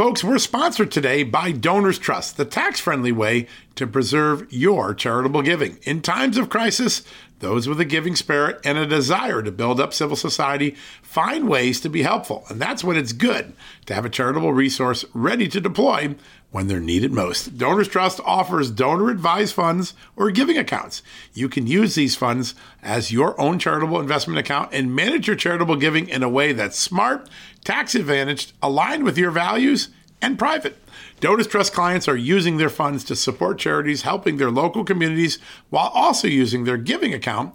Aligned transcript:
Folks, 0.00 0.24
we're 0.24 0.38
sponsored 0.38 0.90
today 0.90 1.22
by 1.24 1.52
Donors 1.52 1.98
Trust, 1.98 2.38
the 2.38 2.46
tax 2.46 2.80
friendly 2.80 3.12
way 3.12 3.46
to 3.74 3.86
preserve 3.86 4.50
your 4.50 4.94
charitable 4.94 5.42
giving. 5.42 5.78
In 5.82 6.00
times 6.00 6.38
of 6.38 6.48
crisis, 6.48 7.02
those 7.40 7.68
with 7.68 7.80
a 7.80 7.84
giving 7.84 8.16
spirit 8.16 8.60
and 8.64 8.78
a 8.78 8.86
desire 8.86 9.42
to 9.42 9.52
build 9.52 9.78
up 9.78 9.92
civil 9.92 10.16
society 10.16 10.74
find 11.02 11.48
ways 11.48 11.80
to 11.80 11.90
be 11.90 12.02
helpful. 12.02 12.44
And 12.48 12.60
that's 12.60 12.84
when 12.84 12.96
it's 12.96 13.12
good 13.12 13.52
to 13.86 13.94
have 13.94 14.04
a 14.04 14.10
charitable 14.10 14.52
resource 14.54 15.04
ready 15.12 15.48
to 15.48 15.60
deploy 15.60 16.14
when 16.50 16.66
they're 16.66 16.80
needed 16.80 17.12
most. 17.12 17.56
Donors 17.56 17.88
Trust 17.88 18.20
offers 18.24 18.70
donor 18.70 19.10
advised 19.10 19.54
funds 19.54 19.94
or 20.16 20.30
giving 20.30 20.58
accounts. 20.58 21.02
You 21.32 21.48
can 21.48 21.66
use 21.66 21.94
these 21.94 22.16
funds 22.16 22.54
as 22.82 23.12
your 23.12 23.40
own 23.40 23.58
charitable 23.58 24.00
investment 24.00 24.38
account 24.38 24.72
and 24.72 24.94
manage 24.94 25.26
your 25.26 25.36
charitable 25.36 25.76
giving 25.76 26.08
in 26.08 26.22
a 26.22 26.28
way 26.28 26.52
that's 26.52 26.78
smart, 26.78 27.28
tax 27.64 27.94
advantaged, 27.94 28.52
aligned 28.62 29.04
with 29.04 29.18
your 29.18 29.30
values, 29.30 29.88
and 30.22 30.38
private. 30.38 30.76
Donors 31.20 31.46
Trust 31.46 31.72
clients 31.72 32.08
are 32.08 32.16
using 32.16 32.56
their 32.56 32.70
funds 32.70 33.04
to 33.04 33.16
support 33.16 33.58
charities 33.58 34.02
helping 34.02 34.36
their 34.36 34.50
local 34.50 34.84
communities 34.84 35.38
while 35.68 35.90
also 35.94 36.28
using 36.28 36.64
their 36.64 36.76
giving 36.76 37.12
account 37.12 37.54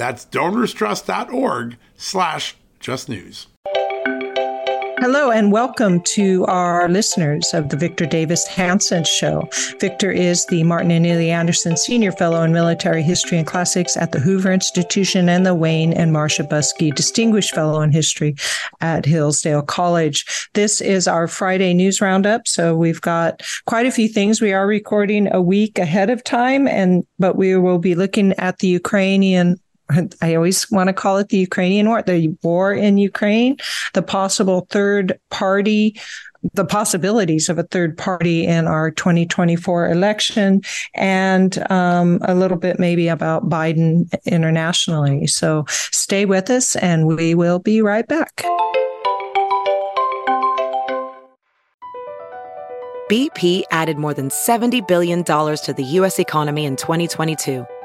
That's 0.00 0.24
donorstrust.org 0.24 1.76
slash 1.94 2.56
justnews. 2.80 3.48
Hello 4.98 5.30
and 5.30 5.52
welcome 5.52 6.00
to 6.04 6.46
our 6.46 6.88
listeners 6.88 7.52
of 7.52 7.68
the 7.68 7.76
Victor 7.76 8.06
Davis 8.06 8.46
Hanson 8.46 9.04
Show. 9.04 9.46
Victor 9.78 10.10
is 10.10 10.46
the 10.46 10.64
Martin 10.64 10.90
and 10.90 11.04
Illie 11.04 11.30
Anderson 11.30 11.76
Senior 11.76 12.12
Fellow 12.12 12.42
in 12.42 12.54
Military 12.54 13.02
History 13.02 13.36
and 13.36 13.46
Classics 13.46 13.94
at 13.94 14.12
the 14.12 14.20
Hoover 14.20 14.50
Institution 14.50 15.28
and 15.28 15.44
the 15.44 15.54
Wayne 15.54 15.92
and 15.92 16.14
Marcia 16.14 16.44
Buske 16.44 16.94
Distinguished 16.94 17.54
Fellow 17.54 17.82
in 17.82 17.92
History 17.92 18.34
at 18.80 19.04
Hillsdale 19.04 19.60
College. 19.60 20.48
This 20.54 20.80
is 20.80 21.08
our 21.08 21.28
Friday 21.28 21.74
news 21.74 22.00
roundup, 22.00 22.48
so 22.48 22.74
we've 22.74 23.02
got 23.02 23.42
quite 23.66 23.84
a 23.84 23.92
few 23.92 24.08
things. 24.08 24.40
We 24.40 24.54
are 24.54 24.66
recording 24.66 25.30
a 25.30 25.42
week 25.42 25.78
ahead 25.78 26.08
of 26.08 26.24
time, 26.24 26.66
and 26.66 27.04
but 27.18 27.36
we 27.36 27.54
will 27.58 27.78
be 27.78 27.94
looking 27.94 28.32
at 28.38 28.60
the 28.60 28.68
Ukrainian 28.68 29.58
I 30.22 30.34
always 30.34 30.70
want 30.70 30.88
to 30.88 30.92
call 30.92 31.18
it 31.18 31.28
the 31.28 31.38
Ukrainian 31.38 31.88
war, 31.88 32.02
the 32.02 32.36
war 32.42 32.72
in 32.72 32.98
Ukraine, 32.98 33.56
the 33.94 34.02
possible 34.02 34.66
third 34.70 35.18
party, 35.30 36.00
the 36.54 36.64
possibilities 36.64 37.48
of 37.48 37.58
a 37.58 37.64
third 37.64 37.98
party 37.98 38.46
in 38.46 38.66
our 38.66 38.90
2024 38.90 39.90
election, 39.90 40.62
and 40.94 41.58
um, 41.70 42.18
a 42.22 42.34
little 42.34 42.56
bit 42.56 42.78
maybe 42.78 43.08
about 43.08 43.48
Biden 43.48 44.10
internationally. 44.24 45.26
So 45.26 45.64
stay 45.68 46.24
with 46.24 46.50
us, 46.50 46.76
and 46.76 47.06
we 47.06 47.34
will 47.34 47.58
be 47.58 47.82
right 47.82 48.06
back. 48.06 48.44
BP 53.10 53.64
added 53.72 53.98
more 53.98 54.14
than 54.14 54.28
$70 54.28 54.86
billion 54.86 55.24
to 55.24 55.74
the 55.76 55.82
U.S. 55.82 56.20
economy 56.20 56.64
in 56.64 56.76
2022 56.76 57.66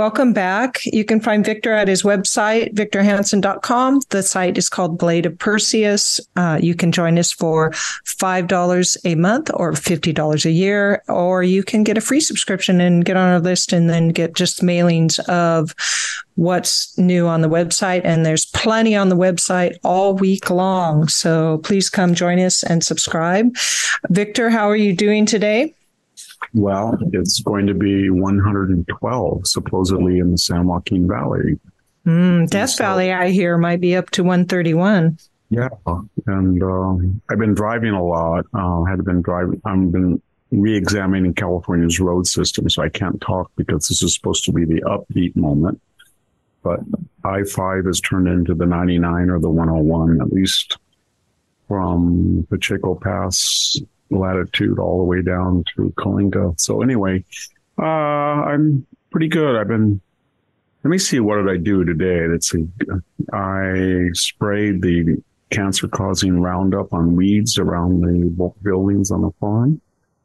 Welcome 0.00 0.32
back. 0.32 0.80
You 0.86 1.04
can 1.04 1.20
find 1.20 1.44
Victor 1.44 1.74
at 1.74 1.86
his 1.86 2.04
website, 2.04 2.72
victorhanson.com. 2.72 4.00
The 4.08 4.22
site 4.22 4.56
is 4.56 4.70
called 4.70 4.96
Blade 4.96 5.26
of 5.26 5.38
Perseus. 5.38 6.18
Uh, 6.36 6.58
you 6.58 6.74
can 6.74 6.90
join 6.90 7.18
us 7.18 7.30
for 7.30 7.72
$5 8.06 8.96
a 9.04 9.14
month 9.16 9.50
or 9.52 9.72
$50 9.72 10.44
a 10.46 10.50
year, 10.50 11.02
or 11.06 11.42
you 11.42 11.62
can 11.62 11.84
get 11.84 11.98
a 11.98 12.00
free 12.00 12.20
subscription 12.20 12.80
and 12.80 13.04
get 13.04 13.18
on 13.18 13.28
our 13.28 13.40
list 13.40 13.74
and 13.74 13.90
then 13.90 14.08
get 14.08 14.34
just 14.34 14.62
mailings 14.62 15.18
of 15.28 15.74
what's 16.36 16.96
new 16.96 17.26
on 17.26 17.42
the 17.42 17.50
website. 17.50 18.00
And 18.02 18.24
there's 18.24 18.46
plenty 18.46 18.96
on 18.96 19.10
the 19.10 19.18
website 19.18 19.76
all 19.84 20.14
week 20.14 20.48
long. 20.48 21.08
So 21.08 21.58
please 21.58 21.90
come 21.90 22.14
join 22.14 22.38
us 22.38 22.62
and 22.62 22.82
subscribe. 22.82 23.54
Victor, 24.08 24.48
how 24.48 24.66
are 24.66 24.76
you 24.76 24.96
doing 24.96 25.26
today? 25.26 25.74
Well, 26.54 26.98
it's 27.12 27.40
going 27.40 27.66
to 27.66 27.74
be 27.74 28.10
112 28.10 29.46
supposedly 29.46 30.18
in 30.18 30.32
the 30.32 30.38
San 30.38 30.66
Joaquin 30.66 31.06
Valley. 31.06 31.58
Mm, 32.06 32.48
Death 32.48 32.70
so, 32.70 32.84
Valley, 32.84 33.12
I 33.12 33.30
hear, 33.30 33.58
might 33.58 33.80
be 33.80 33.94
up 33.94 34.10
to 34.10 34.22
131. 34.22 35.18
Yeah, 35.50 35.68
and 36.26 36.62
um, 36.62 37.20
I've 37.28 37.38
been 37.38 37.54
driving 37.54 37.92
a 37.92 38.04
lot. 38.04 38.46
Uh, 38.54 38.84
had 38.84 39.04
been 39.04 39.20
driving. 39.20 39.60
I've 39.64 39.90
been 39.90 40.22
re-examining 40.52 41.34
California's 41.34 42.00
road 42.00 42.26
system, 42.26 42.68
so 42.70 42.82
I 42.82 42.88
can't 42.88 43.20
talk 43.20 43.50
because 43.56 43.88
this 43.88 44.02
is 44.02 44.14
supposed 44.14 44.44
to 44.44 44.52
be 44.52 44.64
the 44.64 44.80
upbeat 44.82 45.34
moment. 45.36 45.80
But 46.62 46.80
I-5 47.24 47.86
has 47.86 48.00
turned 48.00 48.28
into 48.28 48.54
the 48.54 48.66
99 48.66 49.30
or 49.30 49.40
the 49.40 49.48
101, 49.48 50.20
at 50.20 50.32
least 50.32 50.76
from 51.66 52.46
Pacheco 52.50 52.96
Pass 52.96 53.78
latitude 54.10 54.78
all 54.78 54.98
the 54.98 55.04
way 55.04 55.22
down 55.22 55.64
to 55.76 55.92
Coalinga. 55.96 56.60
So 56.60 56.82
anyway, 56.82 57.24
uh, 57.78 57.84
I'm 57.84 58.86
pretty 59.10 59.28
good. 59.28 59.56
I've 59.56 59.68
been, 59.68 60.00
let 60.84 60.90
me 60.90 60.98
see, 60.98 61.20
what 61.20 61.36
did 61.36 61.48
I 61.48 61.56
do 61.56 61.84
today? 61.84 62.26
Let's 62.26 62.50
see. 62.50 62.66
I 63.32 64.10
sprayed 64.12 64.82
the 64.82 65.22
cancer 65.50 65.88
causing 65.88 66.40
Roundup 66.40 66.92
on 66.92 67.16
weeds 67.16 67.58
around 67.58 68.02
the 68.02 68.52
buildings 68.62 69.10
on 69.10 69.22
the 69.22 69.30
farm. 69.40 69.80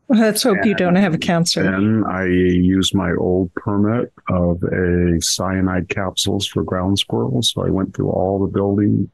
Let's 0.07 0.43
hope 0.43 0.57
and 0.57 0.65
you 0.67 0.75
don't 0.75 0.95
have 0.95 1.15
a 1.15 1.17
cancer. 1.17 1.63
Then 1.63 2.03
I 2.05 2.25
used 2.25 2.93
my 2.93 3.13
old 3.13 3.51
permit 3.55 4.13
of 4.29 4.61
a 4.63 5.19
cyanide 5.19 5.89
capsules 5.89 6.45
for 6.45 6.61
ground 6.61 6.99
squirrels. 6.99 7.51
So 7.51 7.65
I 7.65 7.71
went 7.71 7.95
through 7.95 8.11
all 8.11 8.39
the 8.39 8.51
building 8.51 9.09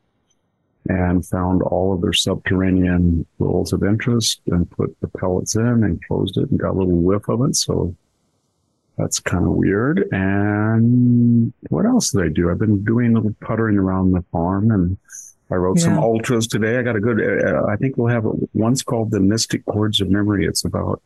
and 0.89 1.25
found 1.25 1.61
all 1.61 1.93
of 1.93 2.01
their 2.01 2.13
subterranean 2.13 3.25
wells 3.37 3.71
of 3.71 3.83
interest 3.83 4.41
and 4.47 4.69
put 4.71 4.95
the 5.01 5.07
pellets 5.07 5.55
in 5.55 5.83
and 5.83 6.03
closed 6.05 6.37
it 6.37 6.49
and 6.49 6.59
got 6.59 6.71
a 6.71 6.79
little 6.79 7.01
whiff 7.01 7.29
of 7.29 7.41
it. 7.43 7.55
So 7.55 7.95
that's 8.97 9.19
kind 9.19 9.45
of 9.45 9.51
weird. 9.51 10.07
And 10.11 11.53
what 11.69 11.85
else 11.85 12.11
did 12.11 12.23
I 12.23 12.29
do? 12.29 12.49
I've 12.49 12.59
been 12.59 12.83
doing 12.83 13.11
a 13.11 13.15
little 13.15 13.35
puttering 13.41 13.77
around 13.77 14.11
the 14.11 14.23
farm 14.31 14.71
and 14.71 14.97
I 15.51 15.55
wrote 15.55 15.77
yeah. 15.79 15.85
some 15.85 15.99
ultras 15.99 16.47
today. 16.47 16.77
I 16.77 16.81
got 16.81 16.95
a 16.95 16.99
good, 16.99 17.19
uh, 17.19 17.65
I 17.65 17.75
think 17.75 17.97
we'll 17.97 18.13
have 18.13 18.25
one's 18.53 18.83
called 18.83 19.11
the 19.11 19.19
Mystic 19.19 19.65
Chords 19.65 20.01
of 20.01 20.09
Memory. 20.09 20.45
It's 20.45 20.65
about 20.65 21.01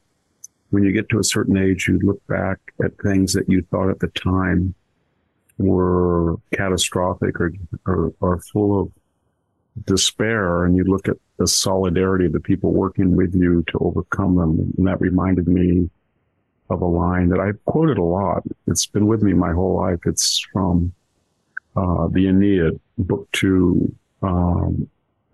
when 0.69 0.83
you 0.83 0.91
get 0.91 1.09
to 1.09 1.19
a 1.19 1.23
certain 1.23 1.57
age, 1.57 1.87
you 1.87 1.99
look 1.99 2.25
back 2.27 2.59
at 2.83 2.91
things 2.99 3.33
that 3.33 3.49
you 3.49 3.61
thought 3.71 3.89
at 3.89 3.99
the 3.99 4.07
time 4.09 4.73
were 5.57 6.35
catastrophic 6.53 7.39
or, 7.39 7.53
or, 7.85 8.13
or 8.19 8.39
full 8.39 8.81
of 8.81 8.91
despair 9.83 10.63
and 10.63 10.75
you 10.75 10.83
look 10.83 11.07
at 11.07 11.17
the 11.37 11.47
solidarity 11.47 12.25
of 12.25 12.31
the 12.31 12.39
people 12.39 12.71
working 12.71 13.15
with 13.15 13.35
you 13.35 13.63
to 13.67 13.77
overcome 13.79 14.35
them. 14.35 14.73
And 14.77 14.87
that 14.87 15.01
reminded 15.01 15.47
me 15.47 15.89
of 16.69 16.81
a 16.81 16.85
line 16.85 17.29
that 17.29 17.39
I've 17.39 17.63
quoted 17.65 17.97
a 17.97 18.03
lot. 18.03 18.43
It's 18.67 18.85
been 18.85 19.07
with 19.07 19.21
me 19.21 19.33
my 19.33 19.51
whole 19.51 19.75
life. 19.75 19.99
It's 20.05 20.39
from 20.51 20.93
uh, 21.75 22.07
the 22.07 22.27
Aeneid, 22.27 22.79
book 22.97 23.27
two. 23.33 23.93
Um, 24.21 24.89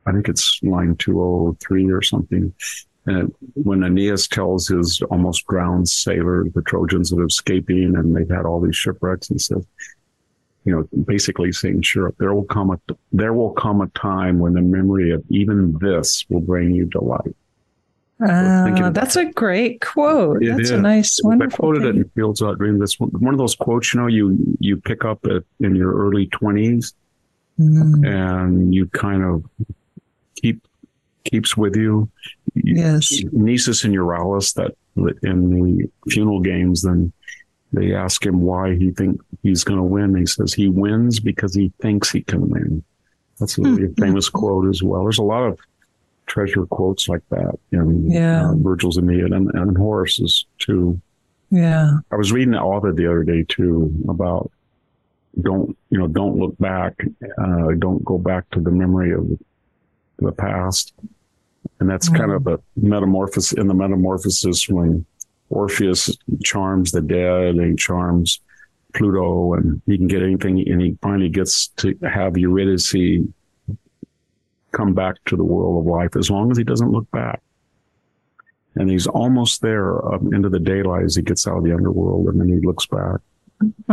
I 0.06 0.12
think 0.12 0.28
it's 0.28 0.60
line 0.64 0.96
203 0.96 1.92
or 1.92 2.02
something. 2.02 2.54
And 3.06 3.34
when 3.54 3.84
Aeneas 3.84 4.28
tells 4.28 4.68
his 4.68 5.02
almost 5.10 5.46
drowned 5.48 5.90
sailor, 5.90 6.46
the 6.54 6.62
Trojans 6.64 7.10
that 7.10 7.20
are 7.20 7.26
escaping 7.26 7.96
and 7.96 8.16
they've 8.16 8.30
had 8.30 8.46
all 8.46 8.60
these 8.60 8.76
shipwrecks, 8.76 9.28
he 9.28 9.40
says, 9.40 9.66
you 10.64 10.76
know, 10.76 10.88
basically 11.06 11.52
saying, 11.52 11.82
sure, 11.82 12.14
there 12.20 12.34
will 12.34 12.44
come 12.46 12.72
a, 12.72 12.80
there 13.12 13.34
will 13.34 13.52
come 13.52 13.82
a 13.82 13.88
time 13.90 14.40
when 14.40 14.54
the 14.54 14.62
memory 14.62 15.12
of 15.12 15.24
even 15.30 15.78
this 15.80 16.26
will 16.30 16.42
bring 16.42 16.72
you 16.72 16.86
delight. 16.86 17.36
Uh, 18.24 18.92
that's 18.92 19.16
a 19.16 19.26
great 19.26 19.82
quote. 19.82 20.44
That's 20.46 20.60
is. 20.60 20.72
a 20.72 20.78
nice, 20.78 21.20
wonderful. 21.24 21.56
I 21.56 21.58
quoted 21.58 21.82
thing. 21.82 21.90
it 21.90 21.96
in 21.96 22.10
Fields 22.10 22.44
Out 22.44 22.60
Dream. 22.60 22.78
That's 22.78 23.00
one, 23.00 23.10
one, 23.10 23.34
of 23.34 23.40
those 23.40 23.56
quotes, 23.56 23.94
you 23.94 24.00
know, 24.00 24.06
you, 24.06 24.38
you 24.60 24.78
pick 24.78 25.04
up 25.04 25.26
at, 25.26 25.44
in 25.60 25.76
your 25.76 25.92
early 25.92 26.28
twenties 26.28 26.94
mm. 27.60 28.08
and 28.08 28.72
you 28.76 28.86
kind 28.88 29.24
of 29.24 29.44
keep, 30.36 30.64
keeps 31.24 31.58
with 31.58 31.76
you. 31.76 32.12
Yes. 32.54 33.24
Nisus 33.34 33.86
and 33.86 33.96
Euryalus 33.96 34.54
that 34.54 34.76
in 35.24 35.50
the 35.50 35.90
funeral 36.12 36.42
games, 36.42 36.84
then 36.84 37.12
they 37.74 37.94
ask 37.94 38.26
him 38.26 38.42
why 38.42 38.76
he 38.76 38.92
think 38.92 39.22
he's 39.44 39.64
going 39.64 39.78
to 39.78 39.84
win. 39.84 40.16
He 40.16 40.26
says 40.26 40.54
he 40.54 40.68
wins 40.68 41.20
because 41.20 41.56
he 41.56 41.72
thinks 41.82 42.12
he 42.12 42.22
can 42.22 42.50
win. 42.50 42.84
That's 43.40 43.58
a 43.58 43.62
really 43.62 43.84
mm-hmm. 43.84 44.04
famous 44.04 44.30
quote 44.30 44.70
as 44.70 44.84
well. 44.84 45.04
There's 45.04 45.18
a 45.18 45.24
lot 45.24 45.44
of 45.44 45.60
treasure 46.28 46.66
quotes 46.66 47.10
like 47.10 47.28
that 47.30 47.58
in 47.72 48.10
yeah. 48.10 48.50
uh, 48.50 48.56
Virgil's 48.56 48.98
Aeneid 48.98 49.32
and, 49.32 49.50
and 49.54 49.78
Horace's 49.78 50.46
too. 50.60 51.00
Yeah. 51.50 51.98
I 52.12 52.16
was 52.16 52.32
reading 52.32 52.54
an 52.54 52.60
author 52.60 52.94
the 52.94 53.08
other 53.08 53.24
day 53.24 53.44
too 53.48 53.94
about 54.08 54.52
don't, 55.42 55.78
you 55.90 55.98
know, 55.98 56.08
don't 56.08 56.38
look 56.38 56.58
back, 56.58 56.94
uh, 57.38 57.72
don't 57.80 58.04
go 58.04 58.18
back 58.18 58.50
to 58.52 58.60
the 58.60 58.72
memory 58.72 59.14
of 59.14 59.28
the 60.20 60.32
past. 60.32 60.94
And 61.80 61.90
that's 61.90 62.10
mm. 62.10 62.18
kind 62.18 62.32
of 62.32 62.48
a 62.48 62.60
metamorphosis 62.76 63.54
in 63.54 63.68
the 63.68 63.74
metamorphosis 63.74 64.70
when 64.70 65.06
Orpheus 65.52 66.16
charms 66.44 66.92
the 66.92 67.02
dead 67.02 67.56
and 67.56 67.78
charms 67.78 68.40
Pluto 68.94 69.54
and 69.54 69.82
he 69.86 69.98
can 69.98 70.08
get 70.08 70.24
anything 70.24 70.68
and 70.68 70.82
he 70.82 70.98
finally 71.02 71.30
gets 71.30 71.68
to 71.78 71.98
have 72.04 72.38
Eurydice 72.38 72.94
come 74.72 74.94
back 74.94 75.16
to 75.26 75.36
the 75.36 75.44
world 75.44 75.86
of 75.86 75.92
life 75.92 76.16
as 76.16 76.30
long 76.30 76.52
as 76.52 76.58
he 76.58 76.64
doesn't 76.64 76.92
look 76.92 77.10
back. 77.12 77.42
And 78.76 78.90
he's 78.90 79.08
almost 79.08 79.62
there 79.62 80.04
um, 80.14 80.34
into 80.34 80.50
the 80.50 80.60
daylight 80.60 81.04
as 81.04 81.16
he 81.16 81.22
gets 81.22 81.46
out 81.46 81.58
of 81.58 81.64
the 81.64 81.74
underworld 81.74 82.28
and 82.28 82.40
then 82.40 82.48
he 82.48 82.66
looks 82.66 82.86
back. 82.86 83.20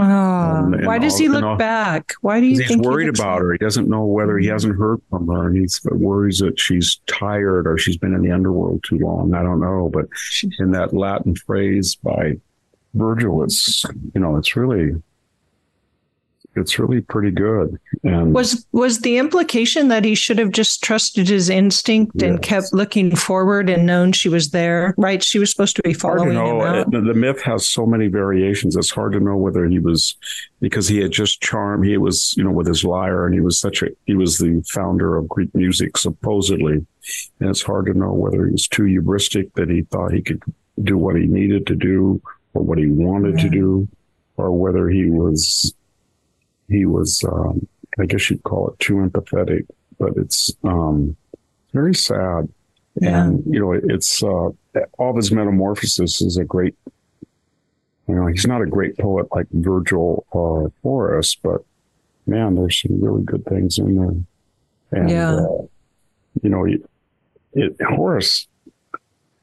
Oh, 0.01 0.65
and, 0.65 0.75
and 0.77 0.87
why 0.87 0.99
does 0.99 1.15
all, 1.15 1.19
he 1.19 1.29
look 1.29 1.43
all, 1.43 1.57
back? 1.57 2.15
Why 2.21 2.39
do 2.39 2.47
you 2.47 2.59
he's 2.59 2.69
think 2.69 2.81
he's 2.81 2.87
worried 2.87 3.05
he 3.05 3.21
about 3.21 3.41
her? 3.41 3.51
He 3.53 3.59
doesn't 3.59 3.89
know 3.89 4.05
whether 4.05 4.39
he 4.39 4.47
hasn't 4.47 4.77
heard 4.77 5.01
from 5.11 5.27
her. 5.27 5.53
He's 5.53 5.81
worries 5.91 6.39
that 6.39 6.61
she's 6.61 7.01
tired 7.09 7.67
or 7.67 7.79
she's 7.79 7.97
been 7.97 8.15
in 8.15 8.23
the 8.23 8.31
underworld 8.31 8.85
too 8.85 8.99
long. 8.99 9.35
I 9.35 9.43
don't 9.43 9.61
know, 9.61 9.91
but 9.93 10.07
in 10.61 10.71
that 10.71 10.95
Latin 10.95 11.35
phrase 11.35 11.97
by 11.97 12.37
Virgil, 12.95 13.43
it's 13.43 13.85
you 14.15 14.21
know, 14.21 14.37
it's 14.37 14.55
really 14.55 15.03
it's 16.59 16.79
really 16.79 17.01
pretty 17.01 17.31
good. 17.31 17.79
And 18.03 18.35
was 18.35 18.67
was 18.73 19.01
the 19.01 19.19
implication 19.19 19.89
that 19.89 20.05
he 20.05 20.15
should 20.15 20.39
have 20.39 20.51
just 20.51 20.83
trusted 20.83 21.29
his 21.29 21.49
instinct 21.49 22.13
yes. 22.17 22.29
and 22.29 22.43
kept 22.43 22.73
looking 22.73 23.15
forward 23.15 23.71
and 23.71 23.87
known 23.87 24.13
she 24.13 24.29
was 24.29 24.51
there? 24.51 24.95
Right? 24.99 25.23
She 25.23 25.39
was 25.39 25.51
supposed 25.51 25.77
to 25.77 25.83
be 25.83 25.95
following 25.95 26.33
him 26.33 26.61
out. 26.61 26.91
The 26.91 27.15
myth 27.15 27.41
has 27.43 27.69
so 27.69 27.87
many 27.87 28.09
variations. 28.09 28.77
It's 28.77 28.91
hard 28.91 29.13
to 29.13 29.21
know 29.21 29.37
whether 29.37 29.67
he 29.67 29.79
was 29.79 30.17
because 30.61 30.89
he 30.89 30.99
had 30.99 31.13
just 31.13 31.41
charmed. 31.41 31.87
He 31.87 31.97
was, 31.97 32.35
you 32.37 32.45
know, 32.45 32.51
with 32.51 32.67
his 32.67 32.85
lyre, 32.85 33.27
and 33.27 33.35
he 33.35 33.41
was 33.41 33.59
such 33.59 33.83
a 33.83 33.89
he 34.07 34.15
was 34.15 34.39
the 34.39 34.63
founder 34.69 35.17
of 35.17 35.29
Greek 35.29 35.55
music 35.55 35.97
supposedly, 35.97 36.85
and 37.41 37.51
it's 37.51 37.63
hard 37.63 37.87
to 37.87 37.95
know 37.95 38.13
whether 38.13 38.47
he 38.47 38.53
was 38.53 38.69
too 38.69 38.85
hubristic 38.85 39.53
that 39.55 39.71
he 39.71 39.83
thought 39.83 40.13
he 40.13 40.23
could 40.23 40.43
do 40.83 40.97
what 40.97 41.17
he 41.17 41.27
needed 41.27 41.67
to 41.67 41.75
do 41.75 42.21
or 42.55 42.63
what 42.63 42.79
he 42.79 42.87
wanted 42.87 43.37
yeah. 43.37 43.43
to 43.45 43.51
do, 43.51 43.89
or 44.37 44.51
whether 44.53 44.89
he 44.89 45.11
was 45.11 45.75
he 46.69 46.87
was, 46.87 47.25
um, 47.25 47.67
I 47.99 48.07
guess 48.07 48.31
you'd 48.31 48.43
call 48.43 48.69
it 48.69 48.79
too 48.79 48.95
empathetic, 48.95 49.67
but 49.99 50.17
it's 50.17 50.53
um, 50.65 51.17
very 51.73 51.95
sad. 51.95 52.49
Yeah. 53.01 53.25
And, 53.25 53.43
you 53.47 53.61
know, 53.61 53.73
it's 53.73 54.23
uh, 54.23 54.51
all 54.99 55.11
of 55.11 55.17
his 55.17 55.31
metamorphosis 55.31 56.21
is 56.21 56.37
a 56.37 56.45
great, 56.45 56.75
you 58.09 58.15
know, 58.15 58.27
he's 58.27 58.47
not 58.47 58.63
a 58.63 58.67
great 58.67 58.99
poet 58.99 59.27
like 59.33 59.47
Virgil 59.53 60.25
or 60.31 60.73
Horace, 60.83 61.35
but 61.35 61.63
man, 62.27 62.55
there's 62.55 62.81
some 62.81 63.01
really 63.01 63.23
good 63.23 63.45
things 63.47 63.79
in 63.79 63.97
there. 63.97 65.01
And, 65.01 65.11
yeah. 65.11 65.35
Uh, 65.35 65.67
you 66.43 66.51
know, 66.51 66.65
it, 66.65 66.83
it, 67.55 67.77
Horace 67.83 68.47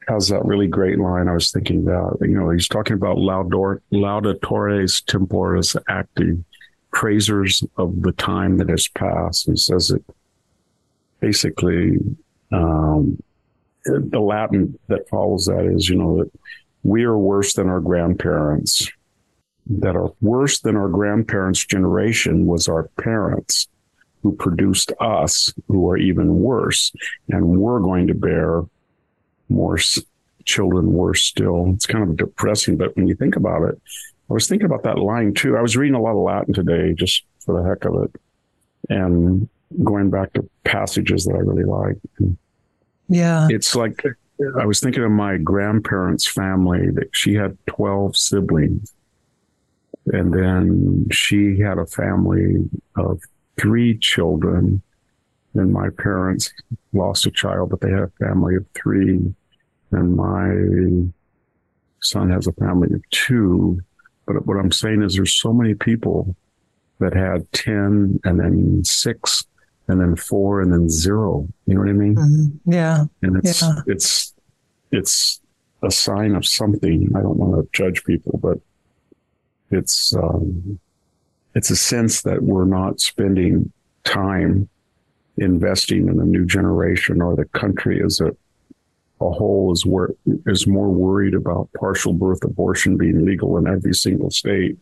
has 0.08 0.28
that 0.28 0.44
really 0.44 0.68
great 0.68 0.98
line 0.98 1.28
I 1.28 1.34
was 1.34 1.50
thinking 1.50 1.86
about. 1.86 2.18
You 2.20 2.38
know, 2.38 2.50
he's 2.50 2.68
talking 2.68 2.94
about 2.94 3.16
laudor, 3.16 3.80
laudatores 3.92 5.02
temporis 5.04 5.76
acti 5.88 6.44
praisers 6.96 7.62
of 7.76 8.00
the 8.00 8.12
time 8.12 8.56
that 8.56 8.70
has 8.70 8.88
passed. 8.88 9.44
He 9.44 9.56
says 9.56 9.90
it 9.90 10.02
basically, 11.20 11.98
um, 12.52 13.22
the 13.84 14.18
Latin 14.18 14.78
that 14.88 15.06
follows 15.10 15.44
that 15.44 15.66
is, 15.66 15.90
you 15.90 15.96
know, 15.96 16.16
that 16.16 16.30
we 16.84 17.04
are 17.04 17.18
worse 17.18 17.52
than 17.52 17.68
our 17.68 17.80
grandparents. 17.80 18.90
That 19.66 19.94
are 19.94 20.10
worse 20.22 20.60
than 20.60 20.74
our 20.74 20.88
grandparents' 20.88 21.66
generation 21.66 22.46
was 22.46 22.66
our 22.66 22.84
parents 22.98 23.68
who 24.22 24.34
produced 24.34 24.90
us, 24.98 25.52
who 25.68 25.90
are 25.90 25.98
even 25.98 26.38
worse. 26.38 26.92
And 27.28 27.60
we're 27.60 27.80
going 27.80 28.06
to 28.06 28.14
bear 28.14 28.62
more 29.50 29.78
children 30.44 30.92
worse 30.92 31.24
still. 31.24 31.72
It's 31.74 31.86
kind 31.86 32.08
of 32.08 32.16
depressing, 32.16 32.78
but 32.78 32.96
when 32.96 33.06
you 33.06 33.16
think 33.16 33.36
about 33.36 33.68
it, 33.68 33.82
I 34.28 34.34
was 34.34 34.48
thinking 34.48 34.66
about 34.66 34.82
that 34.82 34.98
line 34.98 35.34
too. 35.34 35.56
I 35.56 35.62
was 35.62 35.76
reading 35.76 35.94
a 35.94 36.00
lot 36.00 36.16
of 36.16 36.22
Latin 36.22 36.52
today 36.54 36.94
just 36.94 37.24
for 37.40 37.60
the 37.60 37.68
heck 37.68 37.84
of 37.84 38.02
it 38.04 38.20
and 38.88 39.48
going 39.82 40.10
back 40.10 40.32
to 40.34 40.48
passages 40.64 41.24
that 41.24 41.34
I 41.34 41.38
really 41.38 41.64
like. 41.64 41.96
Yeah. 43.08 43.48
It's 43.50 43.74
like 43.74 44.02
I 44.58 44.66
was 44.66 44.80
thinking 44.80 45.02
of 45.02 45.10
my 45.10 45.36
grandparents' 45.36 46.26
family 46.26 46.90
that 46.90 47.10
she 47.12 47.34
had 47.34 47.56
12 47.66 48.16
siblings. 48.16 48.92
And 50.12 50.32
then 50.32 51.06
she 51.10 51.58
had 51.58 51.78
a 51.78 51.86
family 51.86 52.68
of 52.96 53.20
three 53.58 53.98
children. 53.98 54.82
And 55.54 55.72
my 55.72 55.88
parents 55.90 56.52
lost 56.92 57.26
a 57.26 57.30
child, 57.30 57.70
but 57.70 57.80
they 57.80 57.90
had 57.90 58.02
a 58.02 58.12
family 58.20 58.56
of 58.56 58.66
three. 58.74 59.34
And 59.90 60.16
my 60.16 61.10
son 62.02 62.30
has 62.30 62.46
a 62.46 62.52
family 62.52 62.92
of 62.92 63.02
two. 63.10 63.80
But 64.26 64.46
what 64.46 64.58
I'm 64.58 64.72
saying 64.72 65.02
is 65.02 65.14
there's 65.14 65.34
so 65.34 65.52
many 65.52 65.74
people 65.74 66.36
that 66.98 67.14
had 67.14 67.50
10 67.52 68.20
and 68.24 68.40
then 68.40 68.84
six 68.84 69.44
and 69.88 70.00
then 70.00 70.16
four 70.16 70.60
and 70.60 70.72
then 70.72 70.88
zero. 70.88 71.46
You 71.66 71.74
know 71.74 71.80
what 71.80 71.90
I 71.90 71.92
mean? 71.92 72.14
Mm-hmm. 72.16 72.72
Yeah. 72.72 73.04
And 73.22 73.36
it's, 73.36 73.62
yeah. 73.62 73.74
it's, 73.86 74.34
it's 74.90 75.40
a 75.82 75.90
sign 75.90 76.34
of 76.34 76.44
something. 76.46 77.12
I 77.14 77.20
don't 77.20 77.36
want 77.36 77.54
to 77.54 77.68
judge 77.76 78.04
people, 78.04 78.40
but 78.42 78.58
it's, 79.70 80.14
um, 80.16 80.80
it's 81.54 81.70
a 81.70 81.76
sense 81.76 82.22
that 82.22 82.42
we're 82.42 82.64
not 82.64 83.00
spending 83.00 83.72
time 84.04 84.68
investing 85.38 86.08
in 86.08 86.20
a 86.20 86.24
new 86.24 86.46
generation 86.46 87.20
or 87.20 87.36
the 87.36 87.44
country 87.46 88.02
as 88.02 88.20
a 88.20 88.34
a 89.20 89.30
whole 89.30 89.72
is 89.72 89.86
wor- 89.86 90.14
is 90.46 90.66
more 90.66 90.90
worried 90.90 91.34
about 91.34 91.70
partial 91.78 92.12
birth 92.12 92.44
abortion 92.44 92.96
being 92.96 93.24
legal 93.24 93.56
in 93.56 93.66
every 93.66 93.94
single 93.94 94.30
state 94.30 94.76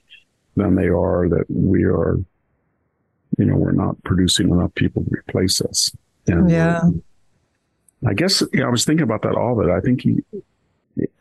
than 0.57 0.75
they 0.75 0.89
are 0.89 1.29
that 1.29 1.45
we 1.49 1.85
are, 1.85 2.19
you 3.39 3.45
know, 3.45 3.57
we're 3.57 3.73
not 3.73 4.03
producing 4.05 4.51
enough 4.51 4.75
people 4.75 5.05
to 5.05 5.11
replace 5.11 5.61
us. 5.61 5.91
And 6.27 6.51
yeah. 6.51 6.79
Uh, 6.79 6.91
I 8.07 8.13
guess 8.13 8.43
I 8.43 8.69
was 8.69 8.85
thinking 8.85 9.05
about 9.05 9.23
that 9.23 9.35
all 9.35 9.55
that. 9.57 9.71
I 9.71 9.81
think 9.81 10.03
he, 10.03 10.23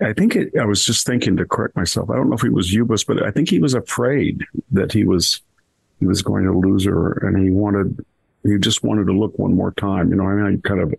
I 0.01 0.13
think 0.13 0.35
it, 0.35 0.51
I 0.59 0.65
was 0.65 0.83
just 0.83 1.05
thinking 1.05 1.37
to 1.37 1.45
correct 1.45 1.75
myself. 1.75 2.09
I 2.09 2.15
don't 2.15 2.29
know 2.29 2.35
if 2.35 2.43
it 2.43 2.51
was 2.51 2.73
Eubus, 2.73 3.03
but 3.03 3.23
I 3.23 3.31
think 3.31 3.49
he 3.49 3.59
was 3.59 3.73
afraid 3.73 4.43
that 4.71 4.91
he 4.91 5.03
was, 5.03 5.41
he 5.99 6.05
was 6.05 6.21
going 6.21 6.43
to 6.45 6.51
lose 6.51 6.85
her 6.85 7.13
and 7.25 7.41
he 7.41 7.51
wanted, 7.51 8.03
he 8.43 8.57
just 8.57 8.83
wanted 8.83 9.05
to 9.05 9.13
look 9.13 9.37
one 9.39 9.55
more 9.55 9.71
time. 9.71 10.09
You 10.09 10.17
know, 10.17 10.27
I 10.27 10.33
mean, 10.33 10.61
kind 10.61 10.81
of 10.81 10.93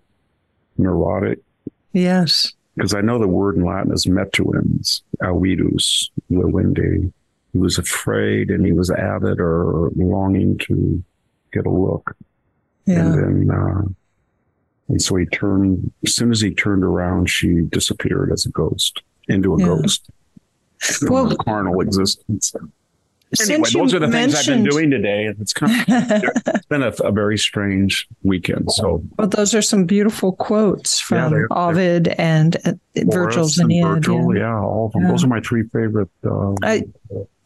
neurotic 0.78 1.40
Yes. 1.94 2.52
Because 2.76 2.92
I 2.92 3.00
know 3.00 3.18
the 3.18 3.28
word 3.28 3.56
in 3.56 3.64
Latin 3.64 3.92
is 3.92 4.04
metuens, 4.04 5.00
avidus, 5.22 6.10
vivendi. 6.28 7.12
He 7.52 7.58
was 7.58 7.78
afraid 7.78 8.50
and 8.50 8.66
he 8.66 8.72
was 8.72 8.90
avid 8.90 9.38
or 9.38 9.90
longing 9.96 10.58
to 10.58 11.02
get 11.52 11.66
a 11.66 11.70
look. 11.70 12.16
Yeah. 12.84 13.06
And 13.06 13.48
then, 13.48 13.56
uh, 13.56 13.82
and 14.88 15.00
so 15.00 15.14
he 15.16 15.26
turned, 15.26 15.92
as 16.04 16.14
soon 16.14 16.32
as 16.32 16.40
he 16.40 16.52
turned 16.52 16.82
around, 16.82 17.30
she 17.30 17.60
disappeared 17.62 18.32
as 18.32 18.44
a 18.44 18.50
ghost 18.50 19.02
into 19.28 19.54
a 19.54 19.60
yeah. 19.60 19.66
ghost. 19.66 20.10
Well, 21.02 21.34
carnal 21.44 21.80
existence. 21.80 22.52
Anyway, 23.40 23.68
those 23.72 23.94
are 23.94 23.98
the 23.98 24.08
things 24.08 24.34
I've 24.34 24.46
been 24.46 24.64
doing 24.64 24.90
today. 24.90 25.26
It's 25.40 25.52
kind 25.52 25.72
of 25.72 25.84
it's 25.88 26.66
been 26.66 26.82
a, 26.82 26.88
a, 26.88 27.12
very 27.12 27.38
strange 27.38 28.06
weekend. 28.22 28.70
So, 28.72 29.02
well, 29.18 29.28
those 29.28 29.54
are 29.54 29.62
some 29.62 29.84
beautiful 29.84 30.32
quotes 30.32 31.00
from 31.00 31.18
yeah, 31.18 31.28
they're, 31.28 31.48
Ovid 31.50 32.04
they're, 32.04 32.20
and 32.20 32.56
uh, 32.64 32.72
Virgil's 32.96 33.58
and 33.58 33.70
Virgil, 33.70 34.34
yeah. 34.34 34.42
yeah. 34.42 34.58
all 34.58 34.86
of 34.86 34.92
them. 34.92 35.02
Yeah. 35.02 35.08
Those 35.08 35.24
are 35.24 35.28
my 35.28 35.40
three 35.40 35.64
favorite. 35.68 36.10
Uh, 36.24 36.54
I, 36.62 36.84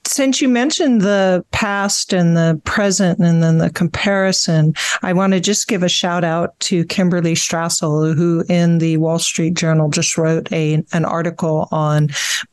since 0.09 0.41
you 0.41 0.49
mentioned 0.49 1.03
the 1.03 1.45
past 1.51 2.13
and 2.13 2.37
the 2.37 2.61
present 2.65 3.19
and 3.19 3.43
then 3.43 3.59
the 3.59 3.71
comparison, 3.71 4.75
I 5.03 5.13
want 5.13 5.33
to 5.35 5.41
just 5.41 5.69
give 5.69 5.83
a 5.83 5.89
shout 5.89 6.25
out 6.25 6.59
to 6.61 6.85
Kimberley 6.87 7.35
Strassel, 7.35 8.15
who 8.15 8.45
in 8.49 8.79
the 8.79 8.97
Wall 8.97 9.19
Street 9.19 9.55
Journal 9.55 9.91
just 9.91 10.17
wrote 10.17 10.51
a 10.53 10.83
an 10.93 11.05
article 11.05 11.69
on 11.71 12.09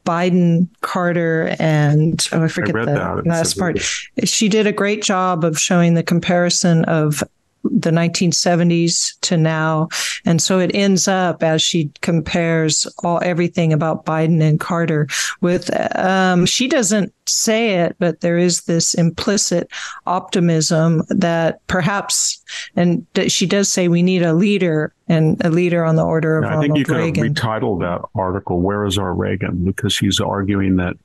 Biden, 0.05 0.67
Carter, 0.81 1.55
and 1.59 2.27
oh, 2.31 2.43
I 2.43 2.47
forget 2.47 2.75
I 2.75 2.85
the 2.85 2.91
that. 2.93 3.25
last 3.25 3.57
part. 3.57 3.79
She 4.23 4.49
did 4.49 4.67
a 4.67 4.71
great 4.71 5.01
job 5.01 5.43
of 5.43 5.59
showing 5.59 5.93
the 5.93 6.03
comparison 6.03 6.85
of 6.85 7.23
the 7.71 7.91
1970s 7.91 9.19
to 9.21 9.37
now. 9.37 9.87
And 10.25 10.41
so 10.41 10.59
it 10.59 10.71
ends 10.73 11.07
up 11.07 11.43
as 11.43 11.61
she 11.61 11.91
compares 12.01 12.85
all 13.03 13.19
everything 13.23 13.73
about 13.73 14.05
Biden 14.05 14.41
and 14.41 14.59
Carter 14.59 15.07
with, 15.41 15.69
um, 15.97 16.45
she 16.45 16.67
doesn't 16.67 17.13
say 17.27 17.79
it, 17.79 17.95
but 17.99 18.21
there 18.21 18.37
is 18.37 18.63
this 18.63 18.93
implicit 18.93 19.69
optimism 20.05 21.03
that 21.09 21.65
perhaps, 21.67 22.41
and 22.75 23.05
she 23.27 23.45
does 23.45 23.71
say 23.71 23.87
we 23.87 24.03
need 24.03 24.21
a 24.21 24.33
leader 24.33 24.93
and 25.07 25.43
a 25.45 25.49
leader 25.49 25.83
on 25.83 25.95
the 25.95 26.05
order 26.05 26.37
of 26.37 26.43
now, 26.43 26.49
Ronald 26.49 26.63
I 26.63 26.67
think 26.67 26.77
you 26.77 26.85
could 26.85 26.97
Reagan. 26.97 27.33
retitle 27.33 27.79
that 27.79 28.07
article, 28.15 28.61
Where 28.61 28.85
is 28.85 28.97
Our 28.97 29.13
Reagan? 29.13 29.63
Because 29.63 29.93
she's 29.93 30.19
arguing 30.19 30.77
that 30.77 30.95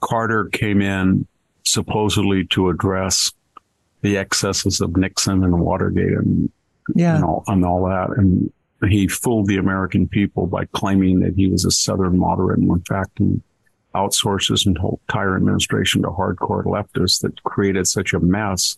Carter 0.00 0.46
came 0.46 0.80
in 0.80 1.26
supposedly 1.64 2.46
to 2.46 2.68
address 2.68 3.32
the 4.02 4.16
excesses 4.16 4.80
of 4.80 4.96
Nixon 4.96 5.44
and 5.44 5.60
Watergate 5.60 6.12
and 6.12 6.50
yeah. 6.94 7.16
and, 7.16 7.24
all, 7.24 7.44
and 7.46 7.64
all 7.64 7.84
that. 7.86 8.10
And 8.16 8.52
he 8.88 9.08
fooled 9.08 9.46
the 9.46 9.56
American 9.56 10.06
people 10.06 10.46
by 10.46 10.64
claiming 10.66 11.20
that 11.20 11.34
he 11.34 11.48
was 11.48 11.64
a 11.64 11.70
Southern 11.70 12.18
moderate. 12.18 12.58
And 12.58 12.70
in 12.70 12.82
fact, 12.82 13.18
he 13.18 13.40
outsourced 13.94 14.50
his 14.50 14.66
entire 14.66 15.36
administration 15.36 16.02
to 16.02 16.08
hardcore 16.08 16.64
leftists 16.64 17.20
that 17.22 17.42
created 17.42 17.86
such 17.86 18.12
a 18.12 18.20
mess 18.20 18.76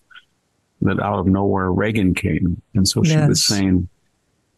that 0.83 1.01
out 1.01 1.19
of 1.19 1.27
nowhere 1.27 1.71
Reagan 1.71 2.15
came. 2.15 2.63
And 2.75 2.89
so 2.89 3.03
she 3.03 3.13
yes. 3.13 3.29
was 3.29 3.45
saying 3.45 3.89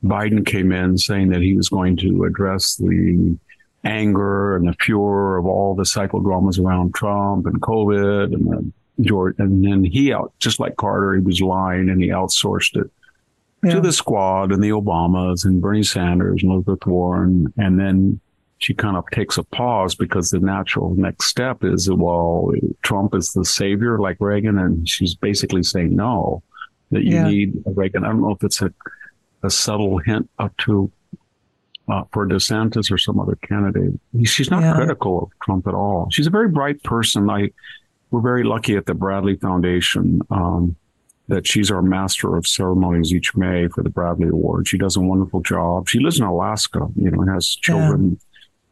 Biden 0.04 0.46
came 0.46 0.70
in 0.72 0.98
saying 0.98 1.30
that 1.30 1.40
he 1.40 1.56
was 1.56 1.68
going 1.68 1.96
to 1.98 2.24
address 2.24 2.76
the 2.76 3.36
anger 3.84 4.56
and 4.56 4.68
the 4.68 4.74
furor 4.80 5.38
of 5.38 5.46
all 5.46 5.74
the 5.74 5.82
psychodramas 5.82 6.60
around 6.60 6.94
Trump 6.94 7.46
and 7.46 7.60
COVID 7.60 8.32
and 8.32 8.46
the 8.46 8.72
George, 9.00 9.36
and 9.38 9.64
then 9.64 9.84
he 9.84 10.12
out 10.12 10.32
just 10.38 10.60
like 10.60 10.76
Carter, 10.76 11.14
he 11.14 11.20
was 11.20 11.40
lying 11.40 11.88
and 11.88 12.02
he 12.02 12.08
outsourced 12.08 12.76
it 12.76 12.90
yeah. 13.62 13.74
to 13.74 13.80
the 13.80 13.92
squad 13.92 14.52
and 14.52 14.62
the 14.62 14.70
Obamas 14.70 15.44
and 15.44 15.60
Bernie 15.60 15.82
Sanders 15.82 16.42
and 16.42 16.52
Elizabeth 16.52 16.86
Warren, 16.86 17.52
and 17.56 17.78
then 17.78 18.20
she 18.58 18.74
kind 18.74 18.96
of 18.96 19.04
takes 19.10 19.38
a 19.38 19.42
pause 19.42 19.94
because 19.94 20.30
the 20.30 20.38
natural 20.38 20.94
next 20.94 21.26
step 21.26 21.64
is 21.64 21.90
well, 21.90 22.52
Trump 22.82 23.14
is 23.14 23.32
the 23.32 23.44
savior 23.44 23.98
like 23.98 24.16
Reagan, 24.20 24.58
and 24.58 24.88
she's 24.88 25.14
basically 25.14 25.62
saying 25.62 25.96
no, 25.96 26.42
that 26.90 27.02
you 27.02 27.16
yeah. 27.16 27.28
need 27.28 27.62
Reagan. 27.66 28.04
I 28.04 28.08
don't 28.08 28.20
know 28.20 28.30
if 28.30 28.44
it's 28.44 28.62
a 28.62 28.72
a 29.42 29.50
subtle 29.50 29.98
hint 29.98 30.30
up 30.38 30.56
to 30.58 30.90
uh, 31.88 32.04
for 32.12 32.26
DeSantis 32.26 32.90
or 32.92 32.98
some 32.98 33.18
other 33.18 33.36
candidate. 33.42 33.98
She's 34.24 34.50
not 34.50 34.62
yeah. 34.62 34.74
critical 34.74 35.24
of 35.24 35.30
Trump 35.42 35.66
at 35.66 35.74
all. 35.74 36.08
She's 36.10 36.26
a 36.26 36.30
very 36.30 36.48
bright 36.48 36.82
person. 36.82 37.28
I 37.28 37.50
we're 38.12 38.20
very 38.20 38.44
lucky 38.44 38.76
at 38.76 38.84
the 38.84 38.94
Bradley 38.94 39.36
Foundation 39.36 40.20
um, 40.30 40.76
that 41.28 41.46
she's 41.46 41.70
our 41.70 41.80
master 41.80 42.36
of 42.36 42.46
ceremonies 42.46 43.12
each 43.12 43.34
May 43.34 43.66
for 43.68 43.82
the 43.82 43.88
Bradley 43.88 44.28
Award. 44.28 44.68
She 44.68 44.76
does 44.76 44.96
a 44.96 45.00
wonderful 45.00 45.40
job. 45.40 45.88
She 45.88 45.98
lives 45.98 46.18
in 46.18 46.26
Alaska, 46.26 46.86
you 46.94 47.10
know, 47.10 47.22
and 47.22 47.30
has 47.30 47.48
children. 47.48 48.20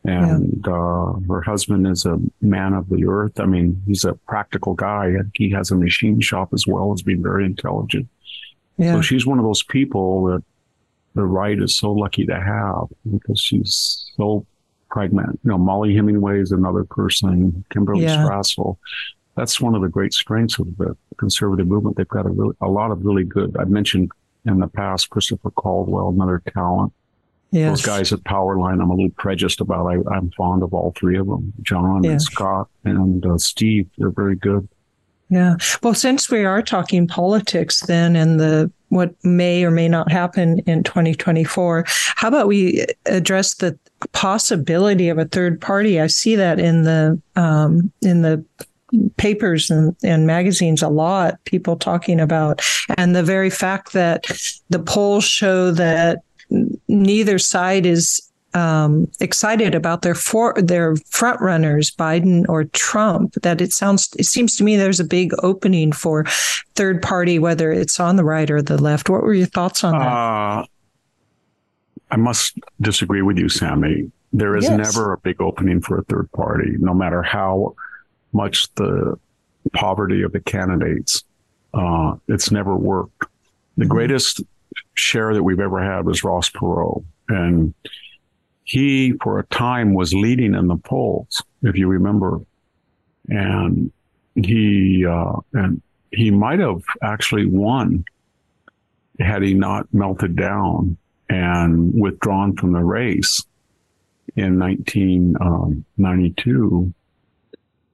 Yeah. 0.04 0.35
And 0.35 0.62
yeah. 0.66 0.73
Uh, 0.73 1.12
her 1.28 1.40
husband 1.40 1.87
is 1.87 2.04
a 2.04 2.18
man 2.42 2.75
of 2.75 2.90
the 2.90 3.06
earth. 3.06 3.40
I 3.40 3.47
mean, 3.47 3.82
he's 3.87 4.04
a 4.04 4.12
practical 4.28 4.75
guy. 4.75 5.12
He 5.35 5.50
has 5.50 5.70
a 5.70 5.75
machine 5.75 6.20
shop 6.20 6.50
as 6.52 6.66
well 6.66 6.92
as 6.92 7.02
being 7.02 7.23
very 7.23 7.47
intelligent. 7.47 8.09
Yeah. 8.76 8.94
So 8.94 9.00
she's 9.00 9.26
one 9.26 9.38
of 9.38 9.44
those 9.44 9.62
people 9.62 10.25
that 10.25 10.44
the 11.14 11.25
right 11.25 11.59
is 11.59 11.76
so 11.76 11.92
lucky 11.92 12.26
to 12.26 12.38
have 12.38 12.88
because 13.11 13.40
she's 13.40 14.11
so 14.16 14.47
pragmatic. 14.90 15.38
You 15.44 15.50
know, 15.50 15.59
Mollie 15.59 15.94
Hemingway 15.94 16.40
is 16.40 16.52
another 16.52 16.85
person, 16.85 17.64
Kimberley 17.70 18.04
yeah. 18.04 18.18
Strassel 18.18 18.76
that's 19.37 19.60
one 19.60 19.75
of 19.75 19.82
the 19.82 19.88
great 19.88 20.12
strengths 20.12 20.58
of 20.58 20.76
the 20.76 20.96
conservative 21.16 21.66
movement. 21.66 21.96
They've 21.96 22.08
got 22.08 22.26
a, 22.26 22.30
really, 22.30 22.54
a 22.60 22.68
lot 22.68 22.90
of 22.90 23.04
really 23.04 23.25
good. 23.25 23.56
I've 23.58 23.70
mentioned 23.70 24.10
in 24.44 24.58
the 24.58 24.68
past 24.68 25.10
Christopher 25.10 25.50
Caldwell, 25.50 26.08
another 26.08 26.42
talent. 26.52 26.92
Yes. 27.52 27.70
Those 27.70 27.87
guys 27.87 28.12
at 28.12 28.20
Powerline, 28.20 28.80
I'm 28.80 28.90
a 28.90 28.94
little 28.94 29.10
prejudiced 29.10 29.60
about. 29.60 29.87
I, 29.87 30.16
am 30.16 30.30
fond 30.37 30.62
of 30.62 30.72
all 30.72 30.92
three 30.96 31.18
of 31.18 31.26
them, 31.26 31.52
John 31.62 32.04
yes. 32.04 32.10
and 32.12 32.22
Scott 32.22 32.68
and 32.84 33.26
uh, 33.26 33.38
Steve. 33.38 33.88
They're 33.99 34.10
very 34.10 34.37
good. 34.37 34.68
Yeah. 35.30 35.56
Well, 35.82 35.94
since 35.94 36.28
we 36.28 36.44
are 36.44 36.60
talking 36.60 37.06
politics 37.06 37.80
then 37.80 38.16
and 38.16 38.40
the 38.40 38.70
what 38.88 39.14
may 39.25 39.64
or 39.64 39.70
may 39.70 39.88
not 39.88 40.10
happen 40.10 40.58
in 40.60 40.82
2024, 40.82 41.84
how 41.87 42.28
about 42.28 42.49
we 42.49 42.84
address 43.06 43.54
the 43.54 43.78
possibility 44.12 45.08
of 45.08 45.18
a 45.18 45.25
third 45.25 45.60
party? 45.60 46.00
I 46.00 46.08
see 46.08 46.34
that 46.34 46.58
in 46.58 46.82
the 46.82 47.20
um, 47.37 47.92
in 48.02 48.22
the 48.22 48.44
papers 49.16 49.70
and, 49.70 49.97
and 50.02 50.26
magazines 50.26 50.82
a 50.82 50.88
lot, 50.88 51.42
people 51.44 51.76
talking 51.76 52.20
about. 52.20 52.62
And 52.97 53.14
the 53.14 53.23
very 53.23 53.50
fact 53.50 53.92
that 53.92 54.26
the 54.68 54.78
polls 54.78 55.25
show 55.25 55.70
that 55.73 56.18
neither 56.88 57.38
side 57.38 57.87
is 57.87 58.20
um, 58.52 59.09
excited 59.20 59.75
about 59.75 60.02
their 60.02 60.14
for 60.14 60.54
their 60.56 60.97
front 61.09 61.40
runners, 61.40 61.90
Biden 61.90 62.44
or 62.49 62.64
Trump. 62.64 63.35
That 63.42 63.61
it 63.61 63.73
sounds, 63.73 64.11
it 64.18 64.25
seems 64.25 64.56
to 64.56 64.64
me 64.64 64.76
there's 64.76 65.00
a 65.00 65.04
big 65.04 65.32
opening 65.42 65.92
for 65.92 66.25
third 66.75 67.00
party, 67.00 67.38
whether 67.38 67.70
it's 67.70 68.00
on 68.00 68.16
the 68.16 68.25
right 68.25 68.50
or 68.50 68.61
the 68.61 68.80
left. 68.80 69.09
What 69.09 69.23
were 69.23 69.35
your 69.35 69.47
thoughts 69.47 69.85
on 69.85 69.92
that? 69.92 70.06
Uh, 70.06 70.66
I 72.11 72.16
must 72.16 72.59
disagree 72.80 73.23
with 73.23 73.38
you, 73.38 73.49
Sami. 73.49 74.11
There 74.32 74.56
is 74.56 74.64
yes. 74.64 74.76
never 74.76 75.12
a 75.12 75.18
big 75.18 75.40
opening 75.40 75.80
for 75.80 75.99
a 75.99 76.04
third 76.04 76.30
party, 76.32 76.76
no 76.78 76.94
matter 76.94 77.23
how 77.23 77.75
much 78.32 78.72
the 78.75 79.18
poverty 79.72 80.22
of 80.22 80.32
the 80.32 80.40
candidates. 80.40 81.22
Uh, 81.72 82.16
it's 82.28 82.50
never 82.50 82.76
worked. 82.76 83.25
The 83.76 83.84
mm-hmm. 83.84 83.92
greatest 83.92 84.42
share 84.94 85.34
that 85.34 85.42
we've 85.42 85.60
ever 85.60 85.82
had 85.82 86.06
was 86.06 86.25
Ross 86.25 86.49
Perot. 86.50 87.04
And 87.28 87.75
he, 88.64 89.12
for 89.22 89.38
a 89.38 89.44
time, 89.46 89.92
was 89.94 90.12
leading 90.14 90.54
in 90.54 90.68
the 90.68 90.76
polls, 90.76 91.42
if 91.62 91.76
you 91.76 91.88
remember. 91.88 92.40
And 93.28 93.92
he, 94.34 95.04
uh, 95.06 95.37
and 95.52 95.82
he 96.12 96.30
might 96.30 96.60
have 96.60 96.82
actually 97.02 97.46
won 97.46 98.04
had 99.18 99.42
he 99.42 99.54
not 99.54 99.92
melted 99.92 100.37
down 100.37 100.96
and 101.28 101.92
withdrawn 101.94 102.56
from 102.56 102.72
the 102.72 102.82
race 102.82 103.44
in 104.37 104.58
1992. 104.58 106.94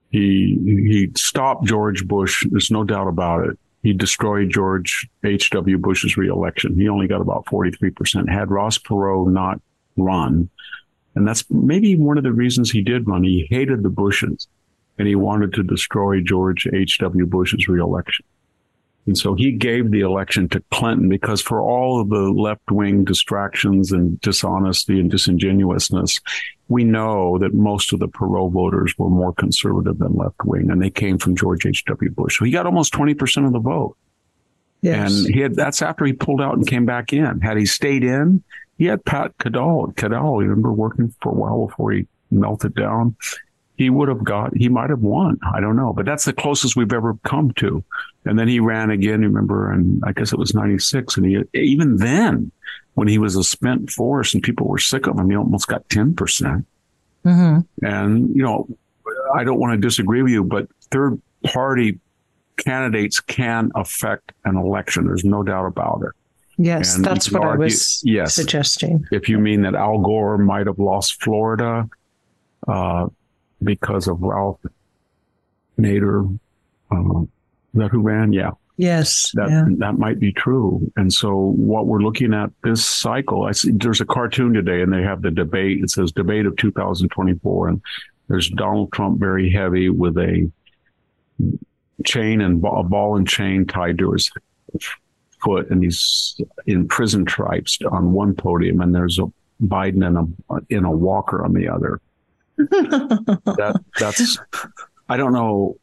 He 0.09 0.57
he 0.65 1.11
stopped 1.15 1.65
George 1.65 2.07
Bush. 2.07 2.45
There's 2.49 2.71
no 2.71 2.83
doubt 2.83 3.07
about 3.07 3.47
it. 3.47 3.59
He 3.83 3.93
destroyed 3.93 4.49
George 4.49 5.07
H.W. 5.23 5.77
Bush's 5.77 6.17
reelection. 6.17 6.75
He 6.75 6.89
only 6.89 7.07
got 7.07 7.21
about 7.21 7.45
43%. 7.45 8.29
Had 8.29 8.49
Ross 8.49 8.77
Perot 8.77 9.31
not 9.31 9.61
run, 9.95 10.49
and 11.15 11.27
that's 11.27 11.49
maybe 11.49 11.95
one 11.95 12.17
of 12.17 12.23
the 12.23 12.33
reasons 12.33 12.71
he 12.71 12.81
did 12.81 13.07
run. 13.07 13.23
He 13.23 13.47
hated 13.49 13.83
the 13.83 13.89
Bushes 13.89 14.47
and 14.97 15.07
he 15.07 15.15
wanted 15.15 15.53
to 15.53 15.63
destroy 15.63 16.21
George 16.21 16.67
H.W. 16.73 17.25
Bush's 17.25 17.67
reelection. 17.67 18.25
And 19.05 19.17
so 19.17 19.35
he 19.35 19.53
gave 19.53 19.91
the 19.91 20.01
election 20.01 20.49
to 20.49 20.63
Clinton 20.71 21.07
because 21.07 21.41
for 21.41 21.61
all 21.61 22.01
of 22.01 22.09
the 22.09 22.29
left 22.29 22.69
wing 22.69 23.05
distractions 23.05 23.91
and 23.91 24.19
dishonesty 24.21 24.99
and 24.99 25.09
disingenuousness, 25.09 26.19
we 26.69 26.83
know 26.83 27.37
that 27.37 27.53
most 27.53 27.93
of 27.93 27.99
the 27.99 28.07
Perot 28.07 28.51
voters 28.51 28.93
were 28.97 29.09
more 29.09 29.33
conservative 29.33 29.97
than 29.99 30.15
left 30.15 30.43
wing 30.43 30.69
and 30.69 30.81
they 30.81 30.89
came 30.89 31.17
from 31.17 31.35
George 31.35 31.65
H.W. 31.65 32.11
Bush. 32.11 32.37
So 32.37 32.45
he 32.45 32.51
got 32.51 32.65
almost 32.65 32.93
20% 32.93 33.45
of 33.45 33.53
the 33.53 33.59
vote. 33.59 33.95
Yes. 34.81 35.11
And 35.11 35.33
he 35.33 35.41
had, 35.41 35.55
that's 35.55 35.81
after 35.81 36.05
he 36.05 36.13
pulled 36.13 36.41
out 36.41 36.55
and 36.55 36.67
came 36.67 36.85
back 36.85 37.13
in. 37.13 37.41
Had 37.41 37.57
he 37.57 37.65
stayed 37.65 38.03
in, 38.03 38.43
he 38.77 38.85
had 38.85 39.03
Pat 39.05 39.37
Caddell. 39.39 39.93
Caddell, 39.95 40.41
you 40.41 40.49
remember 40.49 40.71
working 40.71 41.13
for 41.21 41.29
a 41.29 41.35
while 41.35 41.67
before 41.67 41.91
he 41.91 42.07
melted 42.29 42.75
down 42.75 43.15
he 43.77 43.91
would 43.91 44.09
have 44.09 44.23
got, 44.23 44.55
he 44.57 44.69
might 44.69 44.89
have 44.89 45.01
won. 45.01 45.39
I 45.53 45.61
don't 45.61 45.75
know, 45.75 45.93
but 45.93 46.05
that's 46.05 46.25
the 46.25 46.33
closest 46.33 46.75
we've 46.75 46.93
ever 46.93 47.13
come 47.23 47.51
to. 47.57 47.83
And 48.25 48.37
then 48.37 48.47
he 48.47 48.59
ran 48.59 48.89
again, 48.89 49.21
remember, 49.21 49.71
and 49.71 50.01
I 50.05 50.13
guess 50.13 50.33
it 50.33 50.39
was 50.39 50.55
96. 50.55 51.15
And 51.17 51.25
he, 51.25 51.43
even 51.53 51.97
then, 51.97 52.51
when 52.97 53.07
he 53.07 53.19
was 53.19 53.35
a 53.35 53.43
spent 53.43 53.91
force 53.91 54.33
and 54.33 54.41
people 54.41 54.67
were 54.67 54.79
sick 54.79 55.05
of 55.05 55.19
him, 55.19 55.29
he 55.29 55.37
almost 55.37 55.67
got 55.67 55.87
10%. 55.89 56.17
percent 56.17 56.65
mm 57.23 57.61
hmm 57.79 57.85
And, 57.85 58.35
you 58.35 58.41
know, 58.41 58.67
I 59.35 59.43
don't 59.43 59.59
want 59.59 59.73
to 59.73 59.87
disagree 59.87 60.23
with 60.23 60.31
you, 60.31 60.43
but 60.43 60.67
third 60.89 61.21
party 61.45 61.99
candidates 62.57 63.19
can 63.19 63.71
affect 63.75 64.31
an 64.45 64.57
election. 64.57 65.05
There's 65.05 65.23
no 65.23 65.43
doubt 65.43 65.67
about 65.67 66.01
it. 66.07 66.11
Yes, 66.57 66.95
And 66.95 67.05
that's 67.05 67.31
what 67.31 67.43
I 67.43 67.55
was 67.55 68.01
yes. 68.03 68.33
suggesting. 68.33 69.05
If 69.11 69.29
you 69.29 69.37
mean 69.37 69.61
that 69.61 69.75
Al 69.75 69.99
Gore 69.99 70.39
might 70.39 70.65
have 70.65 70.79
lost 70.79 71.21
Florida 71.21 71.87
uh, 72.67 73.09
because 73.61 74.07
of 74.07 74.23
Ralph 74.23 74.59
Nader, 75.77 76.33
is 76.91 77.29
that 77.75 77.91
who 77.91 78.01
ran? 78.01 78.33
Yeah, 78.33 78.51
Yes. 78.77 79.31
that 79.33 79.49
yeah. 79.49 79.65
that 79.77 79.97
might 79.97 80.19
be 80.19 80.31
true. 80.31 80.91
And 80.95 81.11
so 81.11 81.35
what 81.35 81.87
we're 81.87 82.01
looking 82.01 82.33
at 82.33 82.51
this 82.63 82.85
cycle, 82.85 83.43
I 83.43 83.51
see 83.51 83.71
there's 83.71 84.01
a 84.01 84.05
cartoon 84.05 84.53
today 84.53 84.81
and 84.81 84.93
they 84.93 85.01
have 85.01 85.23
the 85.23 85.31
debate. 85.31 85.83
It 85.83 85.89
says 85.89 86.11
debate 86.11 86.45
of 86.45 86.55
2024 86.57 87.69
and 87.69 87.81
there's 88.27 88.49
Donald 88.49 88.91
Trump 88.91 89.19
very 89.19 89.49
heavy 89.49 89.89
with 89.89 90.17
a 90.17 90.51
chain 92.05 92.41
and 92.41 92.61
ba- 92.61 92.69
a 92.69 92.83
ball 92.83 93.17
and 93.17 93.27
chain 93.27 93.65
tied 93.65 93.97
to 93.97 94.11
his 94.11 94.31
foot 95.43 95.69
and 95.71 95.83
he's 95.83 96.39
in 96.67 96.87
prison 96.87 97.27
stripes 97.27 97.79
on 97.91 98.11
one 98.11 98.35
podium 98.35 98.81
and 98.81 98.93
there's 98.93 99.17
a 99.17 99.31
Biden 99.61 100.05
in 100.05 100.17
a 100.17 100.59
in 100.69 100.85
a 100.85 100.91
walker 100.91 101.43
on 101.43 101.53
the 101.53 101.67
other. 101.67 101.99
that 102.57 103.83
that's 103.99 104.37
I 105.09 105.17
don't 105.17 105.33
know 105.33 105.77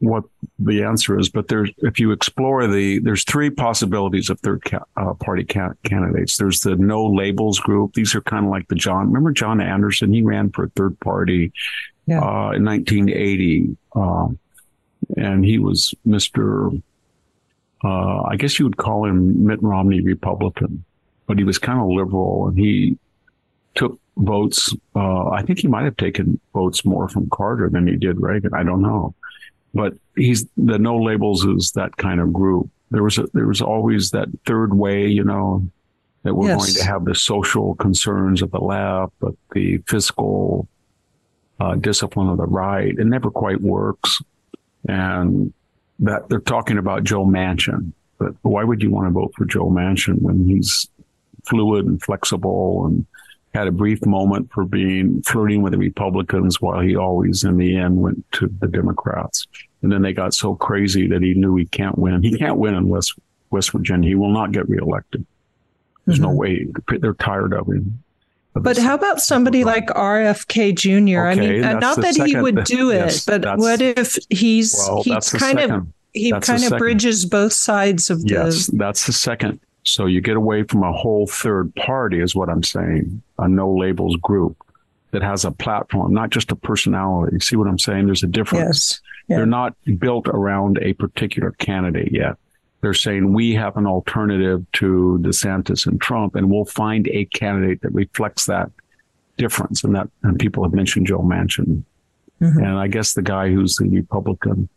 what 0.00 0.24
the 0.58 0.82
answer 0.84 1.18
is, 1.18 1.28
but 1.28 1.48
there's 1.48 1.70
if 1.78 1.98
you 1.98 2.12
explore 2.12 2.66
the 2.66 2.98
there's 3.00 3.24
three 3.24 3.50
possibilities 3.50 4.30
of 4.30 4.38
third 4.40 4.62
ca- 4.64 4.84
uh, 4.96 5.14
party 5.14 5.44
ca- 5.44 5.72
candidates. 5.84 6.36
There's 6.36 6.60
the 6.60 6.76
no 6.76 7.04
labels 7.06 7.58
group. 7.58 7.94
These 7.94 8.14
are 8.14 8.20
kind 8.20 8.44
of 8.46 8.50
like 8.50 8.68
the 8.68 8.74
John. 8.76 9.06
Remember 9.08 9.32
John 9.32 9.60
Anderson? 9.60 10.12
He 10.12 10.22
ran 10.22 10.50
for 10.50 10.64
a 10.64 10.68
third 10.70 10.98
party 11.00 11.52
Yeah. 12.06 12.20
uh, 12.20 12.52
in 12.52 12.64
1980, 12.64 13.76
um, 13.96 14.38
and 15.16 15.44
he 15.44 15.58
was 15.58 15.94
Mister. 16.04 16.70
Uh, 17.84 18.22
I 18.22 18.36
guess 18.36 18.58
you 18.58 18.64
would 18.64 18.76
call 18.76 19.04
him 19.04 19.46
Mitt 19.46 19.62
Romney 19.62 20.00
Republican, 20.00 20.84
but 21.26 21.38
he 21.38 21.44
was 21.44 21.58
kind 21.58 21.80
of 21.80 21.86
liberal, 21.88 22.48
and 22.48 22.58
he 22.58 22.98
took 23.76 24.00
votes. 24.16 24.74
Uh, 24.96 25.28
I 25.30 25.42
think 25.42 25.60
he 25.60 25.68
might 25.68 25.84
have 25.84 25.96
taken 25.96 26.40
votes 26.52 26.84
more 26.84 27.08
from 27.08 27.28
Carter 27.30 27.70
than 27.70 27.86
he 27.86 27.94
did 27.96 28.20
Reagan. 28.20 28.52
I 28.52 28.64
don't 28.64 28.82
know, 28.82 29.14
but 29.78 29.94
he's 30.16 30.44
the 30.56 30.76
no 30.76 30.96
labels 31.00 31.44
is 31.44 31.70
that 31.76 31.96
kind 31.98 32.20
of 32.20 32.32
group. 32.32 32.68
There 32.90 33.04
was 33.04 33.16
a, 33.16 33.28
there 33.32 33.46
was 33.46 33.62
always 33.62 34.10
that 34.10 34.26
third 34.44 34.74
way, 34.74 35.06
you 35.06 35.22
know, 35.22 35.64
that 36.24 36.34
we're 36.34 36.48
Yes. 36.48 36.58
going 36.58 36.74
to 36.74 36.84
have 36.92 37.04
the 37.04 37.14
social 37.14 37.76
concerns 37.76 38.42
of 38.42 38.50
the 38.50 38.58
left, 38.58 39.12
but 39.20 39.34
the 39.54 39.78
fiscal 39.86 40.66
uh, 41.60 41.76
discipline 41.76 42.28
of 42.28 42.38
the 42.38 42.46
right. 42.46 42.92
It 42.98 43.06
never 43.06 43.30
quite 43.30 43.60
works, 43.60 44.20
and 44.88 45.52
that 46.00 46.28
they're 46.28 46.40
talking 46.40 46.78
about 46.78 47.04
Joe 47.04 47.24
Manchin. 47.24 47.92
But 48.18 48.34
why 48.42 48.64
would 48.64 48.82
you 48.82 48.90
want 48.90 49.06
to 49.06 49.12
vote 49.12 49.32
for 49.36 49.44
Joe 49.44 49.70
Manchin 49.70 50.20
when 50.22 50.44
he's 50.48 50.88
fluid 51.46 51.86
and 51.86 52.02
flexible 52.02 52.84
and 52.86 53.06
had 53.54 53.68
a 53.68 53.72
brief 53.72 54.04
moment 54.04 54.50
for 54.52 54.64
being 54.64 55.22
flirting 55.22 55.62
with 55.62 55.72
the 55.72 55.78
Republicans 55.78 56.60
while 56.60 56.80
he 56.80 56.96
always 56.96 57.44
in 57.44 57.56
the 57.58 57.76
end 57.76 57.96
went 58.02 58.24
to 58.32 58.48
the 58.60 58.66
Democrats. 58.66 59.46
And 59.82 59.92
then 59.92 60.02
they 60.02 60.12
got 60.12 60.34
so 60.34 60.54
crazy 60.54 61.06
that 61.08 61.22
he 61.22 61.34
knew 61.34 61.54
he 61.56 61.66
can't 61.66 61.96
win. 61.98 62.22
He 62.22 62.36
can't 62.36 62.56
win 62.56 62.74
in 62.74 62.88
West 62.88 63.14
West 63.50 63.70
Virginia. 63.70 64.08
He 64.08 64.14
will 64.14 64.32
not 64.32 64.52
get 64.52 64.68
reelected. 64.68 65.24
There's 66.04 66.20
no 66.20 66.30
way. 66.30 66.66
They're 66.88 67.14
tired 67.14 67.52
of 67.52 67.68
him. 67.68 68.02
Of 68.54 68.62
But 68.62 68.78
how 68.78 68.94
about 68.94 69.20
somebody 69.20 69.62
like 69.62 69.86
RFK 69.88 70.74
Jr.? 70.74 71.26
I 71.26 71.34
mean, 71.34 71.64
uh, 71.64 71.78
not 71.78 71.96
that 71.98 72.16
he 72.16 72.34
would 72.34 72.64
do 72.64 72.90
it, 72.90 72.96
yes, 72.96 73.24
but 73.26 73.58
what 73.58 73.80
if 73.82 74.16
he's 74.30 74.74
well, 74.74 75.02
he 75.02 75.10
that's 75.10 75.30
the 75.30 75.38
kind 75.38 75.58
of 75.60 75.86
he 76.14 76.32
That's 76.32 76.46
kind 76.46 76.64
of 76.64 76.78
bridges 76.78 77.26
both 77.26 77.52
sides 77.52 78.10
of 78.10 78.22
the 78.22 78.30
Yes, 78.30 78.66
that's 78.72 79.06
the 79.06 79.12
second. 79.12 79.60
So 79.84 80.06
you 80.06 80.20
get 80.20 80.36
away 80.36 80.64
from 80.64 80.82
a 80.82 80.92
whole 80.92 81.26
third 81.26 81.74
party, 81.76 82.20
is 82.20 82.34
what 82.34 82.48
I'm 82.48 82.62
saying. 82.62 83.22
A 83.38 83.48
no 83.48 83.72
labels 83.72 84.16
group 84.16 84.56
that 85.10 85.22
has 85.22 85.44
a 85.44 85.50
platform, 85.50 86.12
not 86.12 86.30
just 86.30 86.50
a 86.52 86.56
personality. 86.56 87.38
See 87.40 87.56
what 87.56 87.66
I'm 87.68 87.78
saying? 87.78 88.06
There's 88.06 88.22
a 88.22 88.26
difference. 88.28 88.64
yes. 88.64 89.00
Yeah. 89.28 89.36
They're 89.38 89.46
not 89.46 89.74
built 89.98 90.26
around 90.28 90.78
a 90.80 90.94
particular 90.94 91.50
candidate 91.52 92.12
yet. 92.12 92.36
They're 92.80 92.94
saying 92.94 93.32
we 93.32 93.54
have 93.54 93.76
an 93.76 93.86
alternative 93.86 94.64
to 94.74 95.18
DeSantis 95.22 95.86
and 95.86 96.00
Trump, 96.00 96.34
and 96.34 96.48
we'll 96.50 96.64
find 96.64 97.08
a 97.08 97.24
candidate 97.26 97.82
that 97.82 97.92
reflects 97.92 98.46
that 98.46 98.70
difference. 99.36 99.84
And 99.84 99.94
that, 99.96 100.08
and 100.22 100.38
people 100.38 100.62
have 100.62 100.72
mentioned 100.72 101.06
Joe 101.06 101.20
Manchin, 101.20 101.82
Mhm. 102.40 102.56
and 102.56 102.66
I 102.78 102.86
guess 102.88 103.14
the 103.14 103.22
guy 103.22 103.50
who's 103.50 103.76
the 103.76 103.88
Republican, 103.88 104.68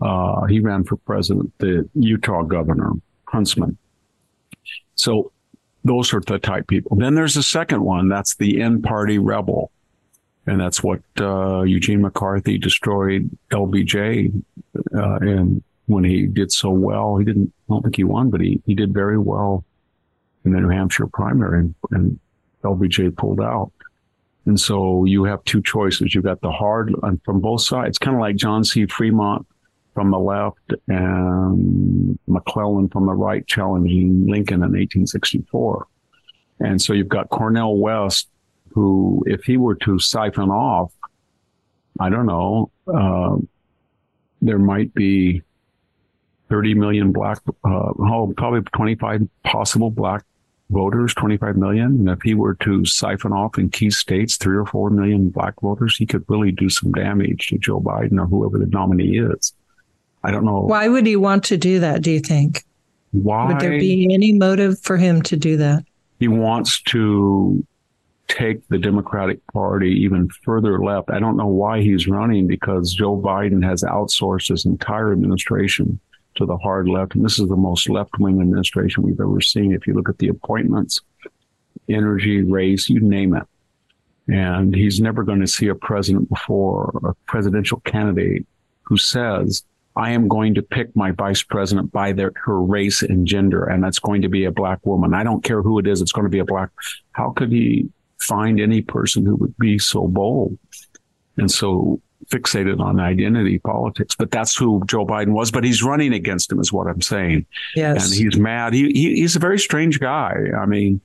uh, 0.00 0.44
he 0.46 0.58
ran 0.60 0.84
for 0.84 0.96
president, 0.96 1.52
the 1.58 1.88
Utah 1.94 2.42
governor, 2.42 2.92
Huntsman. 3.28 3.76
So 4.94 5.30
those 5.84 6.12
are 6.14 6.20
the 6.20 6.38
type 6.38 6.66
people. 6.66 6.96
Then 6.96 7.14
there's 7.14 7.36
a 7.36 7.42
second 7.42 7.84
one. 7.84 8.08
That's 8.08 8.34
the 8.36 8.60
end 8.60 8.82
party 8.82 9.18
rebel. 9.18 9.70
And 10.46 10.60
that's 10.60 10.82
what 10.82 11.00
uh, 11.20 11.62
Eugene 11.62 12.02
McCarthy 12.02 12.58
destroyed 12.58 13.30
LBJ 13.50 14.42
uh, 14.94 15.16
and 15.16 15.62
when 15.86 16.04
he 16.04 16.26
did 16.26 16.52
so 16.52 16.70
well. 16.70 17.16
He 17.16 17.24
didn't, 17.24 17.52
I 17.68 17.74
don't 17.74 17.82
think 17.82 17.96
he 17.96 18.04
won, 18.04 18.30
but 18.30 18.40
he, 18.40 18.60
he 18.66 18.74
did 18.74 18.92
very 18.92 19.18
well 19.18 19.64
in 20.44 20.52
the 20.52 20.60
New 20.60 20.68
Hampshire 20.68 21.06
primary 21.06 21.60
and, 21.60 21.74
and 21.90 22.18
LBJ 22.62 23.16
pulled 23.16 23.40
out. 23.40 23.70
And 24.46 24.60
so 24.60 25.04
you 25.04 25.24
have 25.24 25.42
two 25.44 25.62
choices. 25.62 26.14
You've 26.14 26.24
got 26.24 26.42
the 26.42 26.50
hard 26.50 26.94
and 27.02 27.22
from 27.24 27.40
both 27.40 27.62
sides, 27.62 27.98
kind 27.98 28.14
of 28.14 28.20
like 28.20 28.36
John 28.36 28.64
C. 28.64 28.86
Fremont 28.86 29.46
from 29.94 30.10
the 30.10 30.18
left 30.18 30.72
and 30.88 32.18
McClellan 32.26 32.88
from 32.88 33.06
the 33.06 33.12
right 33.12 33.46
challenging 33.46 34.26
Lincoln 34.26 34.56
in 34.56 34.72
1864. 34.72 35.86
And 36.60 36.80
so 36.80 36.92
you've 36.92 37.08
got 37.08 37.30
Cornel 37.30 37.78
West, 37.78 38.28
who, 38.70 39.22
if 39.26 39.44
he 39.44 39.56
were 39.56 39.76
to 39.76 39.98
siphon 39.98 40.50
off, 40.50 40.92
I 42.00 42.08
don't 42.08 42.26
know, 42.26 42.70
uh, 42.92 43.36
there 44.42 44.58
might 44.58 44.92
be 44.94 45.42
30 46.50 46.74
million 46.74 47.12
black, 47.12 47.38
uh, 47.64 47.92
oh, 47.98 48.32
probably 48.36 48.62
25 48.62 49.28
possible 49.44 49.90
black 49.90 50.24
voters, 50.70 51.14
25 51.14 51.56
million. 51.56 51.86
And 51.86 52.08
if 52.08 52.20
he 52.22 52.34
were 52.34 52.54
to 52.56 52.84
siphon 52.84 53.32
off 53.32 53.58
in 53.58 53.70
key 53.70 53.90
states 53.90 54.36
three 54.36 54.56
or 54.56 54.66
four 54.66 54.90
million 54.90 55.30
black 55.30 55.54
voters, 55.60 55.96
he 55.96 56.06
could 56.06 56.24
really 56.28 56.52
do 56.52 56.68
some 56.68 56.92
damage 56.92 57.48
to 57.48 57.58
Joe 57.58 57.80
Biden 57.80 58.20
or 58.20 58.26
whoever 58.26 58.58
the 58.58 58.66
nominee 58.66 59.18
is. 59.18 59.52
I 60.24 60.30
don't 60.30 60.44
know 60.44 60.60
Why 60.60 60.88
would 60.88 61.06
he 61.06 61.16
want 61.16 61.44
to 61.44 61.56
do 61.56 61.80
that? 61.80 62.02
Do 62.02 62.10
you 62.10 62.20
think? 62.20 62.64
why 63.12 63.46
Would 63.46 63.60
there 63.60 63.78
be 63.78 64.12
any 64.12 64.32
motive 64.32 64.80
for 64.80 64.96
him 64.96 65.22
to 65.22 65.36
do 65.36 65.56
that? 65.58 65.84
he 66.18 66.28
wants 66.28 66.80
to 66.82 67.64
take 68.28 68.66
the 68.68 68.78
Democratic 68.78 69.46
Party 69.48 69.90
even 69.90 70.28
further 70.42 70.82
left. 70.82 71.10
I 71.10 71.18
don't 71.18 71.36
know 71.36 71.46
why 71.46 71.82
he's 71.82 72.08
running 72.08 72.46
because 72.46 72.94
Joe 72.94 73.20
Biden 73.20 73.62
has 73.62 73.82
outsourced 73.82 74.48
his 74.48 74.64
entire 74.64 75.12
administration 75.12 76.00
to 76.36 76.46
the 76.46 76.56
hard 76.56 76.88
left. 76.88 77.14
And 77.14 77.24
this 77.24 77.38
is 77.38 77.48
the 77.48 77.56
most 77.56 77.88
left 77.88 78.18
wing 78.18 78.40
administration 78.40 79.02
we've 79.02 79.20
ever 79.20 79.40
seen. 79.40 79.72
If 79.72 79.86
you 79.86 79.94
look 79.94 80.08
at 80.08 80.18
the 80.18 80.28
appointments, 80.28 81.00
energy, 81.88 82.42
race, 82.42 82.88
you 82.88 83.00
name 83.00 83.36
it. 83.36 83.44
And 84.26 84.74
he's 84.74 85.00
never 85.00 85.22
going 85.22 85.40
to 85.40 85.46
see 85.46 85.68
a 85.68 85.74
president 85.74 86.30
before, 86.30 86.98
a 87.04 87.12
presidential 87.30 87.80
candidate 87.80 88.46
who 88.82 88.96
says, 88.96 89.64
I 89.96 90.10
am 90.10 90.26
going 90.26 90.54
to 90.54 90.62
pick 90.62 90.94
my 90.96 91.12
vice 91.12 91.42
president 91.42 91.92
by 91.92 92.12
their, 92.12 92.32
her 92.44 92.60
race 92.60 93.02
and 93.02 93.26
gender, 93.26 93.64
and 93.64 93.82
that's 93.82 94.00
going 94.00 94.22
to 94.22 94.28
be 94.28 94.44
a 94.44 94.50
black 94.50 94.84
woman. 94.84 95.14
I 95.14 95.22
don't 95.22 95.44
care 95.44 95.62
who 95.62 95.78
it 95.78 95.86
is, 95.86 96.00
it's 96.00 96.12
going 96.12 96.24
to 96.24 96.30
be 96.30 96.40
a 96.40 96.44
black. 96.44 96.70
How 97.12 97.30
could 97.30 97.52
he 97.52 97.88
find 98.20 98.60
any 98.60 98.82
person 98.82 99.24
who 99.24 99.36
would 99.36 99.56
be 99.56 99.78
so 99.78 100.08
bold 100.08 100.58
and 101.36 101.50
so 101.50 102.00
fixated 102.26 102.80
on 102.80 102.98
identity 102.98 103.60
politics? 103.60 104.16
But 104.16 104.32
that's 104.32 104.56
who 104.56 104.82
Joe 104.86 105.06
Biden 105.06 105.32
was. 105.32 105.52
But 105.52 105.62
he's 105.62 105.82
running 105.84 106.12
against 106.12 106.50
him, 106.50 106.58
is 106.58 106.72
what 106.72 106.88
I'm 106.88 107.02
saying. 107.02 107.46
Yes. 107.76 108.06
And 108.06 108.14
he's 108.14 108.36
mad. 108.36 108.72
He, 108.72 108.90
he 108.90 109.14
he's 109.16 109.36
a 109.36 109.40
very 109.40 109.60
strange 109.60 110.00
guy. 110.00 110.34
I 110.58 110.66
mean, 110.66 111.00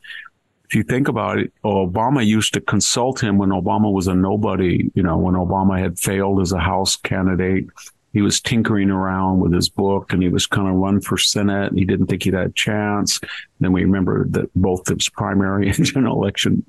if 0.66 0.74
you 0.74 0.82
think 0.82 1.08
about 1.08 1.38
it, 1.38 1.54
Obama 1.64 2.26
used 2.26 2.54
to 2.56 2.62
consult 2.62 3.22
him 3.22 3.38
when 3.38 3.50
Obama 3.50 3.92
was 3.92 4.08
a 4.08 4.16
nobody. 4.16 4.90
You 4.96 5.04
know, 5.04 5.18
when 5.18 5.36
Obama 5.36 5.80
had 5.80 6.00
failed 6.00 6.42
as 6.42 6.54
a 6.54 6.60
House 6.60 6.96
candidate, 6.96 7.68
he 8.14 8.22
was 8.22 8.42
tinkering 8.42 8.90
around 8.90 9.40
with 9.40 9.54
his 9.54 9.70
book 9.70 10.12
and 10.12 10.24
he 10.24 10.30
was 10.30 10.48
kind 10.48 10.68
of 10.68 10.76
run 10.76 11.00
for 11.02 11.18
Senate. 11.18 11.70
And 11.70 11.78
he 11.78 11.86
didn't 11.86 12.08
think 12.08 12.24
he'd 12.24 12.34
had 12.34 12.48
a 12.48 12.52
chance. 12.52 13.20
Then 13.60 13.72
we 13.72 13.84
remember 13.84 14.26
that 14.30 14.50
both 14.56 14.88
his 14.88 15.10
primary 15.10 15.70
and 15.70 15.86
general 15.86 16.22
election 16.22 16.66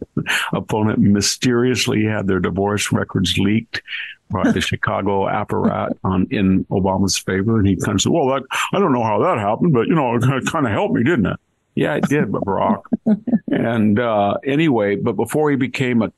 opponent 0.53 0.99
mysteriously 0.99 2.05
had 2.05 2.27
their 2.27 2.41
divorce 2.41 2.93
records 2.93 3.39
leaked 3.39 3.83
by 4.31 4.51
the 4.51 4.61
Chicago 4.61 5.27
apparat 5.27 5.97
on 6.05 6.27
in 6.31 6.65
Obama's 6.67 7.17
favor. 7.17 7.59
And 7.59 7.67
he 7.67 7.77
kind 7.77 7.97
of 7.97 8.03
said, 8.03 8.13
well, 8.13 8.29
that, 8.29 8.43
I 8.73 8.79
don't 8.79 8.93
know 8.93 9.03
how 9.03 9.21
that 9.23 9.39
happened, 9.39 9.73
but 9.73 9.87
you 9.87 9.95
know, 9.95 10.17
it 10.17 10.47
kind 10.47 10.67
of 10.67 10.73
helped 10.73 10.95
me, 10.95 11.03
didn't 11.03 11.27
it? 11.27 11.37
Yeah, 11.77 11.95
it 11.95 12.05
did, 12.09 12.31
but 12.31 12.43
Barack. 12.43 12.83
and 13.51 13.99
uh, 13.99 14.35
anyway, 14.45 14.97
but 14.97 15.15
before 15.15 15.51
he 15.51 15.57
became 15.57 16.03
a 16.03 16.13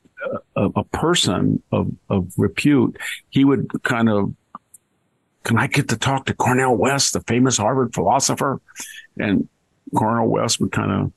a, 0.55 0.69
a 0.75 0.83
person 0.85 1.61
of, 1.71 1.91
of 2.09 2.31
repute, 2.37 2.97
he 3.29 3.45
would 3.45 3.69
kind 3.83 4.09
of 4.09 4.33
can 5.43 5.57
I 5.57 5.67
get 5.67 5.89
to 5.89 5.97
talk 5.97 6.25
to 6.25 6.33
Cornel 6.33 6.75
West, 6.75 7.13
the 7.13 7.21
famous 7.21 7.57
Harvard 7.57 7.93
philosopher? 7.93 8.61
And 9.17 9.47
Cornel 9.95 10.27
West 10.27 10.59
would 10.59 10.71
kind 10.71 10.91
of 10.91 11.11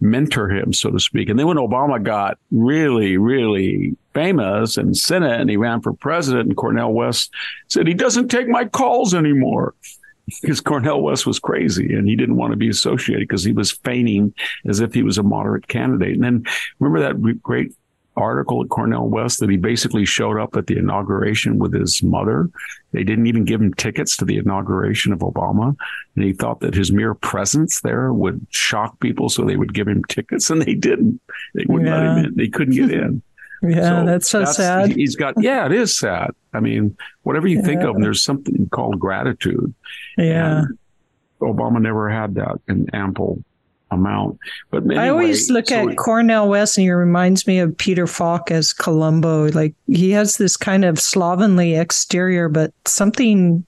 mentor 0.00 0.50
him, 0.50 0.72
so 0.72 0.90
to 0.90 0.98
speak. 0.98 1.28
And 1.28 1.38
then 1.38 1.46
when 1.46 1.56
Obama 1.56 2.02
got 2.02 2.38
really, 2.50 3.16
really 3.16 3.96
famous 4.14 4.76
in 4.76 4.94
Senate 4.94 5.40
and 5.40 5.48
he 5.48 5.56
ran 5.56 5.80
for 5.80 5.92
president, 5.92 6.48
and 6.48 6.56
Cornel 6.56 6.92
West 6.92 7.32
said, 7.68 7.86
he 7.86 7.94
doesn't 7.94 8.28
take 8.28 8.48
my 8.48 8.64
calls 8.64 9.14
anymore. 9.14 9.74
Because 10.40 10.60
Cornell 10.60 11.02
West 11.02 11.26
was 11.26 11.40
crazy 11.40 11.94
and 11.94 12.08
he 12.08 12.14
didn't 12.14 12.36
want 12.36 12.52
to 12.52 12.56
be 12.56 12.68
associated 12.68 13.26
because 13.26 13.42
he 13.42 13.52
was 13.52 13.72
feigning 13.72 14.32
as 14.66 14.78
if 14.78 14.94
he 14.94 15.02
was 15.02 15.18
a 15.18 15.22
moderate 15.22 15.66
candidate. 15.66 16.14
And 16.14 16.22
then 16.22 16.46
remember 16.78 17.00
that 17.00 17.42
great 17.42 17.74
article 18.16 18.62
at 18.62 18.68
Cornel 18.68 19.08
West 19.08 19.40
that 19.40 19.50
he 19.50 19.56
basically 19.56 20.04
showed 20.04 20.38
up 20.38 20.56
at 20.56 20.66
the 20.66 20.76
inauguration 20.76 21.58
with 21.58 21.72
his 21.72 22.02
mother. 22.02 22.50
They 22.92 23.04
didn't 23.04 23.26
even 23.26 23.44
give 23.44 23.60
him 23.60 23.72
tickets 23.74 24.16
to 24.18 24.24
the 24.24 24.36
inauguration 24.36 25.12
of 25.12 25.20
Obama. 25.20 25.76
And 26.14 26.24
he 26.24 26.32
thought 26.32 26.60
that 26.60 26.74
his 26.74 26.92
mere 26.92 27.14
presence 27.14 27.80
there 27.80 28.12
would 28.12 28.46
shock 28.50 29.00
people. 29.00 29.28
So 29.28 29.44
they 29.44 29.56
would 29.56 29.74
give 29.74 29.88
him 29.88 30.04
tickets 30.04 30.50
and 30.50 30.60
they 30.60 30.74
didn't. 30.74 31.20
They 31.54 31.64
wouldn't 31.68 31.88
yeah. 31.88 31.96
let 31.96 32.18
him 32.18 32.24
in. 32.26 32.36
They 32.36 32.48
couldn't 32.48 32.74
get 32.74 32.90
in. 32.90 33.22
Yeah, 33.64 34.00
so 34.00 34.06
that's 34.06 34.28
so 34.28 34.38
that's, 34.40 34.56
sad. 34.56 34.90
He's 34.90 35.14
got, 35.14 35.40
yeah, 35.40 35.66
it 35.66 35.70
is 35.70 35.96
sad. 35.96 36.32
I 36.52 36.58
mean, 36.58 36.96
whatever 37.22 37.46
you 37.46 37.58
yeah. 37.58 37.64
think 37.64 37.82
of, 37.82 37.94
there's 38.00 38.24
something 38.24 38.68
called 38.70 38.98
gratitude. 38.98 39.72
Yeah. 40.18 40.62
And 40.62 40.78
Obama 41.40 41.80
never 41.80 42.10
had 42.10 42.34
that 42.34 42.56
in 42.66 42.90
ample 42.92 43.44
amount. 43.92 44.38
But 44.70 44.84
anyway, 44.84 44.96
I 44.96 45.08
always 45.08 45.50
look 45.50 45.68
so 45.68 45.88
at 45.88 45.96
Cornel 45.96 46.48
West 46.48 46.78
and 46.78 46.82
he 46.82 46.90
reminds 46.90 47.46
me 47.46 47.58
of 47.58 47.76
Peter 47.76 48.06
Falk 48.06 48.50
as 48.50 48.72
Columbo. 48.72 49.50
Like 49.50 49.74
he 49.86 50.10
has 50.12 50.36
this 50.36 50.56
kind 50.56 50.84
of 50.84 50.98
slovenly 50.98 51.76
exterior, 51.76 52.48
but 52.48 52.72
something 52.86 53.64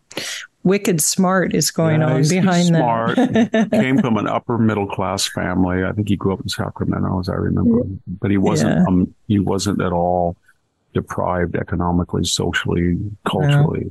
wicked 0.64 1.00
smart 1.00 1.54
is 1.54 1.70
going 1.70 2.00
yeah, 2.00 2.06
on 2.08 2.16
he's, 2.18 2.30
behind 2.30 2.58
he's 2.58 2.68
smart. 2.68 3.16
Came 3.70 3.98
from 3.98 4.16
an 4.16 4.26
upper 4.26 4.58
middle 4.58 4.86
class 4.86 5.28
family. 5.28 5.84
I 5.84 5.92
think 5.92 6.08
he 6.08 6.16
grew 6.16 6.32
up 6.32 6.40
in 6.40 6.48
Sacramento, 6.48 7.20
as 7.20 7.28
I 7.28 7.34
remember. 7.34 7.82
But 8.06 8.30
he 8.30 8.38
wasn't. 8.38 8.78
Yeah. 8.78 8.84
Um, 8.88 9.14
he 9.28 9.38
wasn't 9.38 9.80
at 9.80 9.92
all 9.92 10.36
deprived 10.94 11.56
economically, 11.56 12.24
socially, 12.24 12.98
culturally. 13.28 13.82
Yeah. 13.84 13.90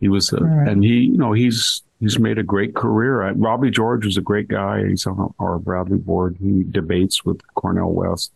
He 0.00 0.08
was, 0.08 0.32
a, 0.32 0.36
right. 0.36 0.68
and 0.68 0.84
he, 0.84 1.00
you 1.00 1.16
know, 1.16 1.32
he's 1.32 1.82
he's 2.04 2.18
made 2.18 2.38
a 2.38 2.42
great 2.42 2.74
career. 2.74 3.32
Robbie 3.32 3.70
George 3.70 4.04
was 4.04 4.18
a 4.18 4.22
great 4.22 4.48
guy. 4.48 4.86
He's 4.86 5.06
on 5.06 5.34
our 5.38 5.58
Bradley 5.58 5.96
board. 5.96 6.36
He 6.38 6.62
debates 6.64 7.24
with 7.24 7.40
Cornel 7.54 7.92
West. 7.92 8.30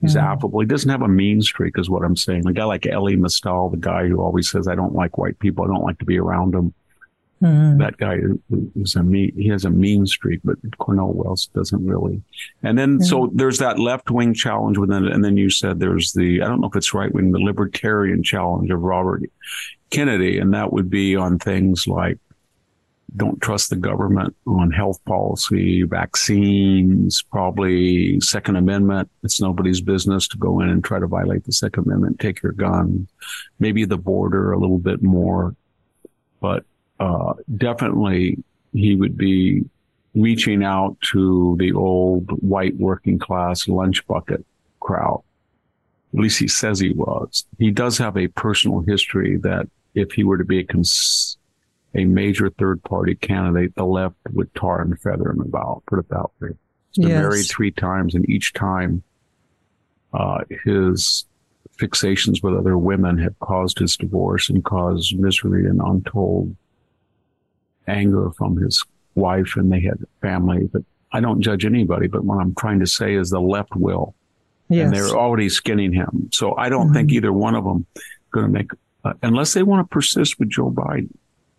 He's 0.00 0.16
mm-hmm. 0.16 0.26
affable. 0.26 0.60
He 0.60 0.66
doesn't 0.66 0.90
have 0.90 1.02
a 1.02 1.08
mean 1.08 1.40
streak, 1.40 1.78
is 1.78 1.88
what 1.88 2.04
I'm 2.04 2.16
saying. 2.16 2.46
A 2.46 2.52
guy 2.52 2.64
like 2.64 2.86
Elie 2.86 3.14
Mystal, 3.14 3.70
the 3.70 3.76
guy 3.76 4.08
who 4.08 4.20
always 4.20 4.50
says, 4.50 4.66
"I 4.66 4.74
don't 4.74 4.94
like 4.94 5.16
white 5.16 5.38
people. 5.38 5.64
I 5.64 5.68
don't 5.68 5.84
like 5.84 5.98
to 6.00 6.04
be 6.04 6.18
around 6.18 6.54
them." 6.54 6.74
Mm-hmm. 7.40 7.78
That 7.78 7.96
guy 7.98 8.18
is 8.74 8.96
a 8.96 9.02
mean. 9.02 9.32
He 9.36 9.48
has 9.48 9.64
a 9.64 9.70
mean 9.70 10.06
streak, 10.06 10.40
but 10.42 10.56
Cornel 10.78 11.12
West 11.12 11.52
doesn't 11.54 11.86
really. 11.86 12.20
And 12.64 12.76
then 12.76 12.98
mm-hmm. 12.98 13.04
so 13.04 13.30
there's 13.32 13.58
that 13.58 13.78
left 13.78 14.10
wing 14.10 14.34
challenge 14.34 14.76
within, 14.76 15.06
it. 15.06 15.12
and 15.12 15.24
then 15.24 15.36
you 15.36 15.50
said 15.50 15.78
there's 15.78 16.12
the 16.12 16.42
I 16.42 16.48
don't 16.48 16.60
know 16.60 16.68
if 16.68 16.76
it's 16.76 16.92
right 16.92 17.12
wing, 17.14 17.30
the 17.30 17.38
libertarian 17.38 18.24
challenge 18.24 18.70
of 18.70 18.82
Robert 18.82 19.22
Kennedy, 19.90 20.38
and 20.38 20.52
that 20.54 20.72
would 20.72 20.90
be 20.90 21.14
on 21.14 21.38
things 21.38 21.86
like 21.86 22.18
don't 23.16 23.40
trust 23.40 23.70
the 23.70 23.76
government 23.76 24.34
on 24.46 24.70
health 24.70 25.04
policy, 25.04 25.82
vaccines, 25.82 27.22
probably 27.22 28.20
Second 28.20 28.56
Amendment. 28.56 29.08
It's 29.22 29.40
nobody's 29.40 29.80
business 29.80 30.26
to 30.28 30.36
go 30.36 30.60
in 30.60 30.68
and 30.68 30.82
try 30.82 30.98
to 30.98 31.06
violate 31.06 31.44
the 31.44 31.52
Second 31.52 31.86
Amendment, 31.86 32.18
take 32.18 32.42
your 32.42 32.52
gun, 32.52 33.06
maybe 33.60 33.84
the 33.84 33.98
border 33.98 34.52
a 34.52 34.58
little 34.58 34.78
bit 34.78 35.02
more, 35.02 35.54
but 36.40 36.64
uh, 36.98 37.34
definitely 37.56 38.42
he 38.72 38.96
would 38.96 39.16
be 39.16 39.64
reaching 40.14 40.64
out 40.64 40.96
to 41.00 41.56
the 41.58 41.72
old 41.72 42.30
white 42.42 42.76
working 42.76 43.18
class 43.18 43.68
lunch 43.68 44.06
bucket 44.06 44.44
crowd. 44.80 45.22
At 46.12 46.20
least 46.20 46.38
he 46.38 46.48
says 46.48 46.78
he 46.78 46.92
was. 46.92 47.44
He 47.58 47.70
does 47.70 47.98
have 47.98 48.16
a 48.16 48.28
personal 48.28 48.80
history 48.80 49.36
that 49.38 49.68
if 49.94 50.12
he 50.12 50.24
were 50.24 50.38
to 50.38 50.44
be 50.44 50.60
a 50.60 50.64
cons- 50.64 51.36
a 51.94 52.04
major 52.04 52.50
third 52.50 52.82
party 52.82 53.14
candidate, 53.14 53.74
the 53.74 53.84
left 53.84 54.16
would 54.32 54.54
tar 54.54 54.80
and 54.80 54.98
feather 55.00 55.30
him 55.30 55.40
about, 55.40 55.82
put 55.86 55.98
it 55.98 56.08
that 56.08 56.26
way. 56.40 56.50
He's 56.92 57.06
been 57.06 57.14
married 57.14 57.46
three 57.48 57.70
times, 57.70 58.14
and 58.14 58.28
each 58.28 58.52
time 58.52 59.02
uh, 60.12 60.44
his 60.64 61.24
fixations 61.78 62.42
with 62.42 62.54
other 62.54 62.78
women 62.78 63.18
have 63.18 63.38
caused 63.40 63.78
his 63.78 63.96
divorce 63.96 64.48
and 64.48 64.64
caused 64.64 65.18
misery 65.18 65.68
and 65.68 65.80
untold 65.80 66.54
anger 67.88 68.30
from 68.38 68.56
his 68.56 68.84
wife, 69.14 69.56
and 69.56 69.72
they 69.72 69.80
had 69.80 69.98
family. 70.20 70.68
But 70.72 70.82
I 71.12 71.20
don't 71.20 71.40
judge 71.40 71.64
anybody, 71.64 72.06
but 72.06 72.24
what 72.24 72.38
I'm 72.38 72.54
trying 72.54 72.80
to 72.80 72.86
say 72.86 73.14
is 73.14 73.30
the 73.30 73.40
left 73.40 73.74
will. 73.76 74.14
Yes. 74.68 74.86
And 74.86 74.94
they're 74.94 75.16
already 75.16 75.48
skinning 75.48 75.92
him. 75.92 76.30
So 76.32 76.56
I 76.56 76.68
don't 76.68 76.86
mm-hmm. 76.86 76.94
think 76.94 77.12
either 77.12 77.32
one 77.32 77.54
of 77.54 77.64
them 77.64 77.86
going 78.30 78.46
to 78.46 78.52
make, 78.52 78.70
uh, 79.04 79.12
unless 79.22 79.52
they 79.52 79.62
want 79.62 79.88
to 79.88 79.92
persist 79.92 80.38
with 80.38 80.48
Joe 80.48 80.70
Biden. 80.70 81.10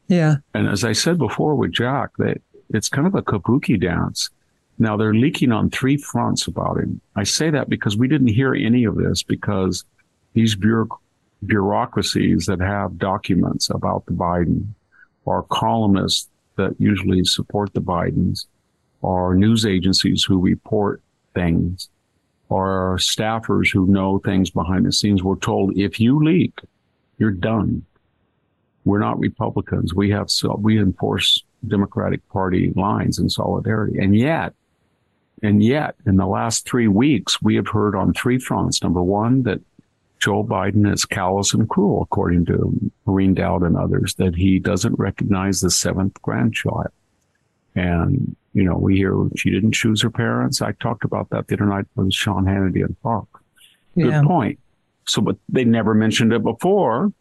Yeah. 0.08 0.36
And 0.54 0.68
as 0.68 0.84
I 0.84 0.94
said 0.94 1.18
before 1.18 1.56
with 1.56 1.72
Jack, 1.72 2.12
that 2.18 2.42
it's 2.70 2.90
kind 2.90 3.08
of 3.08 3.16
a 3.16 3.22
kabuki 3.22 3.80
dance. 3.80 4.30
Now 4.78 4.98
they're 4.98 5.14
leaking 5.14 5.52
on 5.52 5.70
three 5.70 5.98
fronts 5.98 6.48
about 6.48 6.78
him. 6.78 7.00
I 7.16 7.24
say 7.24 7.50
that 7.50 7.70
because 7.70 7.98
we 7.98 8.08
didn't 8.08 8.28
hear 8.28 8.54
any 8.54 8.84
of 8.84 8.96
this 8.96 9.24
because 9.24 9.86
these 10.34 10.56
bureauc- 10.56 11.00
bureaucracies 11.46 12.46
that 12.48 12.60
have 12.60 12.98
documents 12.98 13.70
about 13.70 14.06
the 14.06 14.14
Biden 14.14 14.68
are 15.26 15.44
columnists 15.44 16.30
that 16.58 16.76
usually 16.80 17.24
support 17.24 17.74
the 17.74 17.82
Bidens, 17.82 18.46
are 19.04 19.36
news 19.36 19.66
agencies 19.66 20.24
who 20.24 20.40
report 20.40 21.02
things, 21.34 21.90
or 22.50 22.98
staffers 22.98 23.72
who 23.72 23.86
know 23.88 24.20
things 24.20 24.50
behind 24.50 24.86
the 24.86 24.92
scenes. 24.92 25.24
We're 25.24 25.36
told 25.36 25.78
if 25.78 26.00
you 26.00 26.24
leak, 26.24 26.60
you're 27.18 27.32
done. 27.32 27.86
We're 28.86 29.00
not 29.00 29.20
Republicans. 29.20 29.94
We 29.94 30.12
have 30.12 30.30
so 30.32 30.58
we 30.62 30.80
enforce 30.80 31.44
Democratic 31.68 32.28
Party 32.30 32.72
lines 32.76 33.20
in 33.20 33.30
solidarity. 33.30 33.98
And 34.00 34.16
yet, 34.16 34.54
and 35.44 35.62
yet, 35.62 35.96
in 36.06 36.16
the 36.18 36.28
last 36.28 36.66
three 36.66 36.88
weeks, 36.88 37.42
we 37.42 37.56
have 37.56 37.68
heard 37.68 37.96
on 37.96 38.14
three 38.14 38.40
fronts. 38.40 38.82
Number 38.82 39.04
one, 39.04 39.44
that 39.44 39.60
Joe 40.20 40.44
Biden 40.44 40.92
is 40.92 41.04
callous 41.06 41.54
and 41.54 41.68
cruel, 41.68 42.04
according 42.04 42.46
to 42.46 42.92
Maureen 43.06 43.34
Dowd 43.34 43.64
and 43.64 43.76
others, 43.76 44.16
that 44.16 44.36
he 44.36 44.60
doesn't 44.60 44.98
recognize 44.98 45.62
the 45.62 45.70
seventh 45.70 46.22
grandchild. 46.22 46.88
And, 47.76 48.36
you 48.54 48.64
know, 48.64 48.78
we 48.78 48.96
hear 48.96 49.14
she 49.36 49.50
didn't 49.50 49.74
choose 49.74 50.02
her 50.02 50.10
parents. 50.10 50.62
I 50.62 50.72
talked 50.74 51.04
about 51.04 51.30
that 51.32 51.48
the 51.48 51.56
other 51.56 51.66
night 51.66 51.86
with 51.96 52.14
Sean 52.14 52.46
Hannity 52.46 52.84
and 52.86 52.96
Fox. 53.04 53.28
Good 53.96 54.26
point. 54.26 54.60
So, 55.08 55.22
but 55.22 55.38
they 55.50 55.66
never 55.66 55.94
mentioned 55.94 56.34
it 56.34 56.44
before. 56.44 57.12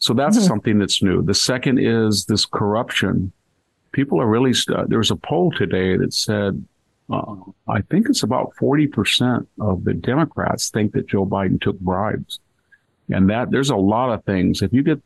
So 0.00 0.14
that's 0.14 0.36
mm-hmm. 0.36 0.46
something 0.46 0.78
that's 0.78 1.02
new. 1.02 1.22
The 1.22 1.34
second 1.34 1.78
is 1.78 2.24
this 2.24 2.46
corruption. 2.46 3.32
People 3.92 4.20
are 4.20 4.26
really, 4.26 4.54
st- 4.54 4.88
there 4.88 4.98
was 4.98 5.10
a 5.10 5.16
poll 5.16 5.52
today 5.52 5.96
that 5.96 6.12
said, 6.14 6.64
uh, 7.10 7.34
I 7.68 7.82
think 7.82 8.08
it's 8.08 8.22
about 8.22 8.54
40% 8.60 9.46
of 9.60 9.84
the 9.84 9.94
Democrats 9.94 10.70
think 10.70 10.92
that 10.92 11.06
Joe 11.06 11.26
Biden 11.26 11.60
took 11.60 11.78
bribes. 11.80 12.40
And 13.10 13.28
that 13.28 13.50
there's 13.50 13.70
a 13.70 13.76
lot 13.76 14.10
of 14.10 14.24
things. 14.24 14.62
If 14.62 14.72
you 14.72 14.82
get 14.82 15.02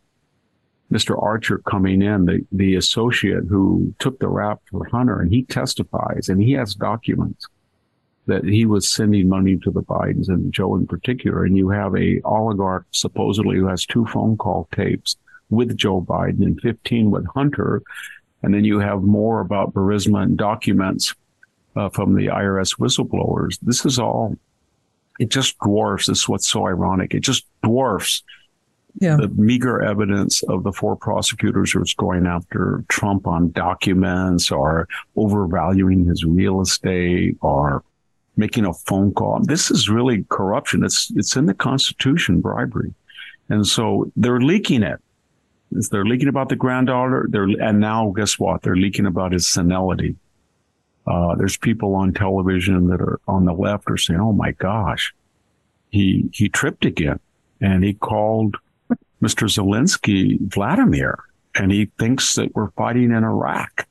Mr. 0.92 1.20
Archer 1.20 1.59
coming 1.59 2.02
in, 2.02 2.26
the, 2.26 2.46
the 2.52 2.76
associate 2.76 3.44
who 3.48 3.94
took 3.98 4.18
the 4.20 4.28
rap 4.28 4.61
for 4.70 4.87
Hunter, 4.87 5.20
and 5.20 5.33
he 5.33 5.42
testifies 5.42 6.28
and 6.28 6.40
he 6.40 6.52
has 6.52 6.74
documents 6.74 7.48
that 8.27 8.45
he 8.45 8.65
was 8.65 8.91
sending 8.91 9.29
money 9.29 9.57
to 9.59 9.71
the 9.71 9.83
Bidens 9.83 10.29
and 10.29 10.53
Joe 10.53 10.77
in 10.77 10.87
particular. 10.87 11.45
And 11.45 11.57
you 11.57 11.69
have 11.71 11.95
a 11.95 12.21
oligarch 12.23 12.87
supposedly 12.91 13.57
who 13.57 13.67
has 13.67 13.85
two 13.85 14.07
phone 14.07 14.37
call 14.37 14.69
tapes 14.73 15.17
with 15.51 15.77
Joe 15.77 16.01
Biden 16.01 16.43
and 16.43 16.61
15 16.61 17.11
with 17.11 17.27
Hunter. 17.35 17.83
And 18.43 18.55
then 18.55 18.65
you 18.65 18.79
have 18.79 19.03
more 19.03 19.41
about 19.41 19.75
Burisma 19.75 20.23
and 20.23 20.37
documents 20.37 21.15
uh, 21.77 21.89
from 21.91 22.15
the 22.15 22.27
IRS 22.27 22.79
whistleblowers. 22.79 23.59
This 23.61 23.85
is 23.85 23.99
all, 23.99 24.37
it 25.19 25.29
just 25.29 25.59
dwarfs, 25.59 26.07
this 26.07 26.21
is 26.21 26.29
what's 26.29 26.49
so 26.49 26.67
ironic. 26.67 27.15
It 27.15 27.21
just 27.21 27.45
dwarfs 27.63 28.23
yeah. 29.01 29.17
the 29.17 29.29
meager 29.29 29.83
evidence 29.83 30.43
of 30.45 30.63
the 30.63 30.73
four 30.73 30.97
prosecutors 30.97 31.73
who 31.73 31.81
was 31.81 31.95
going 31.95 32.27
after 32.27 32.85
Trump 32.89 33.27
on 33.27 33.51
documents 33.51 34.51
or 34.51 34.89
overvaluing 35.17 36.07
his 36.07 36.25
real 36.25 36.61
estate 36.61 37.37
or 37.41 37.83
making 38.37 38.66
a 38.66 38.73
phone 38.73 39.12
call. 39.14 39.40
This 39.42 39.70
is 39.70 39.88
really 39.88 40.25
corruption. 40.29 40.85
It's 40.85 41.11
it's 41.16 41.37
in 41.37 41.47
the 41.47 41.55
Constitution, 41.55 42.40
bribery, 42.40 42.94
and 43.49 43.66
so 43.66 44.11
they're 44.16 44.40
leaking 44.40 44.83
it. 44.83 45.01
They're 45.70 46.05
leaking 46.05 46.29
about 46.29 46.49
the 46.49 46.57
granddaughter. 46.57 47.27
They're 47.29 47.49
and 47.61 47.81
now 47.81 48.12
guess 48.16 48.38
what? 48.38 48.62
They're 48.62 48.77
leaking 48.77 49.07
about 49.07 49.33
his 49.33 49.47
senility. 49.47 50.16
Uh, 51.07 51.35
there's 51.35 51.57
people 51.57 51.94
on 51.94 52.12
television 52.14 52.88
that 52.88 53.01
are 53.01 53.20
on 53.29 53.44
the 53.44 53.53
left 53.53 53.90
are 53.90 53.97
saying, 53.97 54.20
"Oh 54.20 54.33
my 54.33 54.53
gosh, 54.53 55.12
he 55.90 56.29
he 56.33 56.49
tripped 56.49 56.85
again," 56.85 57.20
and 57.61 57.85
he 57.85 57.94
called 57.94 58.57
Mr. 59.23 59.49
Zelensky 59.49 60.38
Vladimir. 60.40 61.18
and 61.57 61.70
he 61.70 61.85
thinks 62.01 62.35
that 62.35 62.53
we're 62.57 62.70
fighting 62.73 63.12
in 63.12 63.23
Iraq. 63.23 63.87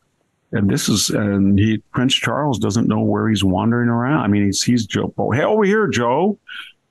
And 0.53 0.69
this 0.69 0.87
is, 0.87 1.09
and 1.09 1.57
he, 1.57 1.79
Prince 1.93 2.13
Charles 2.13 2.59
doesn't 2.59 2.87
know 2.87 3.01
where 3.01 3.27
he's 3.27 3.43
wandering 3.43 3.89
around. 3.89 4.21
I 4.21 4.27
mean, 4.27 4.45
he 4.45 4.51
sees 4.51 4.85
Joe, 4.85 5.13
oh, 5.17 5.31
hey, 5.31 5.43
over 5.43 5.63
here, 5.63 5.87
Joe. 5.87 6.37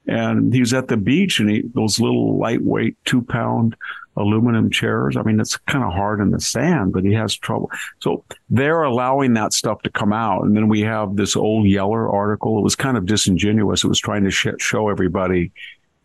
And 0.07 0.53
he 0.53 0.61
was 0.61 0.75
at 0.75 0.89
the 0.89 0.97
beach 0.97 1.39
and 1.39 1.49
he, 1.49 1.63
those 1.75 2.01
little 2.01 2.37
lightweight 2.37 2.97
two 3.05 3.23
pound 3.23 3.77
aluminum 4.17 4.69
chairs. 4.69 5.17
I 5.17 5.23
mean, 5.23 5.41
it's 5.41 5.57
kind 5.57 5.85
of 5.85 5.93
hard 5.93 6.21
in 6.21 6.31
the 6.31 6.41
sand, 6.41 6.93
but 6.93 7.05
he 7.05 7.13
has 7.15 7.37
trouble. 7.37 7.71
So 8.01 8.25
they're 8.51 8.83
allowing 8.83 9.35
that 9.35 9.53
stuff 9.53 9.81
to 9.83 9.91
come 9.91 10.13
out. 10.13 10.45
And 10.45 10.57
then 10.57 10.69
we 10.69 10.81
have 10.81 11.17
this 11.17 11.37
old 11.37 11.67
Yeller 11.67 12.11
article. 12.11 12.59
It 12.59 12.63
was 12.63 12.77
kind 12.77 12.97
of 12.97 13.07
disingenuous. 13.07 13.85
It 13.85 13.89
was 13.89 14.01
trying 14.01 14.25
to 14.25 14.31
sh- 14.31 14.49
show 14.59 14.89
everybody 14.89 15.53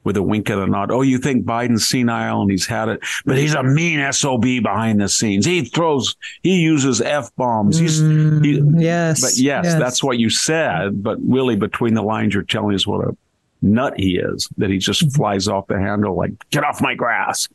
with 0.07 0.15
a 0.15 0.23
wink 0.23 0.49
and 0.49 0.61
a 0.61 0.65
nod. 0.65 0.89
Oh, 0.89 1.01
you 1.01 1.17
think 1.17 1.43
Biden's 1.43 1.85
senile 1.85 2.41
and 2.41 2.49
he's 2.49 2.65
had 2.65 2.87
it, 2.87 3.01
but 3.25 3.37
he's 3.37 3.53
a 3.55 3.61
mean 3.61 4.09
SOB 4.13 4.41
behind 4.41 5.01
the 5.01 5.09
scenes. 5.09 5.45
He 5.45 5.65
throws, 5.65 6.15
he 6.43 6.61
uses 6.61 7.01
F 7.01 7.35
bombs. 7.35 7.77
He's, 7.77 8.01
mm, 8.01 8.43
he, 8.43 8.81
yes. 8.81 9.19
But 9.19 9.35
yes, 9.35 9.65
yes, 9.65 9.73
that's 9.77 10.01
what 10.01 10.17
you 10.17 10.29
said. 10.29 11.03
But 11.03 11.17
really 11.21 11.57
between 11.57 11.93
the 11.93 12.03
lines, 12.03 12.33
you're 12.33 12.43
telling 12.43 12.73
us 12.73 12.87
what 12.87 13.05
a 13.05 13.17
nut 13.61 13.95
he 13.97 14.17
is, 14.17 14.47
that 14.55 14.69
he 14.69 14.77
just 14.77 15.01
mm-hmm. 15.01 15.09
flies 15.09 15.49
off 15.49 15.67
the 15.67 15.77
handle 15.77 16.15
like, 16.15 16.31
get 16.51 16.63
off 16.63 16.79
my 16.79 16.95
grass. 16.95 17.49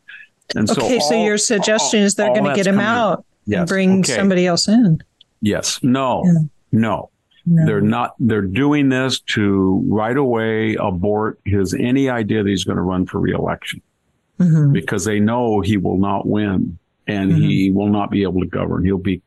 And 0.54 0.68
so, 0.68 0.82
okay, 0.82 0.98
all, 0.98 1.08
so 1.08 1.24
your 1.24 1.38
suggestion 1.38 2.00
all, 2.00 2.04
is 2.04 2.16
they're 2.16 2.34
going 2.34 2.44
to 2.44 2.54
get 2.54 2.66
him 2.66 2.80
out 2.80 3.24
yes. 3.46 3.60
and 3.60 3.68
bring 3.68 4.00
okay. 4.00 4.14
somebody 4.14 4.46
else 4.46 4.68
in. 4.68 5.02
Yes. 5.40 5.82
No. 5.82 6.22
Yeah. 6.26 6.32
No. 6.70 7.10
No. 7.44 7.66
They're 7.66 7.80
not, 7.80 8.14
they're 8.20 8.42
doing 8.42 8.88
this 8.88 9.20
to 9.20 9.84
right 9.88 10.16
away 10.16 10.76
abort 10.76 11.40
his 11.44 11.74
any 11.74 12.08
idea 12.08 12.42
that 12.42 12.48
he's 12.48 12.64
going 12.64 12.76
to 12.76 12.82
run 12.82 13.06
for 13.06 13.18
reelection 13.18 13.82
mm-hmm. 14.38 14.72
because 14.72 15.04
they 15.04 15.18
know 15.18 15.60
he 15.60 15.76
will 15.76 15.98
not 15.98 16.26
win 16.26 16.78
and 17.06 17.32
mm-hmm. 17.32 17.42
he 17.42 17.70
will 17.70 17.88
not 17.88 18.10
be 18.10 18.22
able 18.22 18.40
to 18.40 18.46
govern. 18.46 18.84
He'll 18.84 18.98
be 18.98 19.22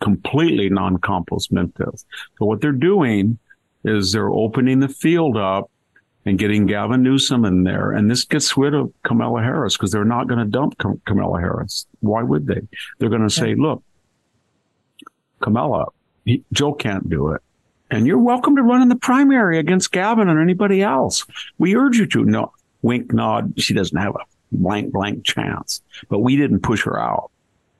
completely 0.00 0.70
non 0.70 0.98
compos 0.98 1.50
mentis. 1.50 2.04
So 2.38 2.46
what 2.46 2.60
they're 2.60 2.72
doing 2.72 3.38
is 3.84 4.12
they're 4.12 4.30
opening 4.30 4.80
the 4.80 4.88
field 4.88 5.36
up 5.36 5.70
and 6.26 6.38
getting 6.38 6.66
Gavin 6.66 7.02
Newsom 7.02 7.44
in 7.44 7.64
there. 7.64 7.92
And 7.92 8.10
this 8.10 8.24
gets 8.24 8.56
rid 8.56 8.74
of 8.74 8.92
Kamala 9.04 9.42
Harris 9.42 9.76
because 9.76 9.90
they're 9.90 10.04
not 10.04 10.28
going 10.28 10.38
to 10.38 10.44
dump 10.44 10.78
Kam- 10.78 11.00
Kamala 11.06 11.40
Harris. 11.40 11.86
Why 12.00 12.22
would 12.22 12.46
they? 12.46 12.60
They're 12.98 13.08
going 13.08 13.22
to 13.22 13.30
say, 13.30 13.54
look, 13.54 13.82
Kamala, 15.40 15.86
he, 16.24 16.44
Joe 16.52 16.74
can't 16.74 17.08
do 17.08 17.28
it. 17.28 17.42
And 17.90 18.06
you're 18.06 18.18
welcome 18.18 18.54
to 18.54 18.62
run 18.62 18.82
in 18.82 18.88
the 18.88 18.96
primary 18.96 19.58
against 19.58 19.90
Gavin 19.90 20.28
or 20.28 20.40
anybody 20.40 20.80
else. 20.80 21.26
We 21.58 21.74
urge 21.74 21.98
you 21.98 22.06
to. 22.06 22.24
No, 22.24 22.52
wink, 22.82 23.12
nod. 23.12 23.54
She 23.56 23.74
doesn't 23.74 23.96
have 23.96 24.14
a 24.14 24.24
blank, 24.52 24.92
blank 24.92 25.24
chance, 25.24 25.82
but 26.08 26.20
we 26.20 26.36
didn't 26.36 26.60
push 26.60 26.84
her 26.84 27.00
out. 27.00 27.30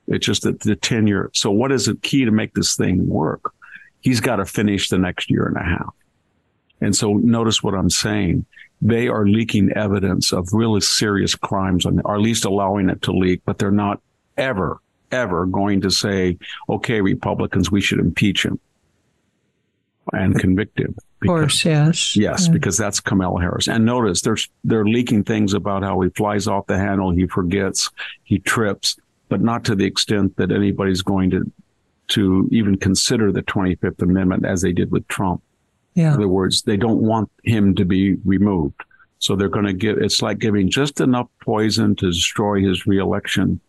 It's 0.08 0.26
just 0.26 0.42
that 0.42 0.60
the 0.60 0.74
tenure. 0.74 1.30
So 1.32 1.52
what 1.52 1.70
is 1.70 1.86
the 1.86 1.94
key 1.94 2.24
to 2.24 2.32
make 2.32 2.54
this 2.54 2.74
thing 2.74 3.06
work? 3.06 3.54
He's 4.00 4.20
got 4.20 4.36
to 4.36 4.44
finish 4.44 4.88
the 4.88 4.98
next 4.98 5.30
year 5.30 5.46
and 5.46 5.56
a 5.56 5.62
half. 5.62 5.94
And 6.80 6.96
so 6.96 7.12
notice 7.14 7.62
what 7.62 7.74
I'm 7.74 7.90
saying. 7.90 8.46
They 8.82 9.08
are 9.08 9.26
leaking 9.26 9.72
evidence 9.72 10.32
of 10.32 10.48
really 10.52 10.80
serious 10.80 11.34
crimes 11.36 11.84
and 11.84 12.00
or 12.04 12.14
at 12.14 12.22
least 12.22 12.46
allowing 12.46 12.88
it 12.88 13.02
to 13.02 13.12
leak, 13.12 13.42
but 13.44 13.58
they're 13.58 13.70
not 13.70 14.00
ever, 14.38 14.80
ever 15.12 15.46
going 15.46 15.82
to 15.82 15.90
say, 15.90 16.38
okay, 16.68 17.00
Republicans, 17.00 17.70
we 17.70 17.82
should 17.82 18.00
impeach 18.00 18.44
him 18.44 18.58
and 20.12 20.38
convict 20.38 20.78
him. 20.78 20.94
Because, 21.20 21.34
of 21.34 21.40
course, 21.40 21.64
yes. 21.64 22.16
Yes, 22.16 22.46
yeah. 22.46 22.52
because 22.52 22.76
that's 22.76 23.00
Kamala 23.00 23.40
Harris. 23.40 23.68
And 23.68 23.84
notice 23.84 24.22
there's 24.22 24.48
they're 24.64 24.86
leaking 24.86 25.24
things 25.24 25.54
about 25.54 25.82
how 25.82 26.00
he 26.00 26.10
flies 26.10 26.46
off 26.46 26.66
the 26.66 26.78
handle, 26.78 27.10
he 27.10 27.26
forgets, 27.26 27.90
he 28.24 28.38
trips, 28.38 28.96
but 29.28 29.40
not 29.40 29.64
to 29.64 29.74
the 29.74 29.84
extent 29.84 30.36
that 30.36 30.50
anybody's 30.50 31.02
going 31.02 31.30
to 31.30 31.50
to 32.08 32.48
even 32.50 32.76
consider 32.76 33.30
the 33.30 33.42
25th 33.42 34.02
Amendment 34.02 34.44
as 34.44 34.62
they 34.62 34.72
did 34.72 34.90
with 34.90 35.06
Trump. 35.08 35.42
Yeah. 35.94 36.08
In 36.08 36.14
other 36.14 36.28
words, 36.28 36.62
they 36.62 36.76
don't 36.76 37.00
want 37.00 37.30
him 37.44 37.74
to 37.76 37.84
be 37.84 38.14
removed. 38.24 38.82
So 39.18 39.36
they're 39.36 39.48
going 39.48 39.66
to 39.66 39.72
give, 39.72 39.98
it's 39.98 40.22
like 40.22 40.38
giving 40.38 40.70
just 40.70 41.00
enough 41.00 41.28
poison 41.42 41.94
to 41.96 42.10
destroy 42.10 42.62
his 42.62 42.86
reelection 42.86 43.60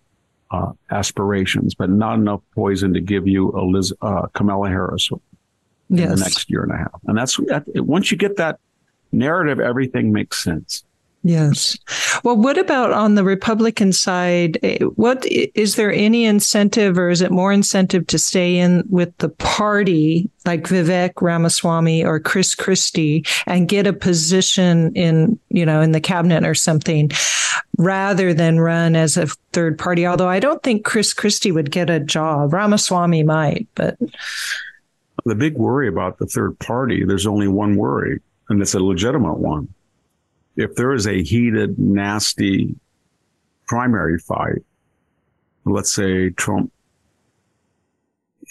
uh, 0.50 0.72
aspirations, 0.90 1.76
but 1.76 1.90
not 1.90 2.16
enough 2.16 2.42
poison 2.54 2.94
to 2.94 3.02
give 3.02 3.28
you 3.28 3.52
a 3.52 3.62
Liz, 3.62 3.94
uh, 4.02 4.28
Kamala 4.34 4.70
Harris 4.70 5.10
in 5.92 5.98
yes. 5.98 6.10
the 6.10 6.24
next 6.24 6.50
year 6.50 6.64
and 6.64 6.72
a 6.72 6.78
half. 6.78 7.00
And 7.06 7.18
that's, 7.18 7.38
that, 7.48 7.64
once 7.76 8.12
you 8.12 8.18
get 8.18 8.38
that 8.38 8.60
narrative, 9.12 9.60
everything 9.60 10.12
makes 10.12 10.44
sense. 10.44 10.84
Yes. 11.24 11.78
Well, 12.24 12.36
what 12.36 12.58
about 12.58 12.92
on 12.92 13.14
the 13.14 13.24
Republican 13.24 13.94
side? 13.94 14.58
Eh, 14.64 14.80
what 14.80 15.24
is 15.28 15.76
there 15.76 15.94
any 15.94 16.26
incentive 16.26 16.98
or 16.98 17.10
is 17.10 17.22
it 17.22 17.30
more 17.30 17.54
incentive 17.54 18.08
to 18.08 18.18
stay 18.18 18.58
in 18.58 18.84
with 18.90 19.16
the 19.20 19.30
party 19.30 20.32
like 20.48 20.64
Vivek 20.64 21.22
Ramaswamy 21.22 22.04
or 22.04 22.20
Chris 22.20 22.56
Christie 22.56 23.24
and 23.46 23.70
get 23.70 23.86
a 23.86 23.94
position 23.94 24.92
in, 24.96 25.40
you 25.50 25.64
know, 25.64 25.82
in 25.82 25.92
the 25.92 26.02
cabinet 26.02 26.44
or 26.44 26.56
something 26.56 27.12
rather 27.78 28.34
than 28.34 28.60
run 28.60 28.96
as 28.96 29.16
a 29.16 29.28
third 29.54 29.78
party? 29.78 30.08
Although 30.08 30.30
I 30.30 30.40
don't 30.40 30.64
think 30.64 30.86
Chris 30.86 31.14
Christie 31.14 31.52
would 31.52 31.70
get 31.70 31.92
a 31.92 32.00
job. 32.00 32.52
Ramaswamy 32.52 33.22
might, 33.22 33.68
but 33.76 33.96
the 35.26 35.36
big 35.36 35.58
worry 35.58 35.88
about 35.88 36.18
the 36.18 36.26
third 36.26 36.58
party, 36.60 37.04
there's 37.06 37.28
only 37.28 37.48
one 37.48 37.76
worry 37.76 38.20
and 38.50 38.62
it's 38.62 38.74
a 38.74 38.80
legitimate 38.80 39.38
one 39.38 39.74
if 40.56 40.76
there 40.76 40.94
is 40.94 41.08
a 41.08 41.24
heated, 41.24 41.80
nasty 41.80 42.76
primary 43.68 44.20
fight, 44.20 44.64
let's 45.66 45.94
say 45.94 46.30
Trump, 46.32 46.72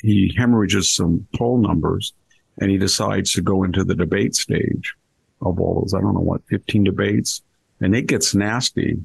he 0.02 0.34
hemorrhages 0.36 0.90
some 0.90 1.26
poll 1.36 1.58
numbers 1.58 2.14
and 2.58 2.70
he 2.70 2.78
decides 2.78 3.32
to 3.32 3.42
go 3.42 3.64
into 3.64 3.84
the 3.84 3.94
debate 3.94 4.34
stage 4.34 4.94
of 5.42 5.60
all 5.60 5.80
those, 5.80 5.94
I 5.94 6.00
don't 6.00 6.14
know 6.14 6.20
what, 6.20 6.42
15 6.48 6.84
debates, 6.84 7.42
and 7.80 7.94
it 7.94 8.06
gets 8.06 8.34
nasty 8.34 8.98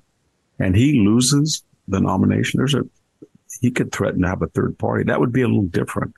and 0.59 0.75
he 0.75 1.05
loses 1.05 1.63
the 1.87 1.99
nomination. 1.99 2.57
There's 2.57 2.75
a, 2.75 2.83
he 3.61 3.71
could 3.71 3.91
threaten 3.91 4.21
to 4.21 4.27
have 4.27 4.41
a 4.41 4.47
third 4.47 4.77
party. 4.77 5.03
That 5.03 5.19
would 5.19 5.33
be 5.33 5.41
a 5.41 5.47
little 5.47 5.63
different. 5.63 6.13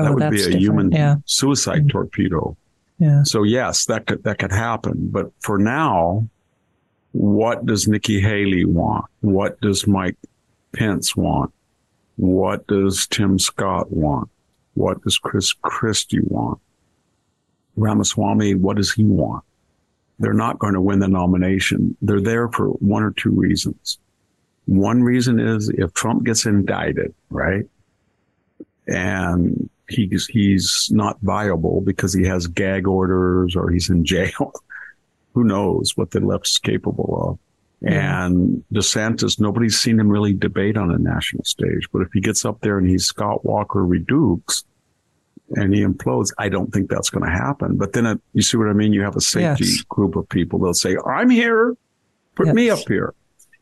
That 0.00 0.14
would 0.14 0.30
be 0.30 0.40
a 0.40 0.44
different. 0.44 0.60
human 0.60 0.92
yeah. 0.92 1.16
suicide 1.26 1.80
mm-hmm. 1.80 1.88
torpedo. 1.88 2.56
Yeah. 2.98 3.22
So 3.24 3.42
yes, 3.42 3.86
that 3.86 4.06
could 4.06 4.22
that 4.24 4.38
could 4.38 4.52
happen. 4.52 5.08
But 5.10 5.30
for 5.40 5.58
now, 5.58 6.28
what 7.12 7.66
does 7.66 7.88
Nikki 7.88 8.20
Haley 8.20 8.64
want? 8.64 9.06
What 9.20 9.60
does 9.60 9.86
Mike 9.86 10.16
Pence 10.72 11.16
want? 11.16 11.52
What 12.16 12.66
does 12.66 13.06
Tim 13.06 13.38
Scott 13.38 13.90
want? 13.90 14.30
What 14.74 15.02
does 15.02 15.18
Chris 15.18 15.52
Christie 15.52 16.20
want? 16.22 16.60
Ramaswamy, 17.76 18.54
what 18.54 18.76
does 18.76 18.92
he 18.92 19.04
want? 19.04 19.44
They're 20.18 20.32
not 20.32 20.58
going 20.58 20.74
to 20.74 20.80
win 20.80 21.00
the 21.00 21.08
nomination. 21.08 21.96
They're 22.00 22.20
there 22.20 22.48
for 22.48 22.68
one 22.68 23.02
or 23.02 23.10
two 23.12 23.30
reasons. 23.30 23.98
One 24.66 25.02
reason 25.02 25.40
is 25.40 25.68
if 25.70 25.92
Trump 25.94 26.24
gets 26.24 26.46
indicted, 26.46 27.14
right? 27.30 27.64
And 28.86 29.68
he's 29.92 30.26
he's 30.26 30.88
not 30.90 31.18
viable 31.22 31.80
because 31.80 32.12
he 32.12 32.24
has 32.24 32.46
gag 32.46 32.86
orders 32.86 33.56
or 33.56 33.70
he's 33.70 33.90
in 33.90 34.04
jail. 34.04 34.52
Who 35.34 35.44
knows 35.44 35.96
what 35.96 36.10
the 36.10 36.20
left 36.20 36.46
is 36.46 36.58
capable 36.58 37.28
of? 37.30 37.38
And 37.84 38.62
DeSantis, 38.72 39.40
nobody's 39.40 39.78
seen 39.78 39.98
him 39.98 40.08
really 40.08 40.32
debate 40.32 40.76
on 40.76 40.90
a 40.90 40.98
national 40.98 41.44
stage. 41.44 41.88
But 41.92 42.02
if 42.02 42.08
he 42.12 42.20
gets 42.20 42.44
up 42.44 42.60
there 42.60 42.78
and 42.78 42.88
he's 42.88 43.06
Scott 43.06 43.44
Walker 43.44 43.84
redukes 43.84 44.64
and 45.56 45.74
he 45.74 45.80
implodes, 45.80 46.30
I 46.38 46.48
don't 46.48 46.72
think 46.72 46.88
that's 46.88 47.10
going 47.10 47.24
to 47.24 47.30
happen. 47.30 47.76
But 47.76 47.92
then 47.92 48.06
it, 48.06 48.20
you 48.34 48.42
see 48.42 48.56
what 48.56 48.68
I 48.68 48.72
mean? 48.72 48.92
You 48.92 49.02
have 49.02 49.16
a 49.16 49.20
safety 49.20 49.64
yes. 49.64 49.82
group 49.88 50.14
of 50.14 50.28
people. 50.28 50.60
They'll 50.60 50.74
say, 50.74 50.96
I'm 51.06 51.28
here. 51.28 51.76
Put 52.36 52.46
yes. 52.46 52.54
me 52.54 52.70
up 52.70 52.86
here. 52.86 53.14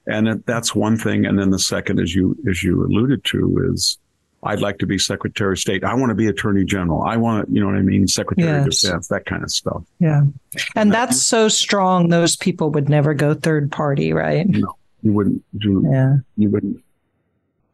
And 0.07 0.29
it, 0.29 0.47
that's 0.47 0.75
one 0.75 0.99
thing. 0.99 1.25
And 1.25 1.39
then 1.39 1.51
the 1.51 1.59
second, 1.59 1.99
as 1.99 2.15
you, 2.15 2.37
as 2.49 2.63
you 2.63 2.85
alluded 2.85 3.25
to 3.27 3.71
is, 3.73 3.99
I'd 4.43 4.61
like 4.61 4.79
to 4.79 4.87
be 4.87 4.99
Secretary 4.99 5.53
of 5.53 5.59
State. 5.59 5.85
I 5.85 5.95
want 5.95 6.11
to 6.11 6.15
be 6.15 6.27
Attorney 6.27 6.65
General. 6.65 7.03
I 7.03 7.17
want 7.19 7.47
to, 7.47 7.53
you 7.53 7.61
know 7.61 7.67
what 7.67 7.77
I 7.77 7.83
mean? 7.83 8.09
Secretary 8.09 8.49
yes. 8.49 8.67
of 8.67 8.71
Defense, 8.73 9.09
that 9.09 9.27
kind 9.27 9.43
of 9.43 9.51
stuff. 9.51 9.83
Yeah. 9.99 10.23
And, 10.75 10.93
that's 10.93 11.21
so 11.21 11.49
strong, 11.49 12.09
those 12.09 12.37
people 12.37 12.71
would 12.71 12.89
never 12.89 13.13
go 13.13 13.35
third 13.35 13.71
party, 13.71 14.15
right? 14.15 14.49
No, 14.49 14.77
you 15.03 15.13
wouldn't 15.13 15.45
do, 15.59 15.87
yeah. 15.91 16.17
you 16.37 16.49
wouldn't. 16.49 16.83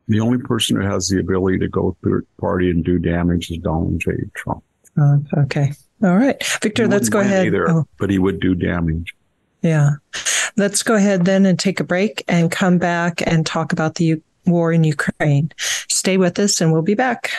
The 0.08 0.20
only 0.20 0.38
person 0.38 0.76
who 0.76 0.82
has 0.86 1.08
the 1.08 1.20
ability 1.20 1.58
to 1.60 1.68
go 1.68 1.96
third 2.02 2.26
party 2.40 2.70
and 2.70 2.84
do 2.84 2.98
damage 2.98 3.50
is 3.50 3.58
Donald 3.58 4.00
J. 4.00 4.12
Trump. 4.34 4.62
Uh, 5.00 5.18
okay. 5.38 5.72
All 6.02 6.16
right. 6.16 6.42
Victor, 6.62 6.88
let's 6.88 7.08
go 7.08 7.20
ahead. 7.20 7.46
Either, 7.46 7.70
oh. 7.70 7.88
But 7.98 8.10
he 8.10 8.18
would 8.18 8.40
do 8.40 8.54
damage. 8.54 9.14
Yeah. 9.62 9.90
Let's 10.56 10.82
go 10.82 10.94
ahead 10.94 11.24
then 11.24 11.44
and 11.44 11.58
take 11.58 11.80
a 11.80 11.84
break 11.84 12.24
and 12.28 12.50
come 12.50 12.78
back 12.78 13.22
and 13.26 13.44
talk 13.44 13.72
about 13.72 13.96
the 13.96 14.22
war 14.46 14.72
in 14.72 14.84
Ukraine. 14.84 15.50
Stay 15.58 16.16
with 16.16 16.38
us 16.38 16.60
and 16.60 16.72
we'll 16.72 16.82
be 16.82 16.94
back. 16.94 17.30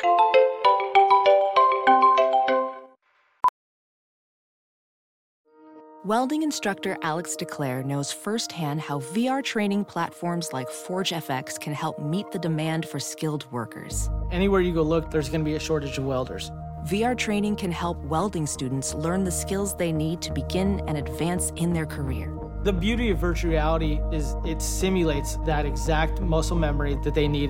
Welding 6.07 6.43
instructor 6.43 6.95
Alex 7.01 7.35
DeClaire 7.37 7.83
knows 7.83 8.13
firsthand 8.13 8.79
how 8.79 8.99
VR 8.99 9.43
training 9.43 9.83
platforms 9.83 10.53
like 10.53 10.69
ForgeFX 10.69 11.59
can 11.59 11.73
help 11.73 11.99
meet 11.99 12.31
the 12.31 12.39
demand 12.39 12.87
for 12.87 12.97
skilled 12.97 13.45
workers. 13.51 14.09
Anywhere 14.31 14.61
you 14.61 14.73
go 14.73 14.83
look, 14.83 15.11
there's 15.11 15.27
going 15.27 15.41
to 15.41 15.45
be 15.45 15.55
a 15.55 15.59
shortage 15.59 15.97
of 15.97 16.05
welders. 16.05 16.49
VR 16.85 17.17
training 17.17 17.57
can 17.57 17.73
help 17.73 17.97
welding 18.05 18.47
students 18.47 18.93
learn 18.93 19.25
the 19.25 19.31
skills 19.31 19.75
they 19.75 19.91
need 19.91 20.21
to 20.21 20.31
begin 20.31 20.81
and 20.87 20.97
advance 20.97 21.51
in 21.57 21.73
their 21.73 21.85
career. 21.85 22.36
The 22.67 22.73
beauty 22.73 23.11
of 23.11 23.19
virtual 23.19 23.51
reality 23.51 24.01
is 24.11 24.35
it 24.43 24.61
simulates 24.61 25.37
that 25.45 25.65
exact 25.65 26.19
muscle 26.19 26.57
memory 26.57 26.97
that 27.05 27.13
they 27.13 27.25
need. 27.25 27.49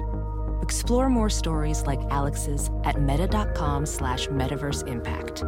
Explore 0.62 1.10
more 1.10 1.32
stories 1.32 1.82
like 1.88 2.00
Alex's 2.12 2.70
at 2.84 3.02
meta.com 3.02 3.88
slash 3.88 4.28
metaverse 4.28 4.88
impact. 4.88 5.44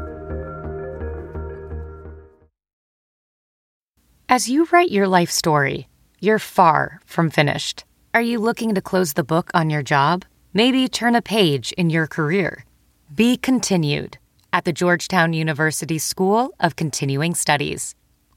As 4.28 4.50
you 4.50 4.68
write 4.72 4.90
your 4.90 5.08
life 5.08 5.30
story, 5.30 5.88
you're 6.20 6.40
far 6.40 7.00
from 7.06 7.30
finished. 7.30 7.86
Are 8.16 8.24
you 8.24 8.40
looking 8.40 8.74
to 8.74 8.82
close 8.82 9.14
the 9.14 9.24
book 9.24 9.52
on 9.54 9.70
your 9.70 9.84
job? 9.84 10.26
Maybe 10.52 10.88
turn 10.88 11.14
a 11.14 11.22
page 11.22 11.74
in 11.74 11.92
your 11.92 12.08
career? 12.08 12.66
Be 13.14 13.38
continued 13.38 14.18
at 14.52 14.66
the 14.66 14.74
Georgetown 14.74 15.34
University 15.34 16.00
School 16.00 16.56
of 16.60 16.76
Continuing 16.76 17.36
Studies. 17.36 17.94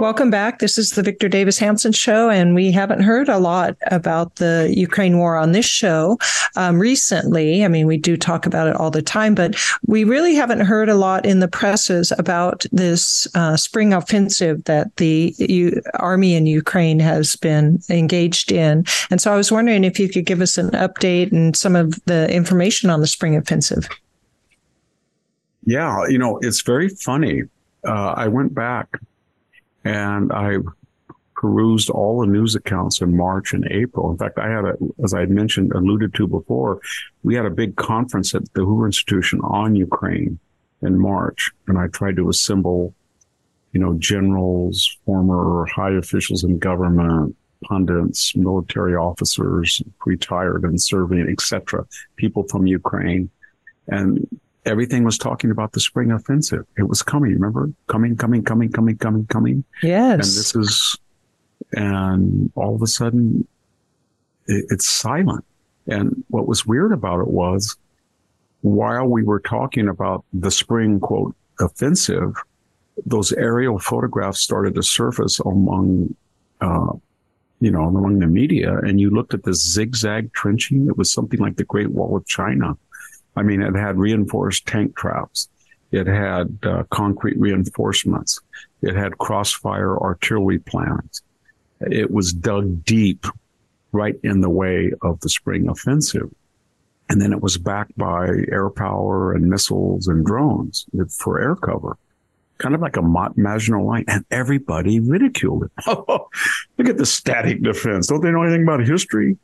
Welcome 0.00 0.30
back. 0.30 0.60
This 0.60 0.78
is 0.78 0.92
the 0.92 1.02
Victor 1.02 1.28
Davis 1.28 1.58
Hanson 1.58 1.90
Show, 1.90 2.30
and 2.30 2.54
we 2.54 2.70
haven't 2.70 3.00
heard 3.00 3.28
a 3.28 3.38
lot 3.38 3.76
about 3.88 4.36
the 4.36 4.72
Ukraine 4.72 5.18
war 5.18 5.36
on 5.36 5.50
this 5.50 5.66
show 5.66 6.18
um, 6.54 6.78
recently. 6.78 7.64
I 7.64 7.68
mean, 7.68 7.88
we 7.88 7.96
do 7.96 8.16
talk 8.16 8.46
about 8.46 8.68
it 8.68 8.76
all 8.76 8.92
the 8.92 9.02
time, 9.02 9.34
but 9.34 9.56
we 9.88 10.04
really 10.04 10.36
haven't 10.36 10.60
heard 10.60 10.88
a 10.88 10.94
lot 10.94 11.26
in 11.26 11.40
the 11.40 11.48
presses 11.48 12.12
about 12.16 12.64
this 12.70 13.26
uh, 13.34 13.56
spring 13.56 13.92
offensive 13.92 14.62
that 14.64 14.94
the 14.96 15.34
U- 15.38 15.82
army 15.94 16.36
in 16.36 16.46
Ukraine 16.46 17.00
has 17.00 17.34
been 17.34 17.80
engaged 17.90 18.52
in. 18.52 18.84
And 19.10 19.20
so 19.20 19.32
I 19.32 19.36
was 19.36 19.50
wondering 19.50 19.82
if 19.82 19.98
you 19.98 20.08
could 20.08 20.26
give 20.26 20.40
us 20.40 20.56
an 20.58 20.70
update 20.70 21.32
and 21.32 21.56
some 21.56 21.74
of 21.74 21.98
the 22.04 22.32
information 22.32 22.88
on 22.88 23.00
the 23.00 23.08
spring 23.08 23.34
offensive. 23.34 23.88
Yeah, 25.64 26.06
you 26.06 26.18
know, 26.18 26.38
it's 26.38 26.62
very 26.62 26.88
funny. 26.88 27.42
Uh, 27.84 28.14
I 28.16 28.28
went 28.28 28.54
back 28.54 28.88
and 29.88 30.32
I 30.32 30.58
perused 31.34 31.88
all 31.88 32.20
the 32.20 32.26
news 32.26 32.54
accounts 32.54 33.00
in 33.00 33.16
March 33.16 33.54
and 33.54 33.66
April. 33.70 34.10
In 34.10 34.18
fact, 34.18 34.38
I 34.38 34.48
had 34.50 34.64
a, 34.64 34.74
as 35.02 35.14
I 35.14 35.20
had 35.20 35.30
mentioned, 35.30 35.72
alluded 35.72 36.12
to 36.14 36.26
before, 36.26 36.80
we 37.22 37.34
had 37.34 37.46
a 37.46 37.50
big 37.50 37.76
conference 37.76 38.34
at 38.34 38.52
the 38.52 38.64
Hoover 38.64 38.86
Institution 38.86 39.40
on 39.42 39.74
Ukraine 39.74 40.38
in 40.82 40.98
March, 40.98 41.50
and 41.66 41.78
I 41.78 41.86
tried 41.88 42.16
to 42.16 42.28
assemble, 42.28 42.94
you 43.72 43.80
know, 43.80 43.94
generals, 43.94 44.98
former 45.06 45.66
high 45.66 45.92
officials 45.92 46.44
in 46.44 46.58
government, 46.58 47.34
pundits, 47.64 48.36
military 48.36 48.94
officers, 48.94 49.82
retired 50.04 50.64
and 50.64 50.80
serving, 50.80 51.26
etc., 51.30 51.86
people 52.16 52.44
from 52.48 52.66
Ukraine, 52.66 53.30
and 53.86 54.28
everything 54.68 55.04
was 55.04 55.18
talking 55.18 55.50
about 55.50 55.72
the 55.72 55.80
spring 55.80 56.12
offensive. 56.12 56.66
It 56.76 56.88
was 56.88 57.02
coming, 57.02 57.32
remember? 57.32 57.70
Coming, 57.88 58.16
coming, 58.16 58.44
coming, 58.44 58.70
coming, 58.70 58.98
coming, 58.98 59.26
coming. 59.26 59.64
Yes. 59.82 60.12
And 60.12 60.20
this 60.20 60.54
is, 60.54 60.98
and 61.72 62.52
all 62.54 62.74
of 62.74 62.82
a 62.82 62.86
sudden 62.86 63.46
it, 64.46 64.66
it's 64.70 64.88
silent. 64.88 65.44
And 65.86 66.24
what 66.28 66.46
was 66.46 66.66
weird 66.66 66.92
about 66.92 67.20
it 67.20 67.28
was 67.28 67.76
while 68.60 69.06
we 69.06 69.22
were 69.22 69.40
talking 69.40 69.88
about 69.88 70.24
the 70.32 70.50
spring 70.50 71.00
quote 71.00 71.34
offensive, 71.60 72.34
those 73.06 73.32
aerial 73.32 73.78
photographs 73.78 74.40
started 74.40 74.74
to 74.74 74.82
surface 74.82 75.40
among, 75.40 76.14
uh, 76.60 76.92
you 77.60 77.70
know, 77.70 77.84
among 77.84 78.18
the 78.18 78.26
media. 78.26 78.76
And 78.78 79.00
you 79.00 79.10
looked 79.10 79.34
at 79.34 79.44
this 79.44 79.64
zigzag 79.64 80.32
trenching. 80.32 80.88
It 80.88 80.98
was 80.98 81.12
something 81.12 81.40
like 81.40 81.56
the 81.56 81.64
Great 81.64 81.90
Wall 81.90 82.16
of 82.16 82.26
China 82.26 82.76
I 83.38 83.42
mean, 83.42 83.62
it 83.62 83.74
had 83.74 83.96
reinforced 83.98 84.66
tank 84.66 84.96
traps. 84.96 85.48
It 85.90 86.06
had 86.06 86.58
uh, 86.62 86.84
concrete 86.90 87.38
reinforcements. 87.38 88.40
It 88.82 88.94
had 88.94 89.18
crossfire 89.18 89.96
artillery 89.96 90.58
plans. 90.58 91.22
It 91.80 92.10
was 92.10 92.32
dug 92.32 92.84
deep 92.84 93.26
right 93.92 94.16
in 94.22 94.40
the 94.40 94.50
way 94.50 94.92
of 95.02 95.20
the 95.20 95.28
spring 95.28 95.68
offensive. 95.68 96.30
And 97.08 97.22
then 97.22 97.32
it 97.32 97.40
was 97.40 97.56
backed 97.56 97.96
by 97.96 98.28
air 98.50 98.68
power 98.68 99.32
and 99.32 99.48
missiles 99.48 100.08
and 100.08 100.26
drones 100.26 100.84
for 101.16 101.40
air 101.40 101.56
cover, 101.56 101.96
kind 102.58 102.74
of 102.74 102.82
like 102.82 102.98
a 102.98 103.02
Maginot 103.36 103.82
Line. 103.82 104.04
And 104.08 104.26
everybody 104.30 105.00
ridiculed 105.00 105.64
it. 105.64 105.70
Look 105.86 106.88
at 106.88 106.98
the 106.98 107.06
static 107.06 107.62
defense. 107.62 108.08
Don't 108.08 108.20
they 108.20 108.30
know 108.30 108.42
anything 108.42 108.64
about 108.64 108.86
history? 108.86 109.38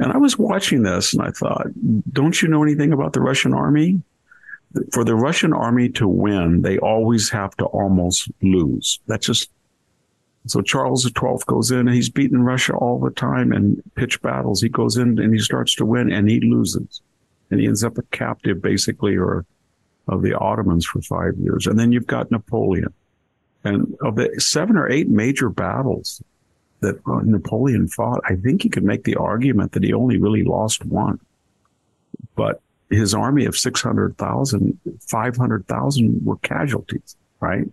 And 0.00 0.12
I 0.12 0.16
was 0.16 0.38
watching 0.38 0.82
this 0.82 1.12
and 1.12 1.22
I 1.22 1.30
thought, 1.30 1.66
don't 2.12 2.40
you 2.40 2.48
know 2.48 2.62
anything 2.62 2.92
about 2.92 3.12
the 3.12 3.20
Russian 3.20 3.52
army? 3.52 4.00
For 4.92 5.02
the 5.02 5.16
Russian 5.16 5.52
army 5.52 5.88
to 5.90 6.06
win, 6.06 6.62
they 6.62 6.78
always 6.78 7.30
have 7.30 7.56
to 7.56 7.64
almost 7.66 8.30
lose. 8.42 9.00
That's 9.06 9.26
just 9.26 9.50
so 10.46 10.62
Charles 10.62 11.02
XII 11.02 11.38
goes 11.46 11.70
in 11.70 11.80
and 11.80 11.94
he's 11.94 12.08
beaten 12.08 12.42
Russia 12.42 12.74
all 12.74 12.98
the 13.00 13.10
time 13.10 13.52
in 13.52 13.82
pitched 13.96 14.22
battles. 14.22 14.62
He 14.62 14.68
goes 14.68 14.96
in 14.96 15.18
and 15.18 15.32
he 15.32 15.40
starts 15.40 15.74
to 15.76 15.84
win 15.84 16.12
and 16.12 16.28
he 16.28 16.40
loses. 16.40 17.02
And 17.50 17.60
he 17.60 17.66
ends 17.66 17.82
up 17.82 17.98
a 17.98 18.02
captive 18.02 18.62
basically 18.62 19.16
or 19.16 19.46
of 20.06 20.22
the 20.22 20.38
Ottomans 20.38 20.86
for 20.86 21.02
five 21.02 21.36
years. 21.38 21.66
And 21.66 21.78
then 21.78 21.92
you've 21.92 22.06
got 22.06 22.30
Napoleon. 22.30 22.92
And 23.64 23.94
of 24.00 24.16
the 24.16 24.34
seven 24.38 24.76
or 24.76 24.88
eight 24.88 25.08
major 25.08 25.50
battles 25.50 26.22
that 26.80 27.00
uh, 27.06 27.20
Napoleon 27.24 27.88
fought, 27.88 28.20
I 28.24 28.36
think 28.36 28.62
he 28.62 28.68
could 28.68 28.84
make 28.84 29.04
the 29.04 29.16
argument 29.16 29.72
that 29.72 29.82
he 29.82 29.92
only 29.92 30.18
really 30.18 30.44
lost 30.44 30.84
one. 30.84 31.18
But 32.36 32.60
his 32.90 33.14
army 33.14 33.44
of 33.44 33.56
600,000, 33.56 34.78
500,000 35.00 36.24
were 36.24 36.36
casualties, 36.38 37.16
right? 37.40 37.68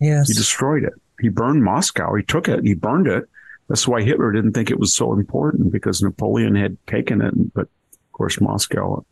Yes. 0.00 0.28
He 0.28 0.34
destroyed 0.34 0.84
it. 0.84 0.94
He 1.20 1.28
burned 1.28 1.62
Moscow. 1.62 2.14
He 2.14 2.22
took 2.22 2.48
it. 2.48 2.64
He 2.64 2.74
burned 2.74 3.06
it. 3.06 3.28
That's 3.68 3.86
why 3.86 4.02
Hitler 4.02 4.32
didn't 4.32 4.52
think 4.52 4.70
it 4.70 4.80
was 4.80 4.94
so 4.94 5.12
important 5.12 5.70
because 5.72 6.02
Napoleon 6.02 6.56
had 6.56 6.76
taken 6.86 7.22
it. 7.22 7.54
But 7.54 7.62
of 7.62 8.12
course, 8.12 8.40
Moscow 8.40 9.04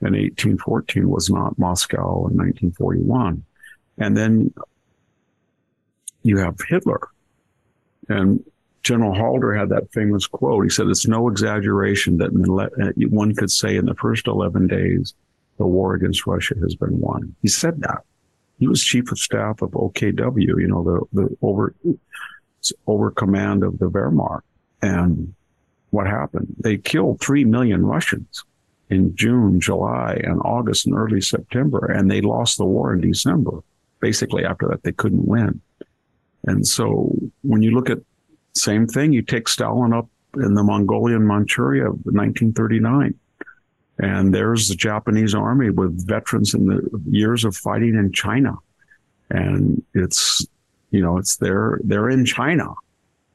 in 0.00 0.12
1814 0.12 1.08
was 1.08 1.30
not 1.30 1.58
Moscow 1.58 2.26
in 2.28 2.36
1941. 2.36 3.44
And 3.96 4.16
then 4.16 4.52
you 6.22 6.38
have 6.38 6.58
Hitler 6.68 7.08
and 8.08 8.42
General 8.82 9.14
Halder 9.14 9.54
had 9.54 9.68
that 9.70 9.92
famous 9.92 10.26
quote. 10.26 10.64
He 10.64 10.70
said, 10.70 10.86
it's 10.86 11.06
no 11.06 11.28
exaggeration 11.28 12.18
that 12.18 12.30
uh, 12.30 12.92
one 13.10 13.34
could 13.34 13.50
say 13.50 13.76
in 13.76 13.86
the 13.86 13.94
first 13.94 14.26
11 14.26 14.66
days, 14.68 15.14
the 15.58 15.66
war 15.66 15.94
against 15.94 16.26
Russia 16.26 16.54
has 16.62 16.74
been 16.74 16.98
won. 17.00 17.34
He 17.42 17.48
said 17.48 17.80
that. 17.82 18.04
He 18.58 18.66
was 18.66 18.82
chief 18.82 19.12
of 19.12 19.18
staff 19.18 19.62
of 19.62 19.70
OKW, 19.72 20.60
you 20.60 20.68
know, 20.68 21.06
the, 21.12 21.22
the 21.22 21.36
over, 21.42 21.74
over 22.86 23.10
command 23.10 23.62
of 23.62 23.78
the 23.78 23.90
Wehrmacht. 23.90 24.40
And 24.82 25.34
what 25.90 26.06
happened? 26.06 26.54
They 26.58 26.78
killed 26.78 27.20
3 27.20 27.44
million 27.44 27.84
Russians 27.84 28.44
in 28.90 29.14
June, 29.14 29.60
July, 29.60 30.20
and 30.24 30.40
August 30.44 30.86
and 30.86 30.96
early 30.96 31.20
September. 31.20 31.86
And 31.86 32.10
they 32.10 32.20
lost 32.20 32.58
the 32.58 32.64
war 32.64 32.94
in 32.94 33.00
December. 33.00 33.62
Basically, 34.00 34.44
after 34.44 34.68
that, 34.68 34.82
they 34.82 34.92
couldn't 34.92 35.26
win. 35.26 35.60
And 36.44 36.66
so 36.66 37.14
when 37.42 37.62
you 37.62 37.72
look 37.72 37.90
at 37.90 37.98
same 38.58 38.86
thing, 38.86 39.12
you 39.12 39.22
take 39.22 39.48
Stalin 39.48 39.92
up 39.92 40.08
in 40.34 40.54
the 40.54 40.62
Mongolian 40.62 41.26
Manchuria 41.26 41.84
of 41.84 41.96
1939. 42.04 43.14
And 43.98 44.32
there's 44.32 44.68
the 44.68 44.76
Japanese 44.76 45.34
army 45.34 45.70
with 45.70 46.06
veterans 46.06 46.54
in 46.54 46.66
the 46.66 47.02
years 47.08 47.44
of 47.44 47.56
fighting 47.56 47.94
in 47.94 48.12
China. 48.12 48.56
And 49.30 49.82
it's, 49.94 50.46
you 50.90 51.00
know, 51.00 51.18
it's 51.18 51.36
there, 51.36 51.80
they're 51.82 52.08
in 52.08 52.24
China 52.24 52.74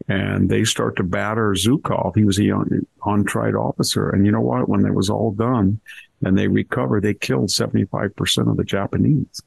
and 0.07 0.49
they 0.49 0.63
start 0.63 0.95
to 0.97 1.03
batter 1.03 1.51
Zhukov. 1.51 2.15
He 2.15 2.23
was 2.23 2.39
a 2.39 2.43
young, 2.43 2.69
untried 3.05 3.55
officer. 3.55 4.09
And 4.09 4.25
you 4.25 4.31
know 4.31 4.41
what? 4.41 4.67
When 4.67 4.85
it 4.85 4.93
was 4.93 5.09
all 5.09 5.31
done 5.31 5.79
and 6.23 6.37
they 6.37 6.47
recover, 6.47 6.99
they 6.99 7.13
killed 7.13 7.49
75% 7.49 8.49
of 8.49 8.57
the 8.57 8.63
Japanese. 8.63 9.41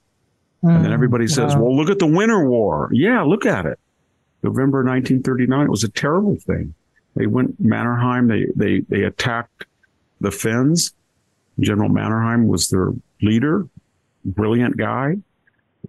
And 0.63 0.77
then 0.77 0.87
hmm. 0.87 0.93
everybody 0.93 1.29
says, 1.29 1.55
wow. 1.55 1.63
well, 1.63 1.77
look 1.77 1.91
at 1.91 1.99
the 1.99 2.07
Winter 2.07 2.49
War. 2.49 2.91
Yeah, 2.93 3.23
look 3.23 3.47
at 3.47 3.67
it. 3.67 3.79
November 4.43 4.85
1939, 4.85 5.67
it 5.67 5.71
was 5.71 5.85
a 5.85 5.89
terrible 5.89 6.37
thing. 6.37 6.75
They 7.17 7.27
went 7.27 7.61
Mannerheim. 7.61 8.29
They 8.29 8.47
they 8.55 8.81
they 8.81 9.05
attacked 9.05 9.65
the 10.21 10.31
Finns. 10.31 10.93
General 11.59 11.89
Mannerheim 11.89 12.47
was 12.47 12.69
their 12.69 12.93
leader, 13.23 13.67
brilliant 14.25 14.77
guy. 14.77 15.17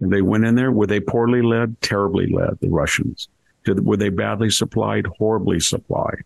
And 0.00 0.12
they 0.12 0.22
went 0.22 0.44
in 0.44 0.54
there. 0.54 0.72
Were 0.72 0.86
they 0.86 1.00
poorly 1.00 1.42
led? 1.42 1.80
Terribly 1.82 2.26
led. 2.32 2.58
The 2.60 2.68
Russians. 2.68 3.28
Did, 3.64 3.84
were 3.84 3.96
they 3.96 4.08
badly 4.08 4.50
supplied? 4.50 5.06
Horribly 5.18 5.60
supplied. 5.60 6.22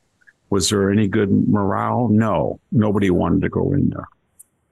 Was 0.51 0.68
there 0.68 0.91
any 0.91 1.09
good 1.09 1.49
morale? 1.49 2.09
No. 2.09 2.61
Nobody 2.70 3.11
wanted 3.11 3.43
to 3.43 3.49
go 3.49 3.73
in 3.73 3.91
there. 3.91 4.09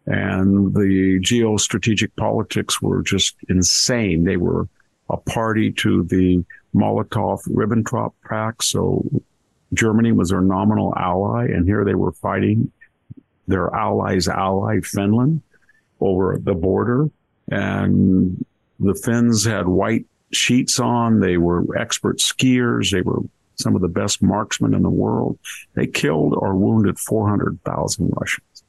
And 0.07 0.75
the 0.75 1.19
geostrategic 1.21 2.11
politics 2.17 2.83
were 2.83 3.03
just 3.03 3.37
insane. 3.49 4.25
They 4.25 4.37
were 4.37 4.69
a 5.09 5.17
party 5.17 5.73
to 5.73 6.05
the 6.05 6.45
Molotov-Ribbentrop 6.75 8.12
Pact. 8.29 8.64
So 8.64 9.05
Germany 9.73 10.12
was 10.12 10.31
their 10.31 10.41
nominal 10.41 10.95
ally, 10.97 11.47
and 11.47 11.66
here 11.66 11.85
they 11.85 11.95
were 11.95 12.12
fighting 12.12 12.73
their 13.47 13.75
allies' 13.75 14.29
ally, 14.29 14.81
Finland, 14.81 15.43
over 16.01 16.39
the 16.43 16.55
border. 16.55 17.11
And 17.51 18.45
the 18.79 18.95
Finns 18.95 19.45
had 19.45 19.66
white 19.66 20.07
sheets 20.33 20.79
on. 20.79 21.21
They 21.21 21.37
were 21.37 21.77
expert 21.77 22.18
skiers. 22.18 22.91
They 22.91 23.03
were 23.03 23.21
some 23.57 23.75
of 23.75 23.83
the 23.83 23.89
best 23.89 24.23
marksmen 24.23 24.75
in 24.75 24.83
the 24.83 24.91
world. 24.91 25.39
They 25.75 25.87
killed 25.87 26.35
or 26.35 26.55
wounded 26.55 26.99
400,000 26.99 28.12
Russians. 28.16 28.64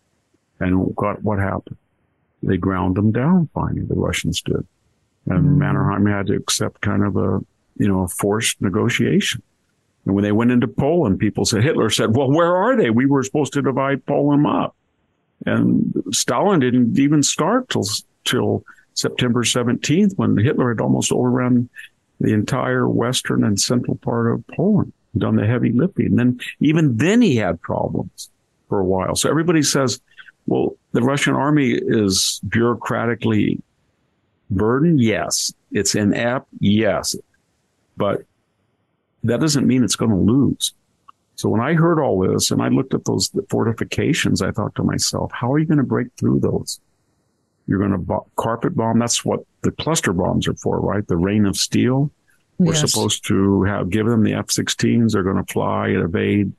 And 0.59 0.93
what, 0.95 1.23
what 1.23 1.39
happened? 1.39 1.77
They 2.43 2.57
ground 2.57 2.95
them 2.95 3.11
down 3.11 3.49
finally, 3.53 3.83
the 3.83 3.95
Russians 3.95 4.41
did. 4.41 4.67
And 5.27 5.45
mm. 5.45 5.57
Mannerheim 5.57 6.07
had 6.07 6.27
to 6.27 6.35
accept 6.35 6.81
kind 6.81 7.03
of 7.03 7.15
a, 7.15 7.39
you 7.77 7.87
know, 7.87 8.03
a 8.03 8.07
forced 8.07 8.61
negotiation. 8.61 9.41
And 10.05 10.15
when 10.15 10.23
they 10.23 10.31
went 10.31 10.51
into 10.51 10.67
Poland, 10.67 11.19
people 11.19 11.45
said, 11.45 11.63
Hitler 11.63 11.89
said, 11.89 12.15
well, 12.15 12.31
where 12.31 12.55
are 12.55 12.75
they? 12.75 12.89
We 12.89 13.05
were 13.05 13.23
supposed 13.23 13.53
to 13.53 13.61
divide 13.61 14.05
Poland 14.05 14.47
up. 14.47 14.75
And 15.45 15.93
Stalin 16.11 16.59
didn't 16.59 16.97
even 16.99 17.23
start 17.23 17.69
till, 17.69 17.85
till 18.25 18.63
September 18.93 19.43
17th 19.43 20.17
when 20.17 20.37
Hitler 20.37 20.69
had 20.69 20.81
almost 20.81 21.11
overrun 21.11 21.69
the 22.19 22.33
entire 22.33 22.87
western 22.87 23.43
and 23.43 23.59
central 23.59 23.95
part 23.97 24.31
of 24.31 24.45
Poland, 24.47 24.93
done 25.17 25.35
the 25.35 25.47
heavy 25.47 25.71
lifting. 25.71 26.07
And 26.07 26.19
then 26.19 26.39
even 26.59 26.97
then 26.97 27.21
he 27.21 27.35
had 27.35 27.61
problems 27.61 28.29
for 28.69 28.79
a 28.79 28.85
while. 28.85 29.15
So 29.15 29.29
everybody 29.29 29.63
says, 29.63 29.99
well, 30.45 30.75
the 30.91 31.01
Russian 31.01 31.33
army 31.33 31.71
is 31.71 32.39
bureaucratically 32.47 33.61
burdened. 34.49 35.01
Yes. 35.01 35.53
It's 35.71 35.95
inept. 35.95 36.47
Yes. 36.59 37.15
But 38.01 38.23
that 39.25 39.39
doesn't 39.39 39.67
mean 39.67 39.83
it's 39.83 39.95
going 39.95 40.09
to 40.09 40.17
lose. 40.17 40.73
So 41.35 41.49
when 41.49 41.61
I 41.61 41.75
heard 41.75 41.99
all 41.99 42.19
this 42.19 42.49
and 42.49 42.59
I 42.59 42.69
looked 42.69 42.95
at 42.95 43.05
those 43.05 43.29
fortifications, 43.47 44.41
I 44.41 44.49
thought 44.49 44.73
to 44.77 44.83
myself, 44.83 45.31
how 45.31 45.53
are 45.53 45.59
you 45.59 45.67
going 45.67 45.77
to 45.77 45.83
break 45.83 46.07
through 46.17 46.39
those? 46.39 46.79
You're 47.67 47.77
going 47.77 47.91
to 47.91 47.99
bo- 47.99 48.25
carpet 48.37 48.75
bomb. 48.75 48.97
That's 48.97 49.23
what 49.23 49.41
the 49.61 49.69
cluster 49.69 50.13
bombs 50.13 50.47
are 50.47 50.55
for, 50.55 50.79
right? 50.79 51.07
The 51.07 51.15
rain 51.15 51.45
of 51.45 51.55
steel. 51.55 52.09
We're 52.57 52.73
yes. 52.73 52.91
supposed 52.91 53.27
to 53.27 53.65
have 53.65 53.91
given 53.91 54.11
them 54.13 54.23
the 54.23 54.33
F-16s. 54.33 55.11
They're 55.11 55.21
going 55.21 55.45
to 55.45 55.53
fly 55.53 55.89
and 55.89 56.03
evade 56.03 56.53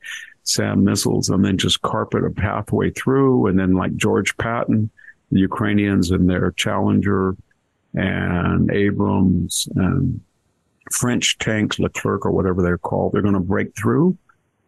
SAM 0.44 0.84
missiles 0.84 1.28
and 1.28 1.44
then 1.44 1.58
just 1.58 1.82
carpet 1.82 2.22
a 2.24 2.30
pathway 2.30 2.90
through. 2.90 3.48
And 3.48 3.58
then 3.58 3.72
like 3.72 3.96
George 3.96 4.36
Patton, 4.36 4.90
the 5.32 5.40
Ukrainians 5.40 6.12
and 6.12 6.30
their 6.30 6.52
Challenger 6.52 7.36
and 7.94 8.70
Abrams 8.70 9.66
and 9.74 10.20
French 10.92 11.38
tanks, 11.38 11.78
Leclerc 11.78 12.24
or 12.26 12.30
whatever 12.30 12.62
they're 12.62 12.78
called, 12.78 13.12
they're 13.12 13.22
going 13.22 13.34
to 13.34 13.40
break 13.40 13.76
through? 13.76 14.16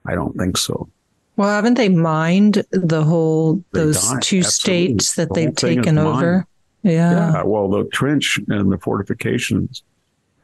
I 0.06 0.14
don't 0.14 0.36
think 0.36 0.56
so. 0.56 0.88
Well, 1.36 1.48
haven't 1.48 1.74
they 1.74 1.88
mined 1.88 2.64
the 2.70 3.02
whole 3.02 3.56
they 3.72 3.80
those 3.80 4.00
two 4.20 4.38
Absolutely. 4.38 4.42
states 4.42 5.14
that 5.16 5.28
the 5.28 5.34
they've 5.34 5.54
taken 5.54 5.98
over? 5.98 6.46
Yeah. 6.82 6.92
Yeah. 7.10 7.42
Well, 7.42 7.68
the 7.68 7.84
trench 7.84 8.38
and 8.48 8.70
the 8.70 8.78
fortifications 8.78 9.82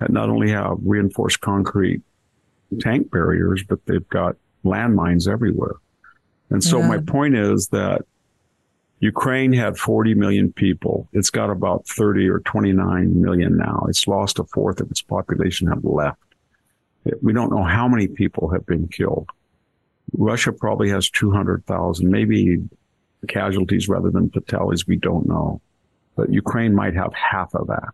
not 0.08 0.30
only 0.30 0.50
have 0.50 0.78
reinforced 0.82 1.40
concrete 1.40 2.02
tank 2.80 3.10
barriers, 3.10 3.62
but 3.62 3.84
they've 3.86 4.08
got 4.08 4.36
landmines 4.64 5.30
everywhere. 5.30 5.74
And 6.48 6.64
so 6.64 6.78
yeah. 6.78 6.88
my 6.88 6.98
point 6.98 7.36
is 7.36 7.68
that 7.68 8.02
Ukraine 9.00 9.54
had 9.54 9.78
40 9.78 10.14
million 10.14 10.52
people. 10.52 11.08
It's 11.14 11.30
got 11.30 11.48
about 11.48 11.86
30 11.88 12.28
or 12.28 12.40
29 12.40 13.20
million 13.20 13.56
now. 13.56 13.86
It's 13.88 14.06
lost 14.06 14.38
a 14.38 14.44
fourth 14.44 14.80
of 14.80 14.90
its 14.90 15.00
population 15.00 15.68
have 15.68 15.84
left. 15.84 16.20
We 17.22 17.32
don't 17.32 17.50
know 17.50 17.64
how 17.64 17.88
many 17.88 18.08
people 18.08 18.50
have 18.50 18.66
been 18.66 18.88
killed. 18.88 19.30
Russia 20.12 20.52
probably 20.52 20.90
has 20.90 21.08
200,000, 21.08 22.10
maybe 22.10 22.58
casualties 23.26 23.88
rather 23.88 24.10
than 24.10 24.30
fatalities. 24.30 24.86
We 24.86 24.96
don't 24.96 25.26
know, 25.26 25.62
but 26.14 26.30
Ukraine 26.30 26.74
might 26.74 26.94
have 26.94 27.14
half 27.14 27.54
of 27.54 27.68
that. 27.68 27.88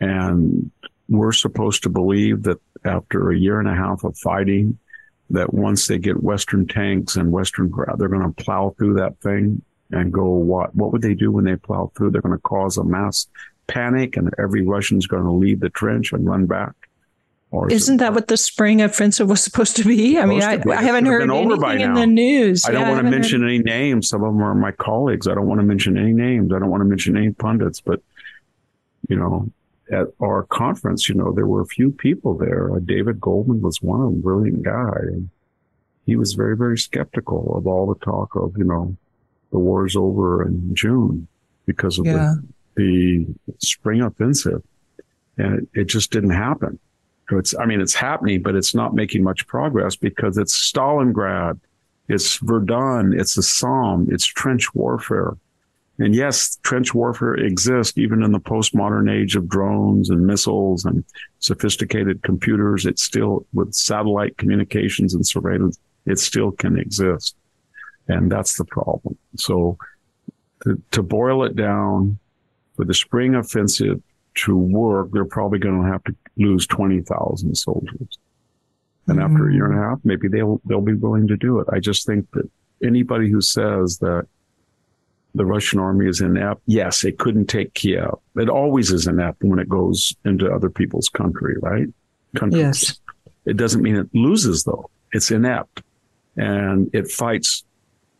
And 0.00 0.70
we're 1.10 1.32
supposed 1.32 1.82
to 1.82 1.90
believe 1.90 2.44
that 2.44 2.58
after 2.86 3.30
a 3.30 3.38
year 3.38 3.60
and 3.60 3.68
a 3.68 3.74
half 3.74 4.02
of 4.02 4.16
fighting, 4.16 4.78
that 5.28 5.52
once 5.52 5.88
they 5.88 5.98
get 5.98 6.22
Western 6.22 6.66
tanks 6.66 7.16
and 7.16 7.32
Western, 7.32 7.68
ground 7.68 7.98
they're 7.98 8.08
going 8.08 8.32
to 8.32 8.44
plow 8.44 8.74
through 8.78 8.94
that 8.94 9.20
thing 9.20 9.60
and 9.90 10.12
go 10.12 10.24
what? 10.24 10.74
What 10.74 10.92
would 10.92 11.02
they 11.02 11.14
do 11.14 11.32
when 11.32 11.44
they 11.44 11.56
plow 11.56 11.90
through? 11.94 12.10
They're 12.10 12.22
going 12.22 12.36
to 12.36 12.42
cause 12.42 12.76
a 12.76 12.84
mass 12.84 13.26
panic 13.66 14.16
and 14.16 14.30
every 14.38 14.62
Russian's 14.62 15.06
going 15.06 15.24
to 15.24 15.30
leave 15.30 15.60
the 15.60 15.70
trench 15.70 16.12
and 16.12 16.26
run 16.26 16.46
back. 16.46 16.72
Or 17.52 17.70
Isn't 17.70 17.98
that 17.98 18.12
what 18.12 18.26
the 18.26 18.36
spring 18.36 18.82
offensive 18.82 19.28
was 19.28 19.42
supposed 19.42 19.76
to 19.76 19.84
be? 19.84 20.18
I 20.18 20.26
mean, 20.26 20.42
I, 20.42 20.60
I, 20.68 20.82
haven't 20.82 21.06
heard 21.06 21.30
anything 21.30 21.80
in 21.80 21.94
the 21.94 22.06
news. 22.06 22.64
I 22.66 22.72
don't 22.72 22.82
yeah, 22.82 22.90
want 22.90 23.04
to 23.04 23.10
mention 23.10 23.42
heard... 23.42 23.48
any 23.48 23.58
names. 23.60 24.08
Some 24.08 24.24
of 24.24 24.34
them 24.34 24.42
are 24.42 24.54
my 24.54 24.72
colleagues. 24.72 25.28
I 25.28 25.34
don't 25.34 25.46
want 25.46 25.60
to 25.60 25.66
mention 25.66 25.96
any 25.96 26.12
names. 26.12 26.52
I 26.52 26.58
don't 26.58 26.70
want 26.70 26.80
to 26.80 26.84
mention 26.84 27.16
any 27.16 27.30
pundits, 27.30 27.80
but 27.80 28.02
you 29.08 29.16
know, 29.16 29.50
at 29.90 30.08
our 30.20 30.42
conference, 30.44 31.08
you 31.08 31.14
know, 31.14 31.32
there 31.32 31.46
were 31.46 31.60
a 31.60 31.66
few 31.66 31.92
people 31.92 32.36
there. 32.36 32.74
Uh, 32.74 32.80
David 32.80 33.20
Goldman 33.20 33.62
was 33.62 33.80
one 33.80 34.00
of 34.00 34.10
them, 34.10 34.20
brilliant 34.20 34.62
guy. 34.62 34.98
And 35.02 35.30
he 36.04 36.16
was 36.16 36.34
very, 36.34 36.56
very 36.56 36.78
skeptical 36.78 37.56
of 37.56 37.66
all 37.66 37.86
the 37.86 38.04
talk 38.04 38.34
of, 38.34 38.56
you 38.56 38.64
know, 38.64 38.96
the 39.56 39.60
war's 39.60 39.96
over 39.96 40.46
in 40.46 40.74
June 40.74 41.26
because 41.64 41.98
of 41.98 42.04
yeah. 42.04 42.34
the, 42.74 43.26
the 43.46 43.54
spring 43.58 44.02
offensive. 44.02 44.62
And 45.38 45.60
it, 45.60 45.80
it 45.80 45.84
just 45.86 46.10
didn't 46.10 46.30
happen. 46.30 46.78
So 47.30 47.38
it's, 47.38 47.56
I 47.58 47.64
mean, 47.64 47.80
it's 47.80 47.94
happening, 47.94 48.42
but 48.42 48.54
it's 48.54 48.74
not 48.74 48.94
making 48.94 49.22
much 49.22 49.46
progress 49.46 49.96
because 49.96 50.36
it's 50.36 50.54
Stalingrad, 50.70 51.58
it's 52.06 52.36
Verdun, 52.36 53.18
it's 53.18 53.34
the 53.34 53.42
Somme, 53.42 54.08
it's 54.10 54.26
trench 54.26 54.74
warfare. 54.74 55.38
And 55.98 56.14
yes, 56.14 56.58
trench 56.62 56.92
warfare 56.94 57.34
exists 57.34 57.96
even 57.96 58.22
in 58.22 58.32
the 58.32 58.40
postmodern 58.40 59.10
age 59.10 59.36
of 59.36 59.48
drones 59.48 60.10
and 60.10 60.26
missiles 60.26 60.84
and 60.84 61.02
sophisticated 61.38 62.22
computers. 62.22 62.84
It 62.84 62.98
still 62.98 63.46
with 63.54 63.72
satellite 63.72 64.36
communications 64.36 65.14
and 65.14 65.26
surveillance, 65.26 65.78
it 66.04 66.18
still 66.18 66.52
can 66.52 66.78
exist. 66.78 67.36
And 68.08 68.30
that's 68.30 68.56
the 68.56 68.64
problem. 68.64 69.16
So 69.36 69.78
to, 70.62 70.80
to 70.92 71.02
boil 71.02 71.44
it 71.44 71.56
down, 71.56 72.18
for 72.76 72.84
the 72.84 72.94
spring 72.94 73.34
offensive 73.34 74.02
to 74.34 74.56
work, 74.56 75.10
they're 75.12 75.24
probably 75.24 75.58
going 75.58 75.82
to 75.82 75.90
have 75.90 76.04
to 76.04 76.14
lose 76.36 76.66
20,000 76.66 77.54
soldiers. 77.54 78.18
And 79.06 79.18
mm-hmm. 79.18 79.32
after 79.32 79.48
a 79.48 79.54
year 79.54 79.66
and 79.66 79.78
a 79.78 79.82
half, 79.82 79.98
maybe 80.04 80.28
they'll, 80.28 80.60
they'll 80.66 80.80
be 80.80 80.94
willing 80.94 81.26
to 81.28 81.36
do 81.36 81.58
it. 81.60 81.68
I 81.72 81.80
just 81.80 82.06
think 82.06 82.30
that 82.32 82.48
anybody 82.82 83.30
who 83.30 83.40
says 83.40 83.98
that 83.98 84.26
the 85.34 85.44
Russian 85.44 85.78
army 85.78 86.08
is 86.08 86.20
inept, 86.20 86.62
yes, 86.66 87.04
it 87.04 87.18
couldn't 87.18 87.46
take 87.46 87.74
Kiev. 87.74 88.14
It 88.36 88.48
always 88.48 88.90
is 88.90 89.06
inept 89.06 89.42
when 89.42 89.58
it 89.58 89.68
goes 89.68 90.14
into 90.24 90.50
other 90.50 90.70
people's 90.70 91.08
country, 91.08 91.56
right? 91.60 91.86
Countries. 92.36 92.62
Yes. 92.62 93.00
It 93.44 93.56
doesn't 93.56 93.82
mean 93.82 93.96
it 93.96 94.08
loses 94.14 94.64
though. 94.64 94.90
It's 95.12 95.30
inept 95.30 95.82
and 96.36 96.90
it 96.92 97.10
fights 97.10 97.64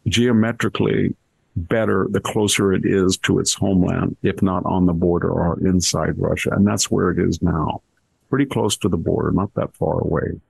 geometrically 0.08 1.14
better 1.56 2.06
the 2.10 2.20
closer 2.20 2.72
it 2.72 2.84
is 2.84 3.16
to 3.16 3.38
its 3.38 3.54
homeland, 3.54 4.16
if 4.22 4.42
not 4.42 4.64
on 4.66 4.86
the 4.86 4.92
border 4.92 5.30
or 5.30 5.58
inside 5.66 6.18
Russia. 6.18 6.50
And 6.52 6.66
that's 6.66 6.90
where 6.90 7.10
it 7.10 7.18
is 7.18 7.40
now. 7.40 7.82
Pretty 8.28 8.46
close 8.46 8.76
to 8.78 8.88
the 8.88 8.96
border, 8.96 9.32
not 9.32 9.54
that 9.54 9.74
far 9.74 10.00
away. 10.00 10.40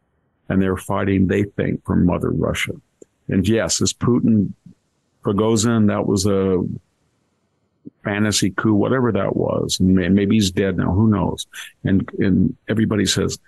And 0.49 0.61
they're 0.61 0.77
fighting, 0.77 1.27
they 1.27 1.45
think, 1.45 1.85
for 1.85 1.97
Mother 1.97 2.31
Russia. 2.31 2.73
And 3.29 3.47
yes, 3.47 3.81
is 3.81 3.93
Putin 3.93 4.53
Prigozhin, 5.25 5.89
that 5.89 6.07
was 6.07 6.27
a 6.27 6.63
fantasy 8.05 8.51
coup, 8.51 8.75
whatever 8.75 9.13
that 9.13 9.37
was. 9.37 9.79
And 9.81 9.95
maybe 9.95 10.37
he's 10.37 10.51
dead 10.51 10.77
now. 10.77 10.93
Who 10.93 11.09
knows? 11.09 11.47
And, 11.85 12.09
and 12.19 12.57
everybody 12.69 13.07
says, 13.07 13.39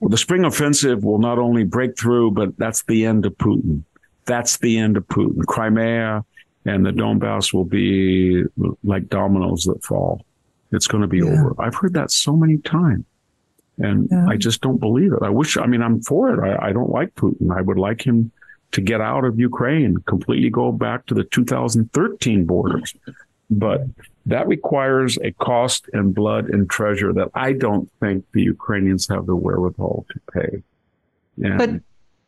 well, 0.00 0.10
the 0.10 0.18
spring 0.18 0.44
offensive 0.44 1.04
will 1.04 1.18
not 1.18 1.38
only 1.38 1.64
break 1.64 1.98
through, 1.98 2.32
but 2.32 2.56
that's 2.58 2.82
the 2.84 3.06
end 3.06 3.24
of 3.24 3.36
Putin 3.38 3.84
that's 4.26 4.58
the 4.58 4.78
end 4.78 4.96
of 4.96 5.06
Putin. 5.06 5.44
Crimea 5.46 6.24
and 6.64 6.84
the 6.84 6.90
Donbass 6.90 7.52
will 7.52 7.64
be 7.64 8.44
like 8.84 9.08
dominoes 9.08 9.64
that 9.64 9.82
fall. 9.84 10.24
It's 10.72 10.86
going 10.86 11.02
to 11.02 11.08
be 11.08 11.18
yeah. 11.18 11.32
over. 11.32 11.54
I've 11.58 11.74
heard 11.74 11.94
that 11.94 12.10
so 12.10 12.36
many 12.36 12.58
times. 12.58 13.04
And 13.78 14.08
yeah. 14.10 14.26
I 14.28 14.36
just 14.36 14.62
don't 14.62 14.78
believe 14.78 15.12
it. 15.12 15.22
I 15.22 15.28
wish, 15.28 15.56
I 15.56 15.66
mean, 15.66 15.82
I'm 15.82 16.00
for 16.02 16.32
it. 16.32 16.40
I, 16.40 16.68
I, 16.68 16.72
don't 16.72 16.90
like 16.90 17.14
Putin. 17.14 17.54
I 17.54 17.60
would 17.60 17.78
like 17.78 18.06
him 18.06 18.32
to 18.72 18.80
get 18.80 19.00
out 19.02 19.24
of 19.24 19.38
Ukraine, 19.38 19.98
completely 20.06 20.48
go 20.48 20.72
back 20.72 21.06
to 21.06 21.14
the 21.14 21.24
2013 21.24 22.46
borders. 22.46 22.94
But 23.50 23.82
that 24.24 24.48
requires 24.48 25.18
a 25.18 25.32
cost 25.32 25.88
and 25.92 26.14
blood 26.14 26.48
and 26.48 26.68
treasure 26.68 27.12
that 27.12 27.30
I 27.34 27.52
don't 27.52 27.90
think 28.00 28.24
the 28.32 28.42
Ukrainians 28.42 29.06
have 29.08 29.26
the 29.26 29.36
wherewithal 29.36 30.06
to 30.10 30.20
pay. 30.32 30.62
And 31.44 31.58
but 31.58 31.70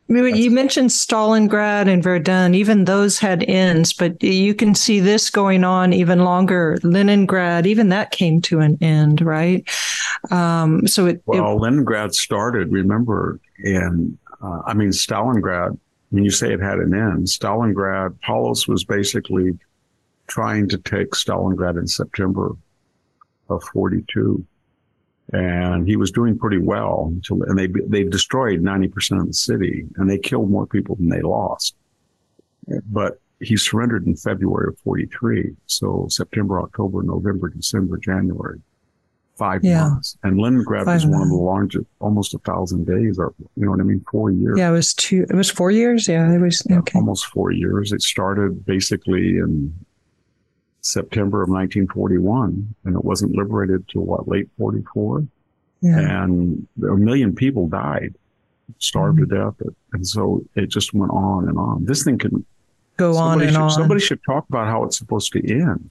you 0.09 0.50
mentioned 0.50 0.90
Stalingrad 0.90 1.86
and 1.86 2.02
Verdun, 2.02 2.54
even 2.54 2.84
those 2.84 3.18
had 3.18 3.42
ends, 3.44 3.92
but 3.92 4.22
you 4.22 4.54
can 4.54 4.74
see 4.74 5.00
this 5.00 5.28
going 5.28 5.64
on 5.64 5.92
even 5.92 6.24
longer. 6.24 6.78
Leningrad, 6.82 7.66
even 7.66 7.90
that 7.90 8.11
came 8.11 8.40
to 8.42 8.61
an 8.61 8.78
end, 8.80 9.20
right? 9.20 9.68
Um, 10.30 10.86
so 10.86 11.06
it. 11.06 11.22
Well, 11.26 11.56
it, 11.56 11.61
Leningrad 11.61 12.14
started, 12.14 12.72
remember, 12.72 13.38
in, 13.59 14.18
uh, 14.42 14.62
I 14.66 14.74
mean, 14.74 14.90
Stalingrad, 14.90 15.78
when 16.11 16.24
you 16.24 16.30
say 16.30 16.52
it 16.52 16.61
had 16.61 16.78
an 16.78 16.94
end, 16.94 17.26
Stalingrad, 17.26 18.18
Paulus 18.22 18.66
was 18.66 18.84
basically 18.84 19.59
trying 20.26 20.68
to 20.68 20.78
take 20.78 21.11
Stalingrad 21.11 21.78
in 21.78 21.86
September 21.86 22.56
of 23.50 23.62
42 23.72 24.44
and 25.32 25.86
he 25.86 25.96
was 25.96 26.10
doing 26.10 26.38
pretty 26.38 26.58
well 26.58 27.10
until, 27.12 27.42
and 27.42 27.58
they 27.58 27.68
they 27.86 28.04
destroyed 28.04 28.62
90% 28.62 29.20
of 29.20 29.26
the 29.26 29.32
city 29.34 29.84
and 29.96 30.08
they 30.08 30.18
killed 30.18 30.50
more 30.50 30.66
people 30.66 30.96
than 30.96 31.08
they 31.08 31.22
lost. 31.22 31.74
But 32.86 33.20
he 33.40 33.56
surrendered 33.56 34.04
in 34.06 34.16
february 34.16 34.68
of 34.68 34.78
43 34.80 35.54
so 35.66 36.08
september 36.10 36.60
october 36.60 37.04
november 37.04 37.48
december 37.48 37.96
january 37.96 38.60
five 39.38 39.64
yeah. 39.64 39.88
months. 39.88 40.18
And 40.24 40.38
leningrad 40.38 40.84
five 40.84 40.96
was 40.96 41.06
one 41.06 41.22
of 41.22 41.28
the 41.28 41.34
longest 41.36 41.86
almost 42.00 42.34
a 42.34 42.38
thousand 42.38 42.86
days 42.86 43.18
or 43.18 43.32
you 43.38 43.64
know 43.64 43.70
what 43.70 43.80
i 43.80 43.84
mean 43.84 44.04
four 44.10 44.30
years. 44.30 44.58
Yeah 44.58 44.68
it 44.68 44.72
was 44.72 44.92
two 44.92 45.24
it 45.30 45.34
was 45.34 45.48
four 45.48 45.70
years? 45.70 46.08
Yeah 46.08 46.30
it 46.30 46.40
was 46.40 46.66
okay. 46.70 46.98
almost 46.98 47.26
four 47.26 47.52
years. 47.52 47.92
It 47.92 48.02
started 48.02 48.66
basically 48.66 49.38
in 49.38 49.72
September 50.89 51.43
of 51.43 51.51
1941, 51.51 52.74
and 52.84 52.97
it 52.97 53.05
wasn't 53.05 53.36
liberated 53.36 53.86
till 53.89 54.03
what, 54.03 54.26
late 54.26 54.49
44? 54.59 55.26
Yeah. 55.80 56.24
And 56.24 56.66
a 56.82 56.97
million 56.97 57.34
people 57.34 57.68
died, 57.68 58.14
starved 58.78 59.18
mm-hmm. 59.18 59.30
to 59.30 59.53
death. 59.53 59.74
And 59.93 60.07
so 60.07 60.45
it 60.55 60.66
just 60.66 60.95
went 60.95 61.12
on 61.12 61.49
and 61.49 61.59
on. 61.59 61.84
This 61.84 62.05
thing 62.05 62.18
can 62.18 62.45
go 62.97 63.16
on 63.16 63.41
and 63.41 63.51
should, 63.51 63.61
on. 63.61 63.70
Somebody 63.70 64.01
should 64.01 64.20
talk 64.24 64.47
about 64.49 64.66
how 64.66 64.84
it's 64.84 64.99
supposed 64.99 65.32
to 65.32 65.51
end. 65.51 65.91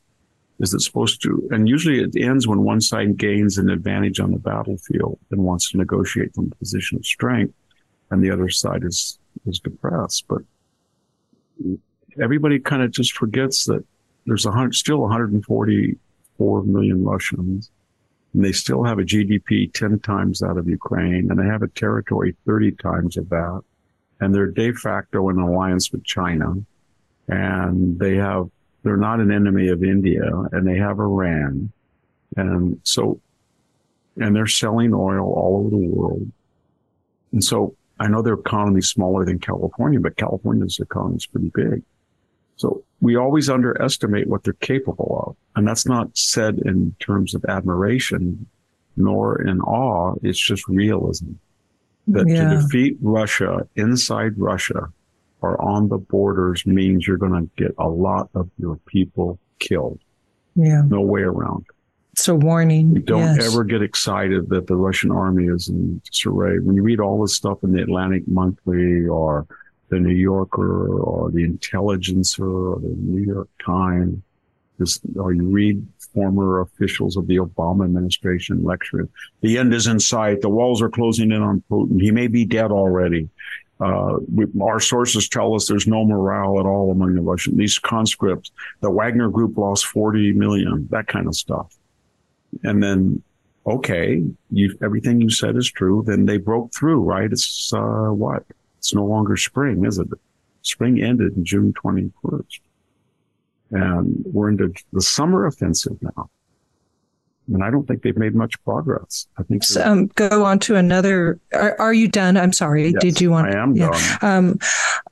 Is 0.60 0.74
it 0.74 0.82
supposed 0.82 1.22
to? 1.22 1.48
And 1.52 1.70
usually 1.70 2.02
it 2.02 2.16
ends 2.16 2.48
when 2.48 2.64
one 2.64 2.82
side 2.82 3.16
gains 3.18 3.60
an 3.60 3.70
advantage 3.70 4.20
on 4.20 4.32
the 4.32 4.40
battlefield 4.40 5.20
and 5.30 5.44
wants 5.44 5.70
to 5.72 5.78
negotiate 5.78 6.34
from 6.34 6.52
a 6.52 6.56
position 6.56 6.98
of 6.98 7.06
strength, 7.06 7.54
and 8.10 8.24
the 8.24 8.32
other 8.32 8.50
side 8.50 8.84
is 8.84 9.20
is 9.46 9.60
depressed. 9.60 10.26
But 10.28 10.42
everybody 12.20 12.58
kind 12.58 12.82
of 12.82 12.90
just 12.90 13.14
forgets 13.14 13.66
that 13.66 13.86
there's 14.28 14.46
a 14.46 14.52
hundred, 14.52 14.76
still 14.76 15.00
144 15.00 16.64
million 16.64 17.04
Russians, 17.04 17.72
and 18.34 18.44
they 18.44 18.52
still 18.52 18.84
have 18.84 19.00
a 19.00 19.04
GDP 19.04 19.74
10 19.74 20.00
times 20.00 20.40
that 20.40 20.58
of 20.58 20.68
Ukraine, 20.68 21.32
and 21.32 21.40
they 21.40 21.46
have 21.46 21.64
a 21.64 21.70
territory 21.70 22.36
30 22.46 22.74
times 22.74 23.18
of 23.18 23.30
that, 23.30 23.62
and 24.20 24.36
they're 24.36 24.52
de 24.52 24.74
facto 24.74 25.30
in 25.30 25.40
alliance 25.40 25.92
with 25.92 26.04
China, 26.04 26.54
and 27.30 27.98
they 27.98 28.16
have 28.16 28.50
they're 28.84 28.98
not 28.98 29.20
an 29.20 29.32
enemy 29.32 29.70
of 29.70 29.84
India, 29.84 30.30
and 30.52 30.68
they 30.68 30.78
have 30.78 31.00
Iran, 31.00 31.72
and 32.36 32.80
so, 32.84 33.20
and 34.18 34.36
they're 34.36 34.46
selling 34.46 34.94
oil 34.94 35.34
all 35.34 35.62
over 35.62 35.70
the 35.70 35.88
world, 35.88 36.30
and 37.32 37.44
so 37.44 37.76
I 38.00 38.08
know 38.08 38.22
their 38.22 38.34
economy 38.34 38.80
is 38.80 38.90
smaller 38.90 39.26
than 39.26 39.40
California, 39.40 40.00
but 40.00 40.18
California's 40.18 40.80
economy 40.80 41.16
is 41.16 41.26
pretty 41.26 41.52
big. 41.54 41.82
So 42.58 42.84
we 43.00 43.16
always 43.16 43.50
underestimate 43.50 44.28
what 44.28 44.44
they're 44.44 44.54
capable 44.54 45.24
of. 45.28 45.36
And 45.56 45.68
that's 45.68 45.86
not 45.86 46.16
said 46.18 46.60
in 46.60 46.96
terms 47.00 47.34
of 47.34 47.46
admiration 47.46 48.46
nor 48.96 49.42
in 49.42 49.62
awe. 49.62 50.16
It's 50.24 50.40
just 50.40 50.68
realism 50.68 51.34
that 52.08 52.28
yeah. 52.28 52.50
to 52.50 52.62
defeat 52.62 52.98
Russia 53.02 53.68
inside 53.76 54.34
Russia 54.38 54.90
or 55.42 55.62
on 55.62 55.90
the 55.90 55.98
borders 55.98 56.66
means 56.66 57.08
you're 57.08 57.18
going 57.18 57.34
to 57.34 57.64
get 57.64 57.76
a 57.78 57.88
lot 57.88 58.30
of 58.34 58.50
your 58.58 58.78
people 58.88 59.40
killed. 59.60 60.00
Yeah. 60.56 60.82
No 60.88 61.02
way 61.02 61.22
around. 61.22 61.66
It's 62.14 62.28
a 62.28 62.34
warning. 62.34 62.96
don't 63.02 63.36
yes. 63.36 63.54
ever 63.54 63.64
get 63.64 63.84
excited 63.84 64.50
that 64.50 64.66
the 64.66 64.76
Russian 64.76 65.12
army 65.12 65.46
is 65.46 65.70
in 65.70 66.02
disarray. 66.10 66.58
When 66.58 66.76
you 66.76 66.82
read 66.82 67.00
all 67.00 67.22
this 67.22 67.36
stuff 67.36 67.60
in 67.64 67.74
the 67.74 67.84
Atlantic 67.84 68.28
Monthly 68.28 69.06
or 69.06 69.46
the 69.90 70.00
New 70.00 70.14
Yorker 70.14 71.00
or 71.00 71.32
the 71.32 71.44
Intelligencer 71.44 72.46
or 72.46 72.80
the 72.80 72.96
New 72.98 73.24
York 73.24 73.50
Times, 73.64 74.22
this, 74.78 75.00
or 75.16 75.34
you 75.34 75.44
read 75.44 75.86
former 76.14 76.62
officials 76.62 77.18
of 77.18 77.28
the 77.28 77.38
Obama 77.38 77.86
administration 77.86 78.64
lecturing, 78.64 79.10
the 79.42 79.58
end 79.58 79.74
is 79.74 79.88
in 79.88 80.00
sight. 80.00 80.42
The 80.42 80.50
walls 80.50 80.82
are 80.82 80.90
closing 80.90 81.32
in 81.32 81.42
on 81.42 81.64
Putin. 81.70 82.02
He 82.02 82.12
may 82.12 82.28
be 82.28 82.46
dead 82.46 82.72
already. 82.72 83.30
Uh, 83.80 84.18
we, 84.34 84.46
our 84.62 84.80
sources 84.80 85.30
tell 85.30 85.54
us 85.54 85.68
there's 85.68 85.88
no 85.88 86.04
morale 86.04 86.60
at 86.60 86.66
all 86.66 86.92
among 86.92 87.14
the 87.14 87.22
Russian. 87.22 87.58
These 87.58 87.78
conscripts, 87.80 88.52
the 88.82 88.90
Wagner 88.90 89.30
group 89.30 89.58
lost 89.58 89.86
40 89.86 90.34
million, 90.34 90.88
that 90.92 91.08
kind 91.08 91.28
of 91.28 91.36
stuff. 91.36 91.76
And 92.64 92.82
then, 92.82 93.22
okay, 93.66 94.24
you, 94.50 94.78
everything 94.82 95.22
you 95.22 95.30
said 95.30 95.56
is 95.56 95.70
true. 95.72 96.04
Then 96.06 96.26
they 96.26 96.38
broke 96.38 96.74
through, 96.74 97.02
right? 97.02 97.32
It's, 97.32 97.72
uh, 97.72 98.10
what? 98.10 98.44
It's 98.88 98.96
no 98.96 99.04
longer 99.04 99.36
spring, 99.36 99.84
is 99.84 99.98
it? 99.98 100.08
Spring 100.62 101.04
ended 101.04 101.36
in 101.36 101.44
June 101.44 101.74
21st. 101.74 102.60
And 103.72 104.24
we're 104.26 104.48
into 104.48 104.74
the 104.94 105.02
summer 105.02 105.46
offensive 105.46 106.02
now. 106.02 106.30
And 107.54 107.66
I 107.66 107.70
don't 107.70 107.86
think 107.86 108.02
they've 108.02 108.16
made 108.16 108.34
much 108.34 108.64
progress. 108.64 109.28
I 109.38 109.44
think. 109.44 109.66
So, 109.66 109.84
um, 109.84 110.08
go 110.16 110.46
on 110.46 110.60
to 110.60 110.78
another. 110.78 111.38
Are, 111.52 111.76
are, 111.82 111.94
you 111.94 112.08
done? 112.08 112.38
I'm 112.38 112.54
sorry. 112.54 112.92
Yes, 112.92 113.02
Did 113.02 113.20
you 113.20 113.30
want? 113.30 113.54
I 113.54 113.62
am 113.62 113.76
yeah. 113.76 113.90
done. 113.90 114.18
Um, 114.22 114.60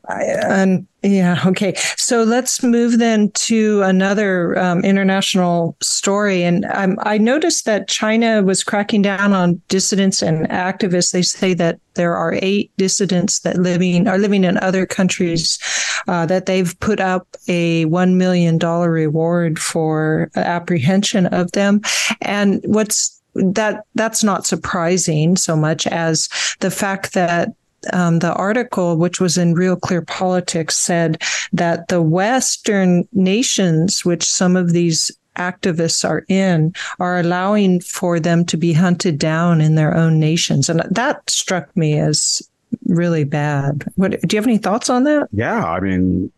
I, 0.07 0.23
and 0.23 0.87
yeah. 1.05 1.39
Okay. 1.45 1.75
So 1.97 2.23
let's 2.23 2.63
move 2.63 2.97
then 2.97 3.29
to 3.31 3.83
another 3.83 4.57
um, 4.57 4.83
international 4.83 5.77
story. 5.81 6.43
And 6.43 6.65
um, 6.73 6.97
I 7.03 7.19
noticed 7.19 7.65
that 7.65 7.87
China 7.87 8.41
was 8.41 8.63
cracking 8.63 9.03
down 9.03 9.31
on 9.31 9.61
dissidents 9.67 10.23
and 10.23 10.49
activists. 10.49 11.11
They 11.11 11.21
say 11.21 11.53
that 11.53 11.79
there 11.93 12.15
are 12.15 12.37
eight 12.41 12.71
dissidents 12.77 13.39
that 13.41 13.57
living 13.57 14.07
are 14.07 14.17
living 14.17 14.43
in 14.43 14.57
other 14.57 14.87
countries 14.87 15.59
uh, 16.07 16.25
that 16.25 16.47
they've 16.47 16.77
put 16.79 16.99
up 16.99 17.27
a 17.47 17.85
one 17.85 18.17
million 18.17 18.57
dollar 18.57 18.89
reward 18.89 19.59
for 19.59 20.31
apprehension 20.35 21.27
of 21.27 21.51
them. 21.51 21.81
And 22.21 22.61
what's 22.65 23.21
that 23.35 23.85
that's 23.93 24.23
not 24.23 24.47
surprising 24.47 25.35
so 25.35 25.55
much 25.55 25.85
as 25.87 26.29
the 26.61 26.71
fact 26.71 27.13
that 27.13 27.49
um, 27.93 28.19
the 28.19 28.33
article, 28.33 28.97
which 28.97 29.19
was 29.19 29.37
in 29.37 29.53
Real 29.53 29.75
Clear 29.75 30.01
Politics, 30.01 30.77
said 30.77 31.21
that 31.53 31.87
the 31.87 32.01
Western 32.01 33.07
nations, 33.13 34.05
which 34.05 34.23
some 34.23 34.55
of 34.55 34.73
these 34.73 35.11
activists 35.35 36.07
are 36.07 36.23
in, 36.27 36.73
are 36.99 37.19
allowing 37.19 37.79
for 37.81 38.19
them 38.19 38.45
to 38.45 38.57
be 38.57 38.73
hunted 38.73 39.19
down 39.19 39.61
in 39.61 39.75
their 39.75 39.95
own 39.95 40.19
nations. 40.19 40.67
And 40.69 40.81
that 40.89 41.29
struck 41.29 41.75
me 41.75 41.99
as 41.99 42.41
really 42.85 43.23
bad. 43.23 43.85
What, 43.95 44.11
do 44.11 44.35
you 44.35 44.37
have 44.37 44.47
any 44.47 44.57
thoughts 44.57 44.89
on 44.89 45.03
that? 45.03 45.27
Yeah. 45.31 45.63
I 45.65 45.79
mean, 45.79 46.31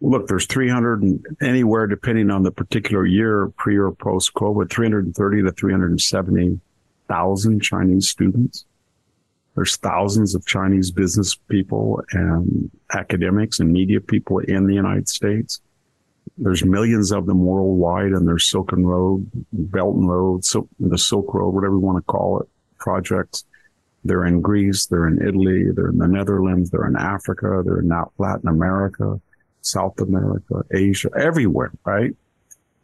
look, 0.00 0.28
there's 0.28 0.46
300 0.46 1.36
anywhere, 1.40 1.86
depending 1.86 2.30
on 2.30 2.42
the 2.42 2.50
particular 2.50 3.04
year, 3.06 3.52
pre 3.56 3.76
or 3.76 3.92
post 3.92 4.34
COVID, 4.34 4.70
330 4.70 5.42
to 5.42 5.52
370,000 5.52 7.60
Chinese 7.60 8.08
students. 8.08 8.64
There's 9.54 9.76
thousands 9.76 10.34
of 10.34 10.46
Chinese 10.46 10.90
business 10.90 11.34
people 11.34 12.02
and 12.10 12.70
academics 12.92 13.60
and 13.60 13.72
media 13.72 14.00
people 14.00 14.38
in 14.40 14.66
the 14.66 14.74
United 14.74 15.08
States. 15.08 15.60
There's 16.36 16.64
millions 16.64 17.12
of 17.12 17.26
them 17.26 17.44
worldwide 17.44 18.10
and 18.10 18.26
there's 18.26 18.50
Silken 18.50 18.84
Road, 18.84 19.30
Belt 19.52 19.94
and 19.94 20.08
Road, 20.08 20.44
Silk, 20.44 20.68
the 20.80 20.98
Silk 20.98 21.32
Road, 21.32 21.50
whatever 21.50 21.74
you 21.74 21.80
want 21.80 21.98
to 21.98 22.12
call 22.12 22.40
it, 22.40 22.48
projects. 22.78 23.44
They're 24.04 24.24
in 24.24 24.40
Greece, 24.40 24.86
they're 24.86 25.06
in 25.06 25.26
Italy, 25.26 25.70
they're 25.70 25.88
in 25.88 25.98
the 25.98 26.08
Netherlands, 26.08 26.70
they're 26.70 26.86
in 26.86 26.96
Africa, 26.96 27.62
they're 27.64 27.78
in 27.78 27.90
Latin 28.18 28.48
America, 28.48 29.20
South 29.62 30.00
America, 30.00 30.64
Asia, 30.72 31.10
everywhere, 31.16 31.72
right? 31.84 32.14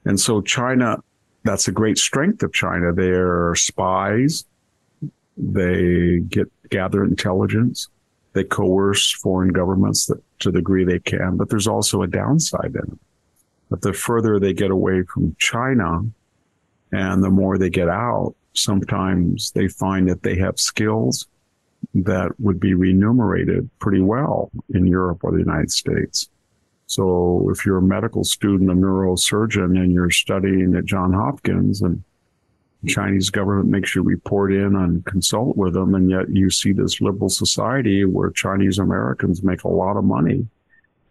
And 0.04 0.18
so 0.18 0.40
China, 0.40 1.02
that's 1.42 1.68
a 1.68 1.72
great 1.72 1.98
strength 1.98 2.42
of 2.42 2.52
China. 2.52 2.92
They're 2.92 3.54
spies. 3.54 4.44
They 5.36 6.20
get 6.20 6.50
gather 6.70 7.04
intelligence. 7.04 7.88
They 8.32 8.44
coerce 8.44 9.12
foreign 9.12 9.52
governments 9.52 10.06
that, 10.06 10.22
to 10.40 10.50
the 10.50 10.58
degree 10.58 10.84
they 10.84 11.00
can, 11.00 11.36
but 11.36 11.50
there's 11.50 11.66
also 11.66 12.02
a 12.02 12.06
downside 12.06 12.74
in 12.74 12.92
it. 12.92 12.98
But 13.68 13.82
the 13.82 13.92
further 13.92 14.38
they 14.38 14.52
get 14.52 14.70
away 14.70 15.02
from 15.02 15.36
China 15.38 16.02
and 16.92 17.22
the 17.22 17.30
more 17.30 17.58
they 17.58 17.70
get 17.70 17.88
out, 17.88 18.34
sometimes 18.54 19.52
they 19.52 19.68
find 19.68 20.08
that 20.08 20.22
they 20.22 20.36
have 20.36 20.58
skills 20.58 21.26
that 21.94 22.32
would 22.38 22.60
be 22.60 22.74
remunerated 22.74 23.68
pretty 23.78 24.00
well 24.00 24.50
in 24.74 24.86
Europe 24.86 25.20
or 25.22 25.32
the 25.32 25.38
United 25.38 25.70
States. 25.70 26.28
So 26.86 27.48
if 27.50 27.64
you're 27.64 27.78
a 27.78 27.82
medical 27.82 28.24
student, 28.24 28.70
a 28.70 28.74
neurosurgeon, 28.74 29.78
and 29.80 29.92
you're 29.92 30.10
studying 30.10 30.74
at 30.74 30.84
John 30.84 31.12
Hopkins 31.12 31.82
and 31.82 32.02
Chinese 32.86 33.30
government 33.30 33.68
makes 33.68 33.94
you 33.94 34.02
report 34.02 34.52
in 34.52 34.74
and 34.74 35.04
consult 35.04 35.56
with 35.56 35.74
them, 35.74 35.94
and 35.94 36.10
yet 36.10 36.30
you 36.30 36.50
see 36.50 36.72
this 36.72 37.00
liberal 37.00 37.28
society 37.28 38.04
where 38.04 38.30
Chinese 38.30 38.78
Americans 38.78 39.42
make 39.42 39.64
a 39.64 39.68
lot 39.68 39.96
of 39.96 40.04
money, 40.04 40.46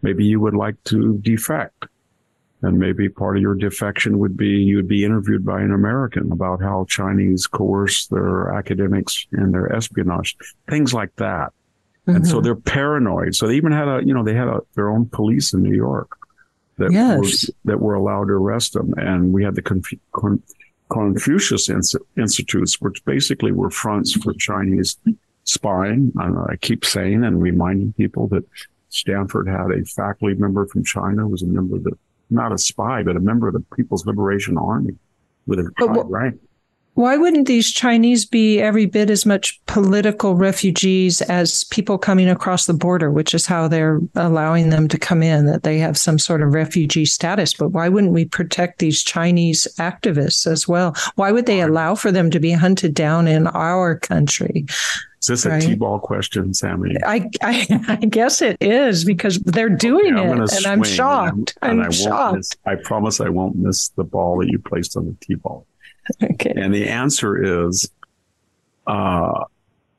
maybe 0.02 0.26
you 0.26 0.40
would 0.40 0.56
like 0.56 0.84
to 0.86 1.18
defect. 1.20 1.86
And 2.62 2.78
maybe 2.78 3.08
part 3.08 3.38
of 3.38 3.42
your 3.42 3.56
defection 3.56 4.20
would 4.20 4.36
be 4.36 4.50
you'd 4.50 4.88
be 4.88 5.06
interviewed 5.06 5.46
by 5.46 5.62
an 5.62 5.72
American 5.72 6.32
about 6.32 6.62
how 6.62 6.86
Chinese 6.90 7.48
coerce 7.48 8.08
their 8.08 8.54
academics 8.54 9.26
and 9.32 9.54
their 9.54 9.74
espionage, 9.74 10.36
things 10.70 10.94
like 10.94 11.16
that. 11.16 11.54
Mm-hmm. 12.06 12.16
And 12.18 12.28
so 12.28 12.36
mm-hmm. 12.36 12.44
they're 12.44 12.56
paranoid. 12.56 13.36
So 13.36 13.48
they 13.48 13.56
even 13.56 13.72
had 13.72 13.88
a, 13.88 14.02
you 14.04 14.14
know, 14.14 14.26
they 14.26 14.34
had 14.34 14.50
a, 14.50 14.60
their 14.76 14.90
own 14.90 15.06
police 15.06 15.54
in 15.54 15.64
New 15.64 15.76
York 15.76 16.18
that 16.80 16.92
yes. 16.92 17.20
were, 17.20 17.54
that 17.66 17.80
were 17.80 17.94
allowed 17.94 18.26
to 18.26 18.34
arrest 18.34 18.74
them. 18.74 18.94
And 18.98 19.32
we 19.32 19.44
had 19.44 19.56
the 19.56 19.62
Conf- 19.62 19.94
Con- 20.12 20.44
Confucius 20.90 21.70
Institutes, 22.18 22.82
which 22.82 23.04
basically 23.06 23.52
were 23.52 23.70
fronts 23.70 24.14
for 24.14 24.34
Chinese 24.34 24.98
spying. 25.44 26.12
I 26.20 26.56
keep 26.58 26.84
saying 26.86 27.24
and 27.24 27.42
reminding 27.42 27.94
people 27.94 28.28
that 28.30 28.44
Stanford 28.90 29.48
had 29.48 29.72
a 29.72 29.86
faculty 29.86 30.36
member 30.36 30.66
from 30.66 30.84
China 30.84 31.22
who 31.22 31.30
was 31.30 31.44
a 31.44 31.48
member 31.48 31.76
of 31.76 31.84
the 31.84 31.98
not 32.32 32.52
a 32.52 32.58
spy, 32.58 33.02
but 33.04 33.16
a 33.16 33.20
member 33.20 33.48
of 33.48 33.54
the 33.54 33.64
People's 33.76 34.06
Liberation 34.06 34.58
Army 34.58 34.96
with 35.48 35.60
a 35.60 35.72
high 35.78 36.02
rank. 36.06 36.40
Why 37.00 37.16
wouldn't 37.16 37.48
these 37.48 37.72
Chinese 37.72 38.26
be 38.26 38.60
every 38.60 38.86
bit 38.86 39.10
as 39.10 39.26
much 39.26 39.58
political 39.68 40.36
refugees 40.36 41.22
as 41.22 41.64
people 41.64 41.98
coming 41.98 42.28
across 42.28 42.66
the 42.66 42.74
border, 42.74 43.10
which 43.10 43.34
is 43.34 43.46
how 43.46 43.70
they're 43.70 44.02
allowing 44.16 44.70
them 44.70 44.90
to 44.90 44.98
come 44.98 45.24
in, 45.24 45.46
that 45.46 45.64
they 45.64 45.80
have 45.80 45.98
some 45.98 46.20
sort 46.20 46.42
of 46.42 46.54
refugee 46.54 47.06
status? 47.06 47.54
But 47.54 47.70
why 47.70 47.88
wouldn't 47.88 48.12
we 48.12 48.26
protect 48.26 48.80
these 48.80 49.02
Chinese 49.02 49.66
activists 49.80 50.46
as 50.46 50.68
well? 50.68 50.94
Why 51.16 51.32
would 51.32 51.46
they 51.46 51.62
allow 51.62 51.96
for 51.96 52.12
them 52.12 52.30
to 52.32 52.40
be 52.42 52.52
hunted 52.52 52.96
down 52.96 53.30
in 53.30 53.48
our 53.48 53.98
country? 53.98 54.66
Is 55.22 55.28
this 55.28 55.46
right. 55.46 55.64
a 55.64 55.68
T-ball 55.68 56.00
question, 56.00 56.54
Sami? 56.54 56.98
I, 57.06 57.30
I, 57.42 57.66
I 58.02 58.06
guess 58.08 58.42
it 58.42 58.58
is 58.60 59.06
because 59.06 59.40
they're 59.46 59.70
doing 59.70 60.18
okay, 60.18 60.44
it, 60.44 60.52
and 60.58 60.66
I'm 60.66 60.84
shocked. 60.84 61.58
And 61.62 61.80
I'm, 61.80 61.86
I'm 61.86 61.92
shocked. 61.94 62.36
Miss, 62.36 62.52
I 62.66 62.76
promise 62.76 63.22
I 63.22 63.30
won't 63.30 63.56
miss 63.56 63.88
the 63.88 64.04
ball 64.04 64.40
that 64.40 64.50
you 64.50 64.60
placed 64.60 64.98
on 64.98 65.06
the 65.06 65.16
T-ball. 65.22 65.66
Okay. 66.24 66.54
And 66.56 66.74
the 66.74 66.88
answer 66.88 67.68
is, 67.68 67.90
uh, 68.88 69.44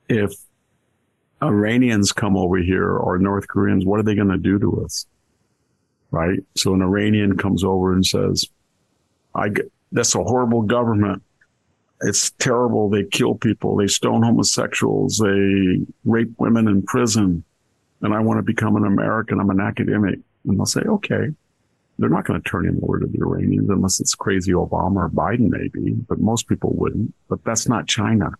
if 0.09 0.33
Iranians 1.43 2.13
come 2.13 2.37
over 2.37 2.57
here 2.57 2.91
or 2.91 3.19
North 3.19 3.47
Koreans, 3.47 3.85
what 3.85 4.01
are 4.01 4.03
they 4.03 4.15
going 4.15 4.29
to 4.29 4.39
do 4.39 4.59
to 4.59 4.85
us? 4.85 5.07
Right. 6.11 6.41
So 6.57 6.75
an 6.75 6.83
Iranian 6.83 7.37
comes 7.37 7.63
over 7.63 7.93
and 7.93 8.05
says, 8.05 8.47
I, 9.35 9.51
that's 9.93 10.15
a 10.15 10.23
horrible 10.23 10.63
government 10.63 11.23
it's 12.03 12.31
terrible. 12.33 12.89
They 12.89 13.05
kill 13.05 13.35
people. 13.35 13.77
They 13.77 13.87
stone 13.87 14.23
homosexuals. 14.23 15.19
They 15.19 15.85
rape 16.05 16.33
women 16.39 16.69
in 16.69 16.83
prison. 16.83 17.45
And 18.03 18.15
I 18.15 18.21
want 18.21 18.39
to 18.39 18.43
become 18.43 18.77
an 18.77 18.87
American. 18.87 19.41
I'm 19.41 19.51
an 19.51 19.61
academic. 19.61 20.19
And 20.47 20.59
they'll 20.59 20.67
say, 20.67 20.81
okay. 20.81 21.29
They're 22.01 22.09
not 22.09 22.25
going 22.25 22.41
to 22.41 22.49
turn 22.49 22.67
him 22.67 22.81
over 22.83 22.99
to 22.99 23.07
the 23.07 23.19
Iranians 23.19 23.69
unless 23.69 24.01
it's 24.01 24.15
crazy 24.15 24.53
Obama 24.53 25.05
or 25.05 25.11
Biden, 25.11 25.51
maybe, 25.51 25.93
but 26.09 26.19
most 26.19 26.49
people 26.49 26.73
wouldn't. 26.75 27.13
But 27.29 27.45
that's 27.45 27.69
not 27.69 27.87
China. 27.87 28.31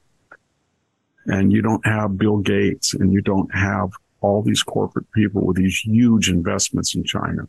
And 1.27 1.53
you 1.53 1.61
don't 1.61 1.85
have 1.85 2.17
Bill 2.17 2.39
Gates 2.39 2.95
and 2.95 3.13
you 3.13 3.21
don't 3.21 3.55
have 3.55 3.91
all 4.23 4.41
these 4.41 4.63
corporate 4.63 5.13
people 5.13 5.45
with 5.45 5.59
these 5.59 5.79
huge 5.81 6.31
investments 6.31 6.95
in 6.95 7.05
China, 7.05 7.47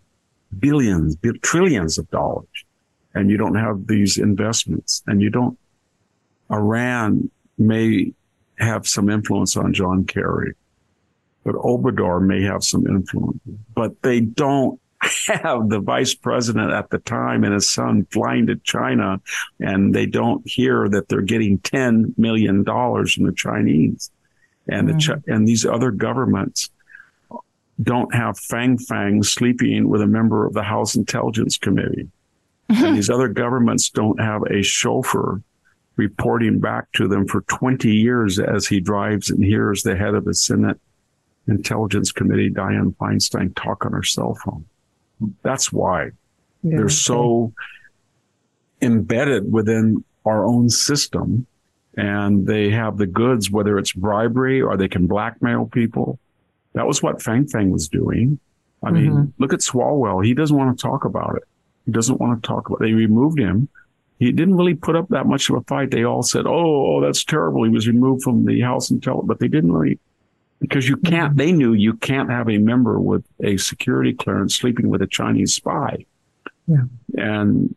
billions, 0.59 1.15
trillions 1.43 1.97
of 1.97 2.09
dollars. 2.11 2.65
And 3.15 3.29
you 3.29 3.37
don't 3.37 3.55
have 3.55 3.87
these 3.87 4.17
investments 4.17 5.03
and 5.07 5.21
you 5.21 5.29
don't 5.29 5.57
Iran 6.51 7.31
may 7.57 8.13
have 8.57 8.85
some 8.85 9.09
influence 9.09 9.55
on 9.55 9.71
John 9.71 10.03
Kerry, 10.03 10.55
but 11.45 11.55
Obrador 11.55 12.21
may 12.21 12.43
have 12.43 12.65
some 12.65 12.85
influence, 12.85 13.39
but 13.73 14.01
they 14.01 14.19
don't 14.19 14.80
have 15.27 15.69
the 15.69 15.79
vice 15.79 16.13
president 16.13 16.71
at 16.71 16.89
the 16.89 16.99
time 16.99 17.43
and 17.43 17.53
his 17.53 17.69
son 17.69 18.05
flying 18.11 18.47
to 18.47 18.55
China 18.57 19.19
and 19.59 19.95
they 19.95 20.05
don't 20.05 20.47
hear 20.47 20.87
that 20.89 21.09
they're 21.09 21.21
getting 21.21 21.57
$10 21.59 22.17
million 22.17 22.63
from 22.63 23.25
the 23.25 23.33
Chinese 23.35 24.11
and 24.67 24.89
mm. 24.89 25.23
the, 25.25 25.33
and 25.33 25.47
these 25.47 25.65
other 25.65 25.91
governments 25.91 26.69
don't 27.81 28.13
have 28.13 28.37
Fang 28.37 28.77
Fang 28.77 29.23
sleeping 29.23 29.89
with 29.89 30.01
a 30.01 30.07
member 30.07 30.45
of 30.45 30.53
the 30.53 30.63
House 30.63 30.95
Intelligence 30.95 31.57
Committee. 31.57 32.09
and 32.69 32.95
these 32.95 33.09
other 33.09 33.27
governments 33.27 33.89
don't 33.89 34.19
have 34.21 34.43
a 34.43 34.61
chauffeur 34.61 35.41
reporting 35.97 36.59
back 36.59 36.91
to 36.93 37.07
them 37.07 37.27
for 37.27 37.41
20 37.41 37.89
years 37.89 38.39
as 38.39 38.65
he 38.65 38.79
drives 38.79 39.29
and 39.29 39.43
hears 39.43 39.83
the 39.83 39.95
head 39.95 40.13
of 40.13 40.25
the 40.25 40.33
Senate 40.33 40.79
Intelligence 41.47 42.11
Committee, 42.11 42.49
Dianne 42.49 42.95
Feinstein, 42.95 43.53
talk 43.55 43.85
on 43.85 43.91
her 43.91 44.03
cell 44.03 44.35
phone. 44.35 44.65
That's 45.41 45.71
why 45.71 46.11
yeah, 46.63 46.77
they're 46.77 46.89
so 46.89 47.53
embedded 48.81 49.51
within 49.51 50.03
our 50.25 50.45
own 50.45 50.69
system 50.69 51.45
and 51.97 52.47
they 52.47 52.69
have 52.69 52.97
the 52.97 53.07
goods, 53.07 53.51
whether 53.51 53.77
it's 53.77 53.91
bribery 53.91 54.61
or 54.61 54.77
they 54.77 54.87
can 54.87 55.07
blackmail 55.07 55.65
people. 55.65 56.19
That 56.73 56.87
was 56.87 57.03
what 57.03 57.21
Fang 57.21 57.47
Fang 57.47 57.71
was 57.71 57.87
doing. 57.87 58.39
I 58.83 58.91
mean, 58.91 59.11
mm-hmm. 59.11 59.29
look 59.37 59.53
at 59.53 59.59
Swalwell. 59.59 60.25
He 60.25 60.33
doesn't 60.33 60.55
want 60.55 60.77
to 60.77 60.81
talk 60.81 61.05
about 61.05 61.35
it. 61.35 61.43
He 61.85 61.91
doesn't 61.91 62.19
want 62.19 62.41
to 62.41 62.47
talk 62.47 62.67
about 62.67 62.81
it. 62.81 62.85
They 62.85 62.93
removed 62.93 63.39
him 63.39 63.69
he 64.21 64.31
didn't 64.31 64.55
really 64.55 64.75
put 64.75 64.95
up 64.95 65.09
that 65.09 65.25
much 65.25 65.49
of 65.49 65.55
a 65.55 65.61
fight. 65.61 65.89
They 65.89 66.03
all 66.03 66.21
said, 66.21 66.45
"Oh, 66.45 66.97
oh 66.97 67.01
that's 67.01 67.23
terrible." 67.23 67.63
He 67.63 67.71
was 67.71 67.87
removed 67.87 68.21
from 68.21 68.45
the 68.45 68.61
House 68.61 68.91
and 68.91 69.01
Intel, 69.01 69.25
but 69.25 69.39
they 69.39 69.47
didn't 69.47 69.71
really 69.71 69.97
because 70.61 70.87
you 70.87 70.95
can't. 70.95 71.31
Mm-hmm. 71.31 71.37
They 71.37 71.51
knew 71.51 71.73
you 71.73 71.95
can't 71.95 72.29
have 72.29 72.49
a 72.49 72.57
member 72.57 72.99
with 72.99 73.25
a 73.43 73.57
security 73.57 74.13
clearance 74.13 74.55
sleeping 74.55 74.87
with 74.89 75.01
a 75.01 75.07
Chinese 75.07 75.53
spy. 75.53 76.05
Yeah. 76.67 76.83
And 77.17 77.75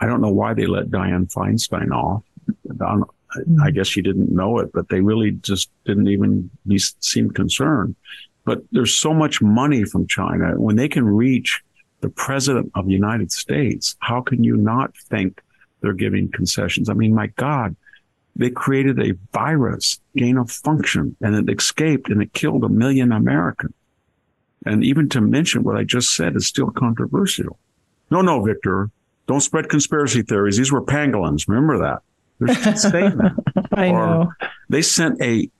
I 0.00 0.06
don't 0.06 0.20
know 0.20 0.32
why 0.32 0.54
they 0.54 0.66
let 0.66 0.90
Dianne 0.90 1.32
Feinstein 1.32 1.92
off. 1.92 2.24
I 2.68 2.74
mm-hmm. 2.74 3.68
guess 3.74 3.86
she 3.86 4.02
didn't 4.02 4.34
know 4.34 4.58
it, 4.58 4.72
but 4.72 4.88
they 4.88 5.00
really 5.00 5.30
just 5.30 5.70
didn't 5.84 6.08
even 6.08 6.50
be, 6.66 6.78
seem 6.78 7.30
concerned. 7.30 7.94
But 8.44 8.62
there's 8.72 8.94
so 8.94 9.14
much 9.14 9.40
money 9.40 9.84
from 9.84 10.08
China 10.08 10.58
when 10.60 10.76
they 10.76 10.88
can 10.88 11.04
reach 11.04 11.62
the 12.00 12.08
president 12.08 12.72
of 12.74 12.86
the 12.86 12.92
United 12.92 13.30
States. 13.30 13.94
How 14.00 14.22
can 14.22 14.42
you 14.42 14.56
not 14.56 14.96
think 14.96 15.42
they're 15.80 15.92
giving 15.92 16.30
concessions. 16.30 16.88
I 16.88 16.94
mean, 16.94 17.14
my 17.14 17.28
God, 17.28 17.76
they 18.40 18.48
created 18.48 18.98
a 18.98 19.12
virus, 19.34 20.00
gain 20.16 20.38
of 20.38 20.50
function, 20.50 21.14
and 21.20 21.34
it 21.36 21.54
escaped 21.54 22.08
and 22.08 22.22
it 22.22 22.32
killed 22.32 22.64
a 22.64 22.70
million 22.70 23.12
Americans. 23.12 23.74
And 24.64 24.82
even 24.82 25.10
to 25.10 25.20
mention 25.20 25.62
what 25.62 25.76
I 25.76 25.84
just 25.84 26.16
said 26.16 26.36
is 26.36 26.46
still 26.46 26.70
controversial. 26.70 27.58
No, 28.10 28.22
no, 28.22 28.42
Victor, 28.42 28.90
don't 29.26 29.42
spread 29.42 29.68
conspiracy 29.68 30.22
theories. 30.22 30.56
These 30.56 30.72
were 30.72 30.80
pangolins. 30.80 31.48
Remember 31.48 31.78
that. 31.80 32.02
That. 32.40 33.68
I 33.74 33.88
or 33.88 34.06
know. 34.06 34.32
They 34.70 34.80
sent 34.80 35.20
a 35.20 35.50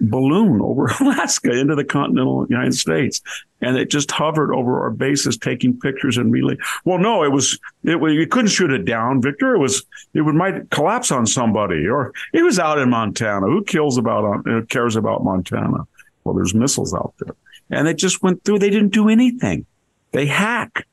balloon 0.00 0.60
over 0.62 0.86
Alaska 1.00 1.50
into 1.50 1.74
the 1.74 1.84
continental 1.84 2.46
United 2.48 2.74
States. 2.74 3.20
And 3.60 3.76
it 3.76 3.90
just 3.90 4.10
hovered 4.10 4.52
over 4.52 4.80
our 4.82 4.90
bases, 4.90 5.36
taking 5.36 5.78
pictures 5.78 6.16
and 6.16 6.32
relay. 6.32 6.56
Well, 6.84 6.98
no, 6.98 7.24
it 7.24 7.32
was, 7.32 7.58
it 7.82 8.00
you 8.00 8.26
couldn't 8.26 8.50
shoot 8.50 8.70
it 8.70 8.84
down, 8.84 9.20
Victor. 9.20 9.54
It 9.54 9.58
was, 9.58 9.84
it 10.14 10.20
would 10.20 10.36
might 10.36 10.70
collapse 10.70 11.10
on 11.10 11.26
somebody 11.26 11.86
or 11.88 12.12
it 12.32 12.42
was 12.42 12.58
out 12.58 12.78
in 12.78 12.90
Montana. 12.90 13.46
Who 13.46 13.64
kills 13.64 13.98
about, 13.98 14.46
uh, 14.46 14.62
cares 14.68 14.94
about 14.94 15.24
Montana? 15.24 15.86
Well, 16.22 16.34
there's 16.34 16.54
missiles 16.54 16.94
out 16.94 17.14
there 17.18 17.34
and 17.70 17.88
it 17.88 17.98
just 17.98 18.22
went 18.22 18.44
through. 18.44 18.58
They 18.58 18.70
didn't 18.70 18.92
do 18.92 19.08
anything. 19.08 19.66
They 20.12 20.26
hack. 20.26 20.86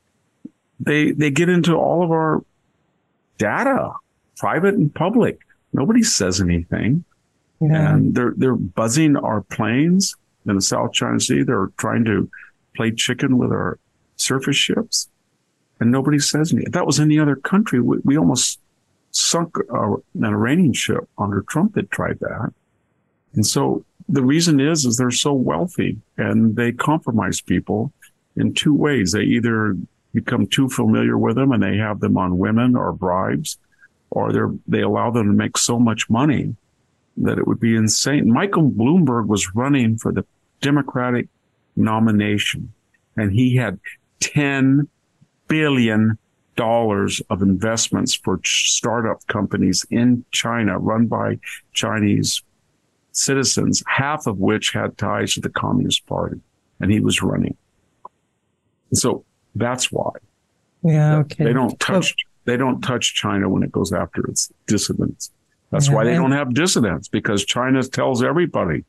They, 0.80 1.12
they 1.12 1.32
get 1.32 1.50
into 1.50 1.76
all 1.76 2.04
of 2.04 2.12
our 2.12 2.44
data, 3.38 3.94
private 4.38 4.76
and 4.76 4.94
public. 4.94 5.40
Nobody 5.74 6.04
says 6.04 6.42
anything. 6.42 7.06
Yeah. 7.70 7.94
And 7.94 8.16
they're 8.16 8.34
they're 8.36 8.56
buzzing 8.56 9.16
our 9.18 9.42
planes 9.42 10.16
in 10.46 10.56
the 10.56 10.62
South 10.62 10.94
China 10.94 11.20
Sea. 11.20 11.44
They're 11.44 11.72
trying 11.78 12.06
to 12.06 12.30
play 12.76 12.92
chicken 12.92 13.38
with 13.38 13.52
our 13.52 13.80
surface 14.18 14.58
ships, 14.58 15.10
and 15.80 15.92
nobody 15.92 16.20
says 16.20 16.54
anything. 16.54 16.72
That 16.72 16.86
was 16.86 17.00
any 17.00 17.20
other 17.20 17.36
country, 17.36 17.82
we, 17.82 17.98
we 18.04 18.18
almost 18.18 18.60
sunk 19.12 19.58
a, 19.70 19.94
an 19.94 20.26
Iranian 20.26 20.74
ship 20.74 21.08
under 21.18 21.42
Trump 21.42 21.76
that 21.76 21.90
tried 21.92 22.20
that. 22.20 22.54
And 23.34 23.46
so 23.46 23.86
the 24.08 24.24
reason 24.24 24.60
is, 24.60 24.86
is 24.86 24.98
they're 24.98 25.12
so 25.12 25.34
wealthy 25.34 25.98
and 26.18 26.56
they 26.56 26.72
compromise 26.72 27.42
people 27.42 27.92
in 28.36 28.54
two 28.54 28.74
ways. 28.74 29.12
They 29.12 29.24
either 29.24 29.78
become 30.14 30.48
too 30.48 30.70
familiar 30.70 31.18
with 31.18 31.36
them 31.36 31.52
and 31.52 31.64
they 31.64 31.78
have 31.78 32.00
them 32.00 32.18
on 32.18 32.38
women 32.38 32.76
or 32.76 32.92
bribes, 32.94 33.58
or 34.10 34.32
they 34.32 34.40
they 34.68 34.82
allow 34.82 35.12
them 35.12 35.28
to 35.28 35.34
make 35.34 35.58
so 35.58 35.80
much 35.80 36.10
money 36.10 36.56
that 37.18 37.38
it 37.38 37.48
would 37.48 37.60
be 37.60 37.76
insane. 37.76 38.32
Michael 38.32 38.70
Bloomberg 38.70 39.28
was 39.28 39.56
running 39.56 39.98
for 39.98 40.12
the 40.12 40.26
Democratic 40.62 41.28
nomination 41.76 42.74
and 43.18 43.32
he 43.32 43.56
had 43.56 43.80
10 44.20 44.88
billion 45.48 46.18
dollars 46.56 47.22
of 47.30 47.42
investments 47.42 48.14
for 48.14 48.40
startup 48.44 49.26
companies 49.28 49.86
in 49.92 50.24
China 50.32 50.80
run 50.80 51.06
by 51.06 51.38
Chinese 51.74 52.42
citizens, 53.12 53.84
half 53.88 54.28
of 54.28 54.38
which 54.38 54.72
had 54.72 54.98
ties 54.98 55.34
to 55.34 55.42
the 55.42 55.50
Communist 55.50 56.06
Party. 56.06 56.40
And 56.80 56.92
he 56.92 57.00
was 57.00 57.22
running. 57.22 57.56
And 58.90 58.98
so 58.98 59.26
that's 59.56 59.92
why. 59.92 60.12
Yeah. 60.84 61.18
Okay. 61.18 61.46
They 61.46 61.54
don't 61.54 61.80
touch, 61.80 62.14
they 62.46 62.58
don't 62.58 62.82
touch 62.82 63.16
China 63.16 63.50
when 63.50 63.64
it 63.64 63.72
goes 63.72 63.92
after 63.92 64.26
its 64.28 64.52
dissidents. 64.68 65.32
That's 65.76 65.90
yeah, 65.90 65.96
why 65.96 66.06
they 66.06 66.14
don't 66.14 66.32
have 66.32 66.54
dissidents 66.54 67.10
because 67.10 67.44
China 67.44 67.84
tells 67.84 68.24
everybody, 68.24 68.86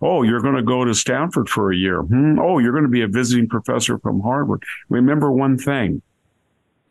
Oh, 0.00 0.22
you're 0.22 0.40
going 0.40 0.54
to 0.54 0.62
go 0.62 0.84
to 0.84 0.94
Stanford 0.94 1.48
for 1.48 1.72
a 1.72 1.76
year. 1.76 2.02
Hmm? 2.02 2.38
Oh, 2.38 2.58
you're 2.58 2.70
going 2.70 2.84
to 2.84 2.88
be 2.88 3.02
a 3.02 3.08
visiting 3.08 3.48
professor 3.48 3.98
from 3.98 4.20
Harvard. 4.20 4.62
Remember 4.88 5.32
one 5.32 5.58
thing. 5.58 6.00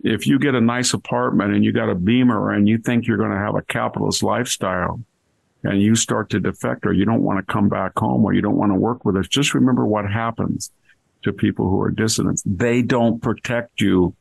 If 0.03 0.27
you 0.27 0.37
get 0.37 0.53
a 0.53 0.59
nice 0.59 0.93
apartment 0.93 1.53
and 1.53 1.63
you 1.63 1.71
got 1.71 1.89
a 1.89 1.95
beamer 1.95 2.51
and 2.51 2.67
you 2.67 2.77
think 2.77 3.07
you're 3.07 3.15
going 3.15 3.31
to 3.31 3.37
have 3.37 3.55
a 3.55 3.61
capitalist 3.61 4.21
lifestyle 4.21 4.99
and 5.63 5.81
you 5.81 5.95
start 5.95 6.29
to 6.31 6.41
defect 6.41 6.85
or 6.85 6.91
you 6.91 7.05
don't 7.05 7.23
want 7.23 7.39
to 7.39 7.53
come 7.53 7.69
back 7.69 7.93
home 7.97 8.25
or 8.25 8.33
you 8.33 8.41
don't 8.41 8.57
want 8.57 8.73
to 8.73 8.77
work 8.77 9.05
with 9.05 9.15
us, 9.15 9.29
just 9.29 9.53
remember 9.53 9.85
what 9.85 10.11
happens 10.11 10.73
to 11.23 11.31
people 11.31 11.69
who 11.69 11.79
are 11.79 11.89
dissidents. 11.89 12.43
They 12.45 12.81
don't 12.81 13.21
protect 13.21 13.79
you. 13.79 14.13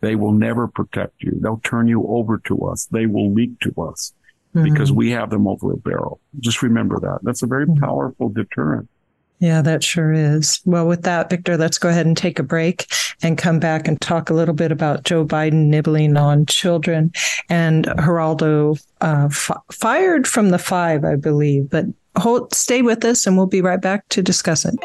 They 0.00 0.16
will 0.16 0.32
never 0.32 0.68
protect 0.68 1.22
you. 1.22 1.38
They'll 1.38 1.60
turn 1.62 1.86
you 1.86 2.06
over 2.08 2.38
to 2.46 2.62
us. 2.62 2.86
They 2.86 3.04
will 3.04 3.30
leak 3.30 3.60
to 3.60 3.74
us 3.82 4.14
mm-hmm. 4.54 4.64
because 4.64 4.92
we 4.92 5.10
have 5.10 5.30
them 5.30 5.46
over 5.46 5.72
a 5.72 5.76
barrel. 5.76 6.20
Just 6.40 6.62
remember 6.62 7.00
that. 7.00 7.18
That's 7.22 7.42
a 7.42 7.46
very 7.46 7.66
mm-hmm. 7.66 7.82
powerful 7.82 8.28
deterrent. 8.28 8.88
Yeah, 9.40 9.62
that 9.62 9.82
sure 9.82 10.12
is. 10.12 10.60
Well, 10.64 10.86
with 10.86 11.02
that, 11.02 11.28
Victor, 11.28 11.56
let's 11.56 11.76
go 11.76 11.88
ahead 11.88 12.06
and 12.06 12.16
take 12.16 12.38
a 12.38 12.42
break 12.42 12.86
and 13.22 13.36
come 13.36 13.58
back 13.58 13.86
and 13.88 14.00
talk 14.00 14.30
a 14.30 14.34
little 14.34 14.54
bit 14.54 14.72
about 14.72 15.04
Joe 15.04 15.24
Biden 15.24 15.66
nibbling 15.66 16.16
on 16.16 16.46
children 16.46 17.12
and 17.50 17.84
Geraldo 17.84 18.80
uh, 19.00 19.26
f- 19.26 19.50
fired 19.70 20.26
from 20.26 20.50
the 20.50 20.58
five, 20.58 21.04
I 21.04 21.16
believe. 21.16 21.68
But 21.68 21.86
hold, 22.16 22.54
stay 22.54 22.80
with 22.80 23.04
us 23.04 23.26
and 23.26 23.36
we'll 23.36 23.46
be 23.46 23.60
right 23.60 23.80
back 23.80 24.08
to 24.10 24.22
discuss 24.22 24.64
it. 24.64 24.76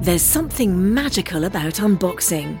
There's 0.00 0.22
something 0.22 0.94
magical 0.94 1.44
about 1.44 1.74
unboxing. 1.74 2.60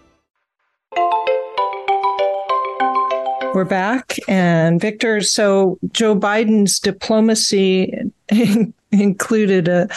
We're 3.53 3.65
back. 3.65 4.17
And 4.29 4.79
Victor, 4.79 5.19
so 5.19 5.77
Joe 5.91 6.15
Biden's 6.15 6.79
diplomacy 6.79 7.93
included 8.91 9.67
a 9.67 9.89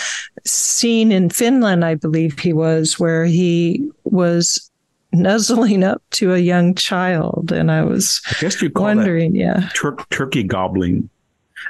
scene 0.45 1.13
in 1.13 1.31
Finland, 1.31 1.85
I 1.85 1.95
believe 1.95 2.39
he 2.39 2.53
was, 2.53 2.99
where 2.99 3.25
he 3.25 3.89
was 4.03 4.71
nuzzling 5.13 5.85
up 5.85 6.03
to 6.13 6.35
a 6.35 6.39
young 6.39 6.75
child. 6.75 7.53
And 7.53 7.71
I 7.71 7.85
was 7.85 8.21
I 8.29 8.35
guess 8.41 8.61
you 8.61 8.73
wondering, 8.75 9.37
yeah. 9.37 9.69
Tur- 9.75 9.97
turkey 10.11 10.43
gobbling. 10.43 11.09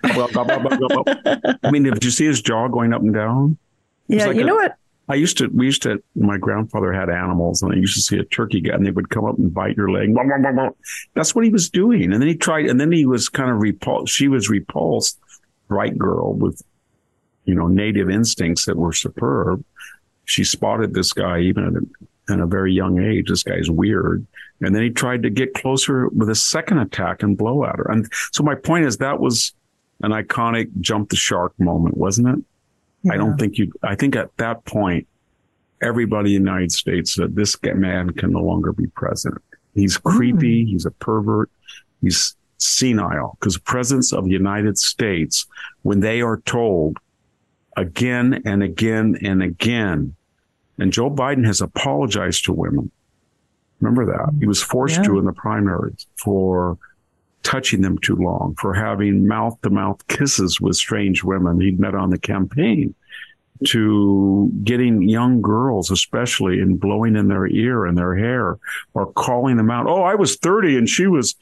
I 0.05 1.71
mean, 1.71 1.83
did 1.83 2.03
you 2.03 2.11
see 2.11 2.25
his 2.25 2.41
jaw 2.41 2.69
going 2.69 2.95
up 2.95 3.03
and 3.03 3.13
down? 3.13 3.59
Yeah, 4.09 4.27
like 4.27 4.37
you 4.37 4.43
a, 4.43 4.47
know 4.47 4.55
what? 4.55 4.77
I 5.09 5.17
used 5.17 5.37
to, 5.39 5.49
we 5.49 5.67
used 5.67 5.83
to, 5.83 6.03
my 6.15 6.39
grandfather 6.39 6.93
had 6.93 7.11
animals 7.11 7.63
and 7.63 7.73
I 7.73 7.77
used 7.77 7.95
to 7.95 8.01
see 8.01 8.17
a 8.17 8.25
turkey 8.25 8.61
guy 8.61 8.75
and 8.75 8.87
they 8.87 8.91
would 8.91 9.11
come 9.11 9.27
up 9.27 9.37
and 9.37 9.53
bite 9.53 9.77
your 9.77 9.91
leg. 9.91 10.15
That's 11.15 11.35
what 11.35 11.45
he 11.45 11.51
was 11.51 11.69
doing. 11.69 12.13
And 12.13 12.23
then 12.23 12.29
he 12.29 12.37
tried, 12.37 12.67
and 12.67 12.81
then 12.81 12.91
he 12.91 13.05
was 13.05 13.29
kind 13.29 13.51
of 13.51 13.59
repulsed. 13.59 14.15
She 14.15 14.29
was 14.29 14.49
repulsed, 14.49 15.19
bright 15.69 15.99
girl 15.99 16.33
with, 16.33 16.63
you 17.45 17.55
know, 17.55 17.67
native 17.67 18.09
instincts 18.09 18.65
that 18.65 18.77
were 18.77 18.93
superb. 18.95 19.63
She 20.25 20.43
spotted 20.43 20.95
this 20.95 21.13
guy 21.13 21.41
even 21.41 21.67
at 21.67 21.75
a, 21.75 22.33
at 22.33 22.41
a 22.41 22.47
very 22.47 22.73
young 22.73 22.99
age. 23.03 23.29
This 23.29 23.43
guy's 23.43 23.71
weird. 23.71 24.27
And 24.63 24.75
then 24.75 24.83
he 24.83 24.91
tried 24.91 25.23
to 25.25 25.31
get 25.31 25.53
closer 25.53 26.09
with 26.09 26.31
a 26.31 26.35
second 26.35 26.79
attack 26.79 27.23
and 27.23 27.37
blow 27.37 27.65
at 27.65 27.77
her. 27.77 27.91
And 27.91 28.11
so 28.33 28.43
my 28.43 28.55
point 28.55 28.87
is 28.87 28.97
that 28.99 29.21
was 29.21 29.53
an 30.03 30.13
iconic 30.13 30.71
jump 30.81 31.11
the 31.11 31.17
shark 31.17 31.53
moment, 31.61 31.99
wasn't 31.99 32.29
it? 32.29 32.45
Yeah. 33.05 33.13
I 33.13 33.17
don't 33.17 33.39
think 33.39 33.59
you, 33.59 33.73
I 33.83 33.95
think 33.95 34.17
at 34.17 34.37
that 34.39 34.65
point, 34.65 35.07
everybody 35.81 36.35
in 36.35 36.43
the 36.43 36.51
United 36.51 36.73
States 36.73 37.15
said 37.15 37.37
this 37.37 37.57
man 37.63 38.11
can 38.11 38.33
no 38.33 38.41
longer 38.41 38.73
be 38.73 38.87
president. 38.89 39.43
He's 39.75 39.97
creepy. 39.97 40.65
Mm. 40.65 40.69
He's 40.69 40.87
a 40.87 40.91
pervert. 40.91 41.51
He's 42.01 42.37
senile 42.59 43.37
because 43.39 43.55
the 43.55 43.61
presidents 43.61 44.13
of 44.13 44.25
the 44.25 44.31
United 44.31 44.79
States, 44.79 45.47
when 45.83 46.01
they 46.01 46.23
are 46.23 46.41
told 46.41 46.99
again 47.77 48.43
and 48.45 48.63
again 48.63 49.19
and 49.23 49.43
again, 49.43 50.15
and 50.79 50.93
Joe 50.93 51.11
Biden 51.11 51.45
has 51.47 51.61
apologized 51.61 52.45
to 52.47 52.53
women. 52.53 52.91
Remember 53.81 54.07
that 54.07 54.35
he 54.39 54.47
was 54.47 54.63
forced 54.63 54.99
yeah. 54.99 55.03
to 55.05 55.19
in 55.19 55.25
the 55.25 55.33
primaries 55.33 56.07
for 56.17 56.79
touching 57.45 57.83
them 57.83 57.99
too 57.99 58.17
long, 58.17 58.57
for 58.61 58.75
having 58.75 59.29
mouth 59.29 59.61
to 59.63 59.71
mouth 59.71 60.05
kisses 60.09 60.61
with 60.61 60.77
strange 60.77 61.23
women 61.23 61.61
he'd 61.61 61.79
met 61.79 61.95
on 61.95 62.11
the 62.11 62.19
campaign, 62.19 62.95
to 63.67 64.51
getting 64.65 65.09
young 65.09 65.41
girls, 65.41 65.91
especially, 65.91 66.61
and 66.61 66.81
blowing 66.81 67.17
in 67.17 67.29
their 67.29 67.47
ear 67.47 67.87
and 67.87 67.97
their 67.97 68.17
hair 68.17 68.59
or 68.95 69.13
calling 69.13 69.57
them 69.57 69.71
out. 69.71 69.87
Oh, 69.87 70.03
I 70.03 70.17
was 70.17 70.37
30 70.37 70.77
and 70.77 70.89
she 70.89 71.07
was, 71.07 71.37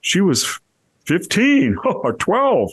she 0.00 0.20
was 0.20 0.58
15 1.06 1.76
or 1.84 2.14
12. 2.14 2.70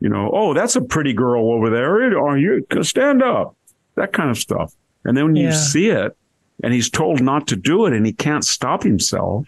You 0.00 0.08
know, 0.08 0.30
oh, 0.34 0.52
that's 0.52 0.76
a 0.76 0.82
pretty 0.82 1.12
girl 1.12 1.52
over 1.52 1.70
there. 1.70 2.18
Are 2.18 2.36
you 2.36 2.66
stand 2.82 3.22
up? 3.22 3.56
That 3.94 4.12
kind 4.12 4.30
of 4.30 4.36
stuff. 4.36 4.74
And 5.04 5.16
then 5.16 5.26
when 5.26 5.36
yeah. 5.36 5.46
you 5.46 5.52
see 5.52 5.88
it 5.90 6.16
and 6.62 6.74
he's 6.74 6.90
told 6.90 7.22
not 7.22 7.46
to 7.48 7.56
do 7.56 7.86
it 7.86 7.92
and 7.92 8.04
he 8.04 8.12
can't 8.12 8.44
stop 8.44 8.82
himself, 8.82 9.46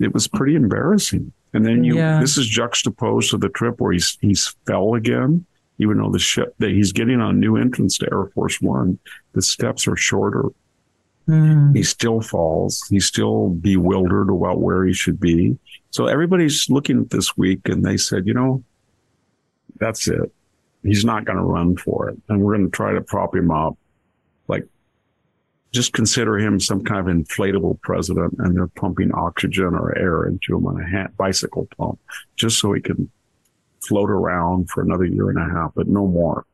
it 0.00 0.12
was 0.12 0.26
pretty 0.26 0.54
embarrassing. 0.54 1.32
And 1.54 1.64
then 1.64 1.84
you, 1.84 1.96
yeah. 1.96 2.20
this 2.20 2.36
is 2.36 2.46
juxtaposed 2.46 3.30
to 3.30 3.38
the 3.38 3.48
trip 3.48 3.80
where 3.80 3.92
he's, 3.92 4.18
he's 4.20 4.54
fell 4.66 4.94
again, 4.94 5.46
even 5.78 5.98
though 5.98 6.10
the 6.10 6.18
ship 6.18 6.54
that 6.58 6.70
he's 6.70 6.92
getting 6.92 7.20
on 7.20 7.40
new 7.40 7.56
entrance 7.56 7.98
to 7.98 8.08
Air 8.12 8.26
Force 8.34 8.60
One, 8.60 8.98
the 9.32 9.42
steps 9.42 9.88
are 9.88 9.96
shorter. 9.96 10.44
Mm. 11.28 11.76
He 11.76 11.82
still 11.82 12.20
falls. 12.20 12.86
He's 12.88 13.06
still 13.06 13.48
bewildered 13.48 14.30
about 14.30 14.60
where 14.60 14.84
he 14.84 14.92
should 14.92 15.20
be. 15.20 15.58
So 15.90 16.06
everybody's 16.06 16.68
looking 16.70 17.00
at 17.02 17.10
this 17.10 17.36
week 17.36 17.68
and 17.68 17.84
they 17.84 17.96
said, 17.96 18.26
you 18.26 18.34
know, 18.34 18.64
that's 19.78 20.08
it. 20.08 20.32
He's 20.82 21.04
not 21.04 21.24
going 21.24 21.38
to 21.38 21.44
run 21.44 21.76
for 21.76 22.08
it. 22.08 22.18
And 22.28 22.40
we're 22.40 22.56
going 22.56 22.70
to 22.70 22.76
try 22.76 22.92
to 22.92 23.00
prop 23.00 23.34
him 23.34 23.50
up 23.50 23.76
like 24.48 24.66
just 25.72 25.92
consider 25.92 26.38
him 26.38 26.58
some 26.58 26.82
kind 26.82 27.08
of 27.08 27.14
inflatable 27.14 27.80
president 27.82 28.34
and 28.38 28.56
they're 28.56 28.68
pumping 28.68 29.12
oxygen 29.12 29.74
or 29.74 29.96
air 29.96 30.26
into 30.26 30.56
him 30.56 30.66
on 30.66 30.80
a 30.80 31.08
bicycle 31.18 31.68
pump 31.76 31.98
just 32.36 32.58
so 32.58 32.72
he 32.72 32.80
can 32.80 33.10
float 33.86 34.10
around 34.10 34.70
for 34.70 34.82
another 34.82 35.04
year 35.04 35.30
and 35.30 35.38
a 35.38 35.54
half, 35.54 35.72
but 35.74 35.86
no 35.86 36.06
more. 36.06 36.44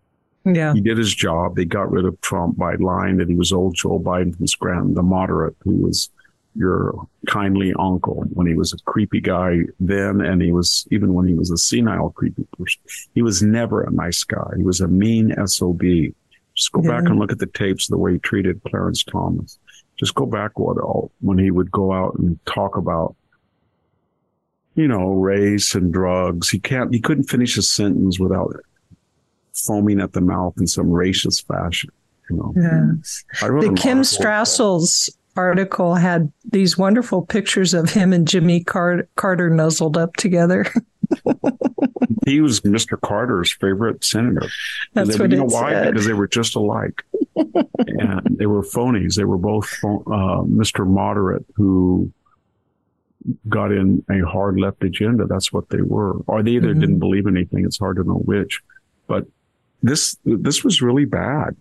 Yeah. 0.45 0.75
He 0.75 0.81
did 0.81 0.99
his 0.99 1.15
job. 1.15 1.57
They 1.57 1.65
got 1.65 1.91
rid 1.91 2.05
of 2.05 2.21
Trump 2.21 2.59
by 2.59 2.75
lying 2.75 3.17
that 3.17 3.29
he 3.29 3.35
was 3.35 3.53
old 3.53 3.77
Joe 3.77 3.99
Biden 3.99 4.37
from 4.37 4.47
Scranton, 4.47 4.95
the 4.95 5.03
moderate 5.03 5.57
who 5.61 5.77
was 5.77 6.11
your 6.57 7.09
kindly 7.27 7.73
uncle 7.79 8.25
when 8.33 8.47
he 8.47 8.55
was 8.55 8.73
a 8.73 8.79
creepy 8.85 9.21
guy 9.21 9.61
then. 9.81 10.21
And 10.21 10.43
he 10.43 10.53
was, 10.53 10.87
even 10.91 11.15
when 11.15 11.27
he 11.27 11.35
was 11.35 11.51
a 11.51 11.57
senile 11.57 12.11
creepy 12.11 12.47
person, 12.59 12.81
he 13.15 13.23
was 13.23 13.43
never 13.43 13.83
a 13.83 13.91
nice 13.91 14.23
guy. 14.23 14.51
He 14.57 14.63
was 14.63 14.81
a 14.81 14.89
mean 14.89 15.35
SOB. 15.47 15.83
Just 16.55 16.73
go 16.73 16.83
back 16.83 17.05
and 17.05 17.19
look 17.19 17.33
at 17.33 17.39
the 17.39 17.47
tapes, 17.47 17.89
of 17.89 17.93
the 17.93 17.99
way 17.99 18.13
he 18.13 18.19
treated 18.19 18.63
Clarence 18.65 19.03
Thomas. 19.03 19.59
Just 19.99 20.15
go 20.15 20.27
back 20.27 20.59
what 20.59 20.79
all, 20.79 21.11
when 21.21 21.39
he 21.39 21.51
would 21.51 21.71
go 21.71 21.93
out 21.93 22.15
and 22.17 22.39
talk 22.47 22.77
about, 22.77 23.17
you 24.75 24.87
know, 24.87 25.13
race 25.15 25.75
and 25.75 25.93
drugs. 25.93 26.51
He 26.51 26.61
can't, 26.61 26.93
he 26.93 27.01
couldn't 27.01 27.25
finish 27.25 27.57
a 27.57 27.63
sentence 27.63 28.21
without 28.21 28.55
foaming 29.53 30.01
at 30.01 30.13
the 30.13 30.21
mouth 30.21 30.55
in 30.59 30.67
some 30.67 30.87
racist 30.87 31.47
fashion. 31.47 31.91
You 32.31 32.37
know, 32.37 32.55
yes. 32.57 33.25
the 33.41 33.77
Kim 33.77 34.03
Strassel's 34.03 35.15
article 35.37 35.95
had 35.95 36.33
these 36.45 36.79
wonderful 36.79 37.23
pictures 37.23 37.75
of 37.75 37.91
him 37.91 38.13
and 38.13 38.27
Jimmy 38.27 38.63
Car- 38.63 39.09
Carter 39.17 39.51
nuzzled 39.51 39.97
up 39.97 40.17
together. 40.17 40.67
he 42.27 42.41
was 42.41 42.61
Mr. 42.63 43.01
Carter's 43.01 43.53
favorite 43.53 44.05
senator. 44.05 44.49
That's 44.93 45.17
they, 45.17 45.23
what 45.23 45.31
you 45.31 45.37
know 45.39 45.45
why? 45.45 45.73
said. 45.73 45.93
Because 45.93 46.07
they 46.07 46.13
were 46.13 46.29
just 46.29 46.55
alike, 46.57 47.03
and 47.37 48.37
they 48.39 48.47
were 48.47 48.63
phonies. 48.63 49.15
They 49.17 49.25
were 49.25 49.39
both 49.39 49.69
uh, 49.85 50.43
Mr. 50.45 50.87
Moderate, 50.87 51.45
who 51.55 52.11
got 53.49 53.73
in 53.73 54.05
a 54.11 54.21
hard 54.27 54.61
left 54.61 54.85
agenda. 54.85 55.27
That's 55.27 55.53
what 55.53 55.69
they 55.71 55.81
were, 55.83 56.19
or 56.27 56.43
they 56.43 56.53
either 56.53 56.75
Mhm. 56.75 56.81
didn't 56.81 56.99
believe 56.99 57.27
anything. 57.27 57.65
It's 57.65 57.79
hard 57.79 57.97
to 57.97 58.05
know 58.05 58.23
which, 58.25 58.61
but 59.07 59.27
this 59.83 60.17
this 60.25 60.63
was 60.65 60.81
really 60.83 61.05
bad. 61.05 61.57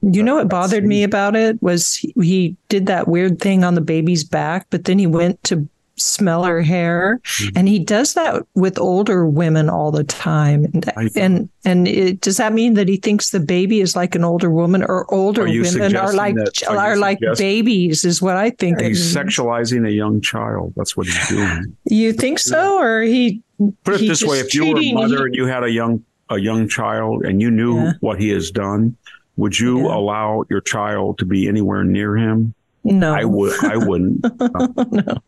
You 0.00 0.22
know 0.22 0.36
what 0.36 0.48
bothered 0.48 0.84
me 0.84 1.02
about 1.02 1.34
it 1.34 1.60
was 1.60 1.96
he, 1.96 2.14
he 2.22 2.56
did 2.68 2.86
that 2.86 3.08
weird 3.08 3.40
thing 3.40 3.64
on 3.64 3.74
the 3.74 3.80
baby's 3.80 4.22
back, 4.22 4.68
but 4.70 4.84
then 4.84 4.96
he 4.96 5.08
went 5.08 5.42
to 5.44 5.68
smell 5.98 6.44
her 6.44 6.62
hair, 6.62 7.20
Mm-hmm. 7.24 7.56
and 7.58 7.68
he 7.68 7.78
does 7.78 8.14
that 8.14 8.42
with 8.54 8.78
older 8.78 9.26
women 9.26 9.68
all 9.68 9.90
the 9.90 10.04
time. 10.04 10.64
And 10.64 10.90
and 11.16 11.48
and 11.64 11.86
it, 11.88 12.20
does 12.20 12.36
that 12.38 12.52
mean 12.52 12.74
that 12.74 12.88
he 12.88 12.96
thinks 12.96 13.30
the 13.30 13.40
baby 13.40 13.80
is 13.80 13.94
like 13.96 14.14
an 14.14 14.24
older 14.24 14.50
woman, 14.50 14.82
or 14.82 15.12
older 15.12 15.42
Are 15.42 15.46
women 15.46 15.96
are 15.96 16.12
like 16.14 16.34
that- 16.36 16.62
are 16.68 16.76
are 16.76 16.96
like 16.96 17.18
babies? 17.36 18.04
Is 18.04 18.22
what 18.22 18.36
I 18.36 18.50
think. 18.50 18.80
He's 18.80 19.14
sexualizing 19.14 19.86
a 19.86 19.92
young 19.92 20.20
child. 20.20 20.72
That's 20.76 20.96
what 20.96 21.06
he's 21.06 21.28
doing. 21.28 21.76
You 21.84 22.12
think 22.12 22.38
so, 22.38 22.78
or 22.78 23.02
he? 23.02 23.42
Put 23.84 24.00
it 24.00 24.06
this 24.06 24.22
way: 24.24 24.38
if 24.40 24.54
you 24.54 24.66
were 24.72 24.78
a 24.80 24.92
mother 24.92 25.18
he- 25.18 25.24
and 25.24 25.34
you 25.34 25.46
had 25.46 25.64
a 25.64 25.70
young 25.70 26.04
a 26.30 26.38
young 26.38 26.68
child 26.68 27.24
and 27.24 27.40
you 27.40 27.50
knew 27.50 27.76
Yeah. 27.76 27.92
what 28.00 28.20
he 28.20 28.28
has 28.30 28.50
done, 28.50 28.96
would 29.36 29.58
you 29.58 29.80
Yeah. 29.86 29.96
allow 29.96 30.44
your 30.50 30.60
child 30.60 31.18
to 31.18 31.24
be 31.24 31.48
anywhere 31.48 31.84
near 31.84 32.16
him? 32.16 32.54
no, 32.84 33.12
I 33.12 33.24
would. 33.24 33.52
I 33.64 33.76
wouldn't. 33.76 34.24
no. 34.92 35.18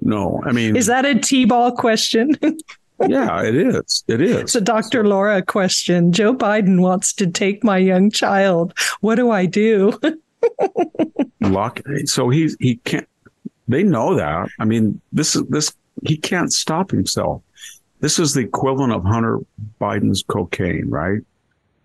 No, 0.00 0.42
I 0.44 0.52
mean, 0.52 0.76
Is 0.76 0.86
that 0.86 1.04
a 1.04 1.18
T-ball 1.18 1.72
question? 1.72 2.36
yeah, 3.08 3.42
it 3.42 3.54
is. 3.54 4.04
It 4.08 4.20
is. 4.20 4.36
It's 4.36 4.54
a 4.54 4.60
Dr. 4.60 5.06
Laura 5.06 5.42
question. 5.42 6.12
Joe 6.12 6.34
Biden 6.34 6.80
wants 6.80 7.12
to 7.14 7.26
take 7.26 7.64
my 7.64 7.78
young 7.78 8.10
child. 8.10 8.76
What 9.00 9.16
do 9.16 9.30
I 9.30 9.46
do? 9.46 9.98
Lock. 11.40 11.80
So 12.06 12.28
he's 12.28 12.56
he 12.60 12.76
can't. 12.76 13.08
They 13.68 13.82
know 13.82 14.14
that. 14.16 14.48
I 14.58 14.64
mean, 14.64 15.00
this 15.12 15.36
is 15.36 15.44
this. 15.48 15.74
He 16.04 16.16
can't 16.16 16.52
stop 16.52 16.90
himself. 16.90 17.42
This 18.00 18.18
is 18.18 18.34
the 18.34 18.40
equivalent 18.40 18.92
of 18.92 19.04
Hunter 19.04 19.40
Biden's 19.80 20.22
cocaine, 20.22 20.90
right? 20.90 21.20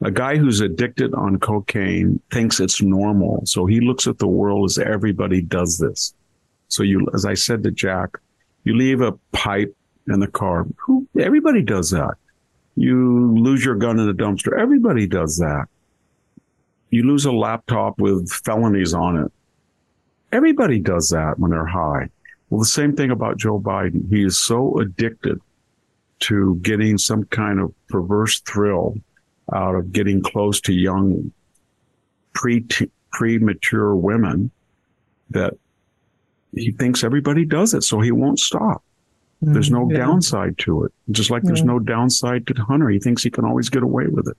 A 0.01 0.12
guy 0.12 0.38
who's 0.38 0.60
addicted 0.62 1.14
on 1.14 1.39
cocaine 1.39 2.22
thinks 2.32 2.60
it's 2.60 2.82
normal, 2.82 3.41
so 3.45 3.66
he 3.66 3.80
looks 3.80 4.07
at 4.07 4.18
the 4.18 4.28
world 4.28 4.70
as 4.70 4.78
everybody 4.78 5.41
does 5.41 5.78
this. 5.78 6.14
So 6.70 6.84
you, 6.84 7.05
as 7.13 7.26
I 7.26 7.34
said 7.34 7.63
to 7.63 7.72
Jack, 7.72 8.17
you 8.63 8.76
leave 8.76 9.01
a 9.01 9.13
pipe 9.32 9.76
in 10.07 10.20
the 10.20 10.28
car. 10.28 10.65
Who? 10.78 11.07
Everybody 11.20 11.61
does 11.61 11.91
that. 11.91 12.15
You 12.76 13.38
lose 13.38 13.65
your 13.65 13.76
gun 13.76 13.99
in 13.99 14.07
the 14.07 14.13
dumpster. 14.13 14.57
Everybody 14.57 15.05
does 15.05 15.38
that. 15.38 15.65
You 16.91 17.03
lose 17.03 17.26
a 17.26 17.32
laptop 17.32 17.99
with 17.99 18.32
felonies 18.32 18.93
on 18.93 19.17
it. 19.17 19.32
Everybody 20.32 20.80
does 20.80 21.09
that 21.09 21.38
when 21.39 21.51
they're 21.51 21.65
high. 21.65 22.09
Well, 22.49 22.59
the 22.59 22.65
same 22.65 22.95
thing 22.95 23.11
about 23.11 23.38
Joe 23.38 23.59
Biden. 23.59 24.09
He 24.09 24.24
is 24.24 24.39
so 24.39 24.80
addicted 24.80 25.39
to 26.22 26.55
getting 26.61 26.97
some 26.97 27.26
kind 27.26 27.59
of 27.59 27.74
perverse 27.88 28.39
thrill 28.41 28.95
out 29.53 29.76
of 29.76 29.91
getting 29.91 30.22
close 30.22 30.61
to 30.61 30.74
young, 30.74 31.32
pre 32.34 32.65
premature 33.11 33.95
women 33.95 34.51
that 35.32 35.53
he 36.56 36.72
thinks 36.72 37.04
everybody 37.04 37.45
does 37.45 37.74
it, 37.74 37.84
so 37.84 38.00
he 38.00 38.12
won't 38.12 38.39
stop. 38.39 38.84
There's 39.41 39.72
no 39.72 39.86
Mm, 39.86 39.91
Yeah. 39.91 39.97
downside 40.00 40.58
to 40.60 40.84
it. 40.84 40.91
Just 41.12 41.30
like 41.32 41.43
there's 41.43 41.62
Mm. 41.62 41.68
no 41.68 41.80
downside 41.80 42.45
to 42.47 42.54
Hunter. 42.64 42.89
He 42.89 43.00
thinks 43.00 43.24
he 43.24 43.30
can 43.30 43.45
always 43.45 43.70
get 43.70 43.84
away 43.84 44.08
with 44.08 44.28
it. 44.28 44.36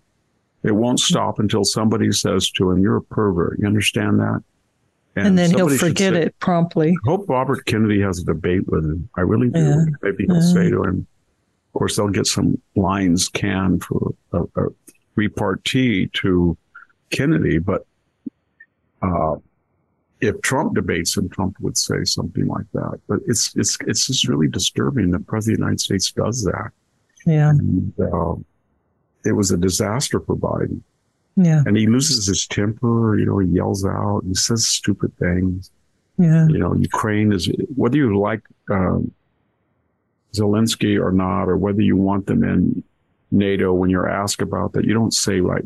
It 0.62 0.72
won't 0.74 1.00
stop 1.00 1.38
until 1.38 1.64
somebody 1.64 2.12
says 2.12 2.50
to 2.50 2.70
him, 2.70 2.82
You're 2.82 2.96
a 2.96 3.02
pervert. 3.02 3.58
You 3.58 3.66
understand 3.66 4.20
that? 4.20 4.42
And, 5.16 5.36
then 5.38 5.50
he'll 5.50 5.68
forget 5.70 6.12
say- 6.12 6.22
it 6.24 6.38
promptly. 6.38 6.90
I 6.90 7.08
hope 7.10 7.28
Robert 7.28 7.64
Kennedy 7.64 8.00
has 8.02 8.18
a 8.20 8.24
debate 8.24 8.68
with 8.68 8.84
him. 8.84 9.08
I 9.16 9.22
really 9.22 9.48
do. 9.48 9.58
Yeah. 9.58 9.84
Maybe 10.02 10.26
he'll 10.26 10.36
Yeah. 10.36 10.52
say 10.52 10.70
to 10.70 10.82
him, 10.84 11.06
of 11.74 11.78
course, 11.78 11.96
they'll 11.96 12.08
get 12.08 12.26
some 12.26 12.60
lines 12.76 13.28
canned 13.28 13.82
for 13.84 14.14
a, 14.32 14.42
a 14.56 14.66
repartee 15.16 16.08
to 16.14 16.56
Kennedy, 17.10 17.58
but 17.58 17.86
uh, 19.02 19.36
if 20.20 20.40
Trump 20.42 20.74
debates 20.74 21.16
him, 21.16 21.28
Trump 21.30 21.56
would 21.60 21.76
say 21.76 22.04
something 22.04 22.46
like 22.46 22.66
that. 22.74 23.00
But 23.08 23.20
it's 23.26 23.54
it's 23.56 23.78
it's 23.86 24.06
just 24.06 24.28
really 24.28 24.48
disturbing 24.48 25.10
that 25.10 25.18
the 25.18 25.24
President 25.24 25.54
of 25.56 25.58
the 25.58 25.64
United 25.64 25.80
States 25.80 26.12
does 26.12 26.42
that. 26.44 26.70
Yeah. 27.26 27.50
And, 27.50 27.92
uh, 28.00 28.34
it 29.24 29.32
was 29.32 29.50
a 29.50 29.56
disaster 29.58 30.18
for 30.20 30.34
Biden, 30.34 30.80
Yeah. 31.36 31.62
and 31.66 31.76
he 31.76 31.86
loses 31.86 32.26
his 32.26 32.46
temper. 32.46 33.18
You 33.18 33.26
know, 33.26 33.38
he 33.38 33.48
yells 33.48 33.84
out, 33.84 34.22
he 34.26 34.34
says 34.34 34.66
stupid 34.66 35.12
things 35.18 35.70
Yeah. 36.16 36.46
you 36.48 36.58
know, 36.58 36.74
Ukraine 36.74 37.30
is 37.32 37.50
whether 37.76 37.96
you 37.98 38.18
like 38.18 38.42
um, 38.70 39.12
Zelensky 40.34 40.98
or 41.02 41.12
not, 41.12 41.44
or 41.44 41.56
whether 41.56 41.82
you 41.82 41.96
want 41.96 42.26
them 42.26 42.42
in 42.44 42.82
NATO. 43.30 43.72
When 43.74 43.90
you're 43.90 44.08
asked 44.08 44.40
about 44.42 44.72
that, 44.72 44.84
you 44.84 44.94
don't 44.94 45.12
say 45.14 45.40
like 45.40 45.64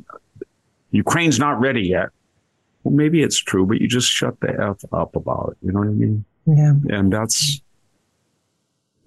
Ukraine's 0.90 1.38
not 1.38 1.60
ready 1.60 1.82
yet. 1.82 2.08
Well, 2.84 2.94
maybe 2.94 3.22
it's 3.22 3.38
true, 3.38 3.66
but 3.66 3.80
you 3.80 3.88
just 3.88 4.10
shut 4.10 4.38
the 4.40 4.50
f 4.60 4.84
up 4.92 5.16
about 5.16 5.52
it. 5.52 5.66
You 5.66 5.72
know 5.72 5.80
what 5.80 5.88
I 5.88 5.92
mean? 5.92 6.24
Yeah. 6.46 6.74
And 6.90 7.12
that's 7.12 7.60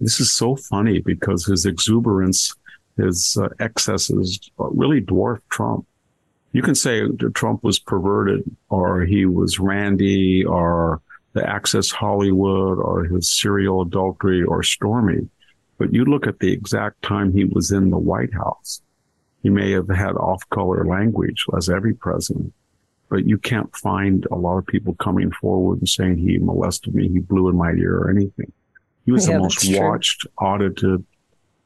this 0.00 0.20
is 0.20 0.32
so 0.32 0.56
funny 0.56 1.00
because 1.00 1.46
his 1.46 1.66
exuberance, 1.66 2.54
his 2.96 3.36
uh, 3.40 3.48
excesses 3.60 4.50
really 4.58 5.00
dwarf 5.00 5.40
Trump. 5.48 5.86
You 6.52 6.62
can 6.62 6.74
say 6.74 7.02
that 7.02 7.34
Trump 7.34 7.62
was 7.62 7.78
perverted 7.78 8.44
or 8.68 9.02
he 9.02 9.26
was 9.26 9.58
randy 9.58 10.44
or 10.44 11.00
the 11.34 11.48
Access 11.48 11.90
Hollywood 11.90 12.78
or 12.78 13.04
his 13.04 13.28
serial 13.28 13.82
adultery 13.82 14.42
or 14.42 14.62
Stormy. 14.62 15.28
But 15.78 15.94
you 15.94 16.04
look 16.04 16.26
at 16.26 16.40
the 16.40 16.52
exact 16.52 17.02
time 17.02 17.32
he 17.32 17.44
was 17.44 17.70
in 17.70 17.90
the 17.90 17.98
White 17.98 18.32
House. 18.32 18.82
He 19.42 19.50
may 19.50 19.70
have 19.72 19.88
had 19.88 20.16
off 20.16 20.48
color 20.50 20.84
language 20.84 21.44
as 21.56 21.68
every 21.68 21.94
president, 21.94 22.52
but 23.08 23.26
you 23.26 23.38
can't 23.38 23.74
find 23.76 24.26
a 24.30 24.36
lot 24.36 24.58
of 24.58 24.66
people 24.66 24.94
coming 24.94 25.30
forward 25.32 25.78
and 25.78 25.88
saying 25.88 26.18
he 26.18 26.38
molested 26.38 26.94
me, 26.94 27.08
he 27.08 27.20
blew 27.20 27.48
in 27.48 27.56
my 27.56 27.72
ear 27.72 27.96
or 27.96 28.10
anything. 28.10 28.52
He 29.06 29.12
was 29.12 29.26
Yeah, 29.26 29.34
the 29.34 29.40
most 29.40 29.78
watched, 29.78 30.26
audited, 30.38 31.04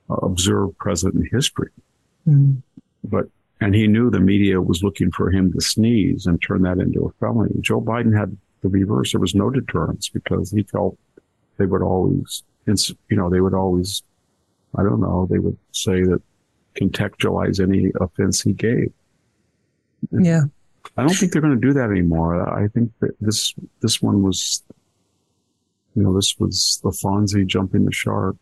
uh, 0.09 0.15
observed 0.15 0.79
president 0.79 1.25
in 1.25 1.31
history. 1.31 1.71
Mm. 2.29 2.63
But 3.05 3.27
and 3.61 3.75
he 3.75 3.87
knew 3.87 4.11
the 4.11 4.21
media 4.21 4.61
was 4.61 4.83
looking 4.83 5.13
for 5.13 5.31
him 5.31 5.53
to 5.53 5.61
sneeze 5.61 6.27
and 6.27 6.43
turn 6.43 6.63
that 6.63 6.79
into 6.79 7.05
a 7.05 7.13
felony. 7.21 7.55
Joe 7.61 7.81
Biden 7.81 8.17
had 8.17 8.37
the 8.61 8.69
reverse. 8.69 9.13
There 9.13 9.21
was 9.21 9.37
no 9.37 9.51
deterrence 9.51 10.09
because 10.09 10.51
he 10.51 10.65
felt 10.65 10.99
they 11.59 11.67
would 11.67 11.83
always, 11.83 12.43
you 12.67 13.17
know, 13.17 13.31
they 13.31 13.41
would 13.41 13.55
always, 13.55 14.03
I 14.77 14.83
don't 14.83 15.01
know, 15.01 15.29
they 15.31 15.39
would 15.39 15.57
say 15.71 16.03
that 16.03 16.21
contextualize 16.75 17.61
any 17.61 17.93
offense 18.01 18.43
he 18.43 18.53
gave. 18.53 18.93
Yeah. 20.11 20.43
I 20.97 21.03
don't 21.03 21.15
think 21.15 21.33
they're 21.33 21.43
going 21.43 21.59
to 21.59 21.67
do 21.67 21.73
that 21.73 21.91
anymore. 21.91 22.49
I 22.49 22.69
think 22.69 22.93
that 23.01 23.13
this 23.21 23.55
this 23.81 24.03
one 24.03 24.23
was, 24.23 24.63
you 25.95 26.03
know, 26.03 26.15
this 26.15 26.37
was 26.39 26.81
the 26.83 26.91
Fonzie 26.91 27.47
jumping 27.47 27.85
the 27.85 27.93
shark. 27.93 28.37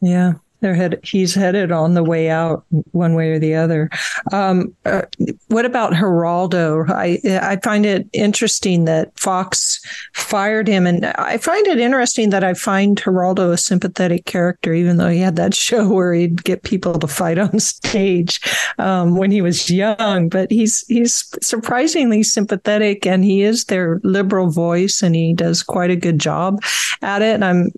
Yeah. 0.00 0.34
They're 0.64 0.74
head, 0.74 0.98
he's 1.02 1.34
headed 1.34 1.72
on 1.72 1.92
the 1.92 2.02
way 2.02 2.30
out 2.30 2.64
one 2.92 3.12
way 3.12 3.32
or 3.32 3.38
the 3.38 3.54
other. 3.54 3.90
Um, 4.32 4.74
uh, 4.86 5.02
what 5.48 5.66
about 5.66 5.92
Geraldo? 5.92 6.88
I 6.88 7.20
I 7.42 7.58
find 7.62 7.84
it 7.84 8.08
interesting 8.14 8.86
that 8.86 9.12
Fox 9.20 9.78
fired 10.14 10.66
him, 10.66 10.86
and 10.86 11.04
I 11.04 11.36
find 11.36 11.66
it 11.66 11.78
interesting 11.78 12.30
that 12.30 12.42
I 12.42 12.54
find 12.54 12.98
Geraldo 12.98 13.52
a 13.52 13.58
sympathetic 13.58 14.24
character, 14.24 14.72
even 14.72 14.96
though 14.96 15.10
he 15.10 15.18
had 15.18 15.36
that 15.36 15.54
show 15.66 15.86
where 15.86 16.14
he'd 16.14 16.44
get 16.44 16.62
people 16.62 16.98
to 16.98 17.06
fight 17.06 17.36
on 17.36 17.60
stage 17.60 18.40
um, 18.78 19.16
when 19.16 19.30
he 19.30 19.42
was 19.42 19.68
young. 19.68 20.30
But 20.30 20.50
he's 20.50 20.82
he's 20.86 21.30
surprisingly 21.42 22.22
sympathetic, 22.22 23.06
and 23.06 23.22
he 23.22 23.42
is 23.42 23.66
their 23.66 24.00
liberal 24.02 24.48
voice, 24.48 25.02
and 25.02 25.14
he 25.14 25.34
does 25.34 25.62
quite 25.62 25.90
a 25.90 25.96
good 25.96 26.18
job 26.18 26.62
at 27.02 27.20
it. 27.20 27.34
And 27.34 27.44
I'm 27.44 27.70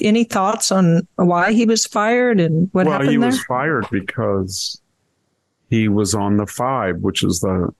any 0.00 0.24
thoughts 0.24 0.72
on 0.72 1.06
why 1.16 1.52
he 1.52 1.66
was 1.66 1.86
fired 1.86 2.40
and 2.40 2.68
what 2.72 2.86
well, 2.86 2.92
happened 2.92 3.10
he 3.10 3.16
there? 3.16 3.26
was 3.26 3.42
fired 3.44 3.86
because 3.90 4.80
he 5.70 5.88
was 5.88 6.14
on 6.14 6.36
the 6.36 6.46
five, 6.46 6.98
which 6.98 7.22
is 7.22 7.40
the 7.40 7.72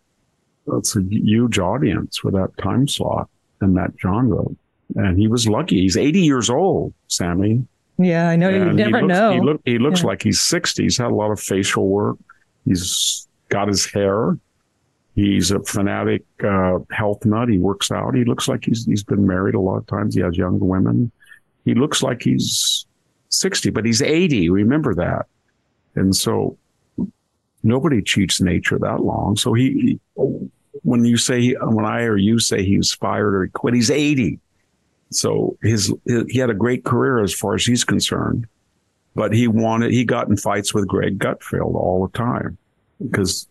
that's 0.67 0.95
a 0.97 1.03
huge 1.03 1.59
audience 1.59 2.19
for 2.19 2.31
that 2.31 2.51
time 2.59 2.87
slot 2.87 3.29
and 3.61 3.77
that 3.77 3.91
genre. 4.01 4.45
And 4.95 5.19
he 5.19 5.27
was 5.27 5.49
lucky. 5.49 5.81
He's 5.81 5.97
80 5.97 6.21
years 6.21 6.49
old, 6.51 6.95
Sami. 7.09 7.67
yeah, 7.99 8.29
I 8.29 8.37
know. 8.37 8.49
You 8.49 8.63
And 8.63 8.71
he 8.79 8.85
never 8.85 9.03
looks, 9.03 9.09
know. 9.09 9.33
He, 9.33 9.41
look, 9.41 9.61
he 9.65 9.79
looks 9.79 10.01
Yeah. 10.03 10.07
like 10.09 10.23
he's 10.23 10.41
60. 10.41 10.83
He's 10.85 10.99
had 10.99 11.11
a 11.11 11.15
lot 11.15 11.31
of 11.33 11.41
facial 11.41 11.89
work. 11.89 12.17
He's 12.65 13.27
got 13.49 13.69
his 13.69 13.87
hair. 13.91 14.39
He's 15.15 15.51
a 15.51 15.61
fanatic 15.65 16.23
uh, 16.45 16.79
health 16.91 17.25
nut. 17.25 17.49
He 17.49 17.59
works 17.59 17.91
out. 17.91 18.15
He 18.15 18.25
looks 18.25 18.49
like 18.49 18.65
he's 18.65 18.87
he's 18.87 19.03
been 19.03 19.27
married 19.27 19.55
a 19.55 19.61
lot 19.61 19.77
of 19.79 19.87
times. 19.87 20.15
He 20.15 20.21
has 20.23 20.37
young 20.39 20.59
women. 20.61 21.11
He 21.65 21.75
looks 21.75 22.03
like 22.03 22.23
he's 22.23 22.87
60, 23.29 23.71
but 23.71 23.85
he's 23.85 24.03
80. 24.03 24.51
Remember 24.51 24.95
that. 24.95 25.27
And 25.95 26.15
so 26.15 26.57
nobody 27.63 28.03
cheats 28.03 28.41
nature 28.41 28.79
that 28.79 29.03
long. 29.03 29.37
So 29.37 29.53
he, 29.53 30.01
when 30.83 31.05
you 31.05 31.17
say, 31.17 31.53
when 31.53 31.85
I 31.85 32.03
or 32.03 32.17
you 32.17 32.39
say 32.39 32.65
he 32.65 32.77
was 32.77 32.93
fired 32.93 33.35
or 33.35 33.45
he 33.45 33.51
quit, 33.51 33.75
he's 33.75 33.91
80. 33.91 34.39
So 35.11 35.57
his, 35.63 35.93
he 36.07 36.39
had 36.39 36.51
a 36.51 36.55
great 36.55 36.85
career 36.85 37.23
as 37.23 37.35
far 37.35 37.55
as 37.55 37.65
he's 37.65 37.85
concerned, 37.85 38.47
but 39.15 39.33
he 39.33 39.47
wanted, 39.47 39.93
he 39.93 40.05
got 40.05 40.29
in 40.29 40.37
fights 40.37 40.73
with 40.73 40.89
Greg 40.89 41.19
Gutfeld 41.19 41.75
all 41.75 42.07
the 42.07 42.19
time 42.19 42.57
because 43.01 43.47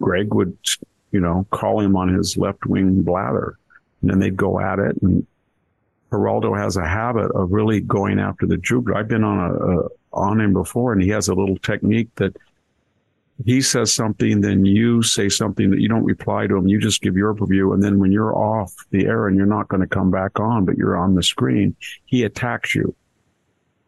Greg 0.00 0.34
would, 0.34 0.56
you 1.10 1.20
know, 1.20 1.46
call 1.50 1.80
him 1.80 1.96
on 1.96 2.12
his 2.12 2.36
left 2.36 2.66
wing 2.66 3.02
bladder, 3.02 3.58
and 4.00 4.10
then 4.10 4.18
they'd 4.18 4.36
go 4.36 4.60
at 4.60 4.78
it. 4.78 5.00
And 5.00 5.26
Geraldo 6.12 6.56
has 6.56 6.76
a 6.76 6.86
habit 6.86 7.30
of 7.32 7.50
really 7.52 7.80
going 7.80 8.18
after 8.20 8.46
the 8.46 8.58
jugular. 8.58 8.98
I've 8.98 9.08
been 9.08 9.24
on 9.24 9.38
a, 9.38 9.54
a 9.54 9.88
on 10.12 10.40
him 10.40 10.52
before 10.52 10.92
and 10.92 11.02
he 11.02 11.08
has 11.08 11.28
a 11.28 11.34
little 11.34 11.56
technique 11.56 12.08
that 12.16 12.36
he 13.46 13.62
says 13.62 13.92
something, 13.94 14.42
then 14.42 14.64
you 14.66 15.02
say 15.02 15.28
something 15.30 15.70
that 15.70 15.80
you 15.80 15.88
don't 15.88 16.04
reply 16.04 16.46
to 16.46 16.54
him. 16.56 16.68
You 16.68 16.78
just 16.78 17.00
give 17.00 17.16
your 17.16 17.32
review. 17.32 17.72
And 17.72 17.82
then 17.82 17.98
when 17.98 18.12
you're 18.12 18.36
off 18.36 18.72
the 18.90 19.06
air 19.06 19.26
and 19.26 19.36
you're 19.36 19.46
not 19.46 19.68
going 19.68 19.80
to 19.80 19.86
come 19.86 20.10
back 20.10 20.38
on, 20.38 20.66
but 20.66 20.76
you're 20.76 20.96
on 20.96 21.14
the 21.14 21.22
screen, 21.22 21.74
he 22.04 22.24
attacks 22.24 22.74
you 22.74 22.94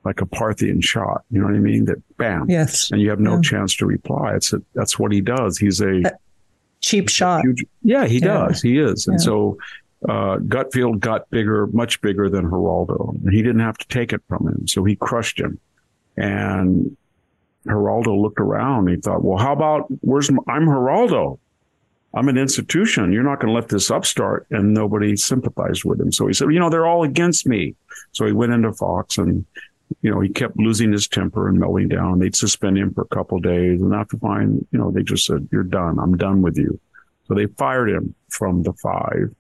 like 0.03 0.23
a 0.23 0.27
Parthian 0.27 0.81
shot. 0.81 1.25
You 1.31 1.41
know 1.41 1.47
what 1.47 1.55
I 1.55 1.59
mean? 1.61 1.85
That 1.85 2.03
bam. 2.17 2.47
Yes. 2.49 2.91
And 2.91 3.01
you 3.03 3.11
have 3.11 3.21
no 3.21 3.35
Yeah. 3.35 3.41
chance 3.43 3.77
to 3.77 3.87
reply. 3.87 4.35
It's 4.35 4.53
a, 4.55 4.63
that's 4.75 4.99
what 4.99 5.13
he 5.13 5.21
does. 5.21 5.59
He's 5.59 5.81
a 5.83 6.03
Cheap 6.81 7.09
shot. 7.11 7.43
huge, 7.45 7.65
yeah, 7.83 8.07
he 8.07 8.19
Yeah. 8.19 8.47
does. 8.49 8.63
He 8.63 8.79
is. 8.79 9.07
And 9.07 9.21
Yeah. 9.21 9.25
so, 9.25 9.59
uh, 10.09 10.37
Gutfeld 10.37 11.01
got 11.01 11.31
bigger, 11.31 11.67
much 11.69 12.01
bigger 12.01 12.29
than 12.29 12.51
Geraldo. 12.51 13.17
He 13.31 13.43
didn't 13.43 13.61
have 13.61 13.79
to 13.79 13.89
take 13.89 14.13
it 14.13 14.23
from 14.29 14.47
him. 14.47 14.69
So 14.69 14.85
he 14.85 14.97
crushed 14.97 15.41
him. 15.41 15.59
And 16.17 16.97
Geraldo 17.67 18.21
looked 18.21 18.41
around. 18.41 18.89
He 18.89 18.97
thought, 18.97 19.25
well, 19.25 19.39
how 19.39 19.53
about 19.53 19.87
where's 20.01 20.31
my, 20.31 20.43
I'm 20.49 20.67
Geraldo? 20.67 21.39
I'm 22.15 22.29
an 22.29 22.39
institution. 22.39 23.13
You're 23.13 23.25
not 23.25 23.41
going 23.41 23.49
to 23.49 23.55
let 23.55 23.69
this 23.69 23.91
upstart. 23.91 24.47
And 24.51 24.75
nobody 24.75 25.17
sympathized 25.17 25.85
with 25.85 26.01
him. 26.01 26.13
So 26.13 26.27
he 26.27 26.35
said, 26.35 26.53
you 26.53 26.61
know, 26.61 26.71
they're 26.71 26.87
all 26.87 27.03
against 27.03 27.47
me. 27.47 27.75
So 28.13 28.27
he 28.27 28.33
went 28.33 28.53
into 28.53 28.73
Fox 28.73 29.19
and, 29.19 29.45
you 30.03 30.11
know, 30.11 30.21
he 30.21 30.29
kept 30.29 30.57
losing 30.59 30.93
his 30.93 31.09
temper 31.09 31.49
and 31.49 31.59
melting 31.59 31.89
down. 31.89 32.19
They'd 32.19 32.37
suspend 32.37 32.79
him 32.79 32.93
for 32.95 33.01
a 33.01 33.15
couple 33.15 33.41
days. 33.41 33.81
And 33.81 33.95
after 33.95 34.19
fine, 34.19 34.65
you 34.71 34.79
know, 34.79 34.91
they 34.91 35.03
just 35.03 35.25
said, 35.25 35.49
you're 35.51 35.65
done. 35.65 35.99
I'm 35.99 36.17
done 36.17 36.43
with 36.43 36.57
you. 36.57 36.79
So 37.27 37.35
they 37.35 37.47
fired 37.47 37.89
him 37.89 38.15
from 38.29 38.63
the 38.63 38.75
five. 38.75 39.35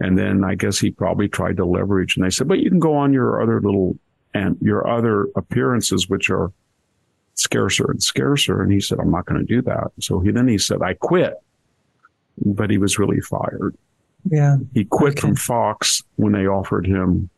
And 0.00 0.16
then 0.18 0.44
I 0.44 0.54
guess 0.54 0.78
he 0.78 0.90
probably 0.90 1.28
tried 1.28 1.58
to 1.58 1.64
leverage 1.66 2.16
and 2.16 2.24
they 2.24 2.30
said, 2.30 2.48
but 2.48 2.58
you 2.60 2.70
can 2.70 2.78
go 2.80 2.94
on 2.94 3.12
your 3.12 3.42
other 3.42 3.60
little 3.60 3.98
and 4.32 4.56
your 4.62 4.88
other 4.88 5.28
appearances, 5.36 6.08
which 6.08 6.30
are 6.30 6.50
scarcer 7.34 7.90
and 7.90 8.02
scarcer. 8.02 8.62
And 8.62 8.72
he 8.72 8.80
said, 8.80 8.98
I'm 8.98 9.10
not 9.10 9.26
going 9.26 9.40
to 9.40 9.46
do 9.46 9.60
that. 9.62 9.88
So 10.00 10.20
he 10.20 10.30
then 10.30 10.48
he 10.48 10.56
said, 10.56 10.82
I 10.82 10.94
quit, 10.94 11.34
but 12.44 12.70
he 12.70 12.78
was 12.78 12.98
really 12.98 13.20
fired. 13.20 13.76
Yeah. 14.30 14.56
He 14.72 14.84
quit 14.84 15.12
Okay. 15.12 15.20
from 15.20 15.36
Fox 15.36 16.02
when 16.16 16.32
they 16.32 16.46
offered 16.46 16.86
him 16.86 17.28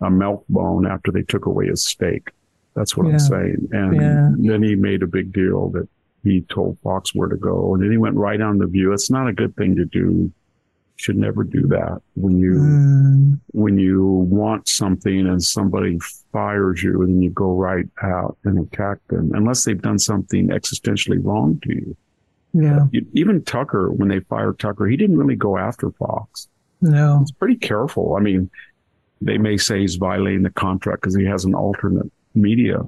a 0.00 0.10
milk 0.10 0.44
bone 0.48 0.86
after 0.86 1.10
they 1.10 1.22
took 1.22 1.46
away 1.46 1.68
his 1.68 1.82
steak. 1.82 2.30
That's 2.74 2.94
what 2.96 3.06
Yeah. 3.06 3.14
I'm 3.14 3.18
saying. 3.18 3.68
And 3.72 3.96
Yeah. 3.96 4.30
then 4.52 4.62
he 4.62 4.74
made 4.74 5.02
a 5.02 5.06
big 5.06 5.32
deal 5.32 5.70
that 5.70 5.88
he 6.24 6.42
told 6.42 6.78
Fox 6.82 7.14
where 7.14 7.28
to 7.28 7.36
go. 7.36 7.72
And 7.74 7.82
then 7.82 7.90
he 7.90 7.96
went 7.96 8.16
right 8.16 8.40
on 8.40 8.58
the 8.58 8.66
view. 8.66 8.92
It's 8.92 9.10
not 9.10 9.28
a 9.28 9.32
good 9.32 9.56
thing 9.56 9.76
to 9.76 9.84
do. 9.86 10.30
Should 10.98 11.16
never 11.18 11.44
do 11.44 11.66
that 11.68 12.00
when 12.14 12.38
you 12.38 12.54
Mm, 12.54 13.40
when 13.52 13.78
you 13.78 14.02
want 14.04 14.66
something 14.66 15.26
and 15.26 15.42
somebody 15.42 15.98
fires 16.32 16.82
you 16.82 17.02
and 17.02 17.22
you 17.22 17.28
go 17.30 17.54
right 17.54 17.86
out 18.02 18.38
and 18.44 18.58
attack 18.58 18.98
them 19.08 19.30
unless 19.34 19.64
they've 19.64 19.80
done 19.80 19.98
something 19.98 20.48
existentially 20.48 21.22
wrong 21.22 21.60
to 21.64 21.74
you. 21.74 21.96
yeah. 22.54 22.86
You- 22.92 23.06
Even 23.12 23.42
Tucker, 23.44 23.90
when 23.92 24.08
they 24.08 24.20
fired 24.20 24.58
Tucker, 24.58 24.86
he 24.86 24.96
didn't 24.96 25.18
really 25.18 25.36
go 25.36 25.58
after 25.58 25.90
Fox. 25.90 26.48
No. 26.80 27.18
It's 27.20 27.30
pretty 27.30 27.56
careful. 27.56 28.16
I 28.16 28.20
mean, 28.20 28.48
they 29.20 29.36
may 29.36 29.58
say 29.58 29.80
he's 29.80 29.96
violating 29.96 30.42
the 30.44 30.50
contract 30.50 31.02
because 31.02 31.14
he 31.16 31.24
has 31.26 31.44
an 31.44 31.54
alternate 31.54 32.10
media 32.34 32.80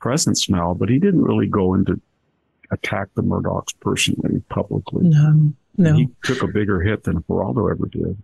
presence 0.00 0.48
now, 0.48 0.72
but 0.72 0.88
he 0.88 0.98
didn't 0.98 1.22
really 1.22 1.46
go 1.46 1.74
into 1.74 2.00
attack 2.70 3.08
the 3.16 3.22
Murdochs 3.22 3.74
personally, 3.80 4.42
publicly. 4.48 5.08
No. 5.08 5.52
No. 5.76 5.94
He 5.94 6.08
took 6.24 6.42
a 6.42 6.48
bigger 6.48 6.80
hit 6.80 7.04
than 7.04 7.22
Geraldo 7.22 7.70
ever 7.70 7.86
did. 7.86 8.16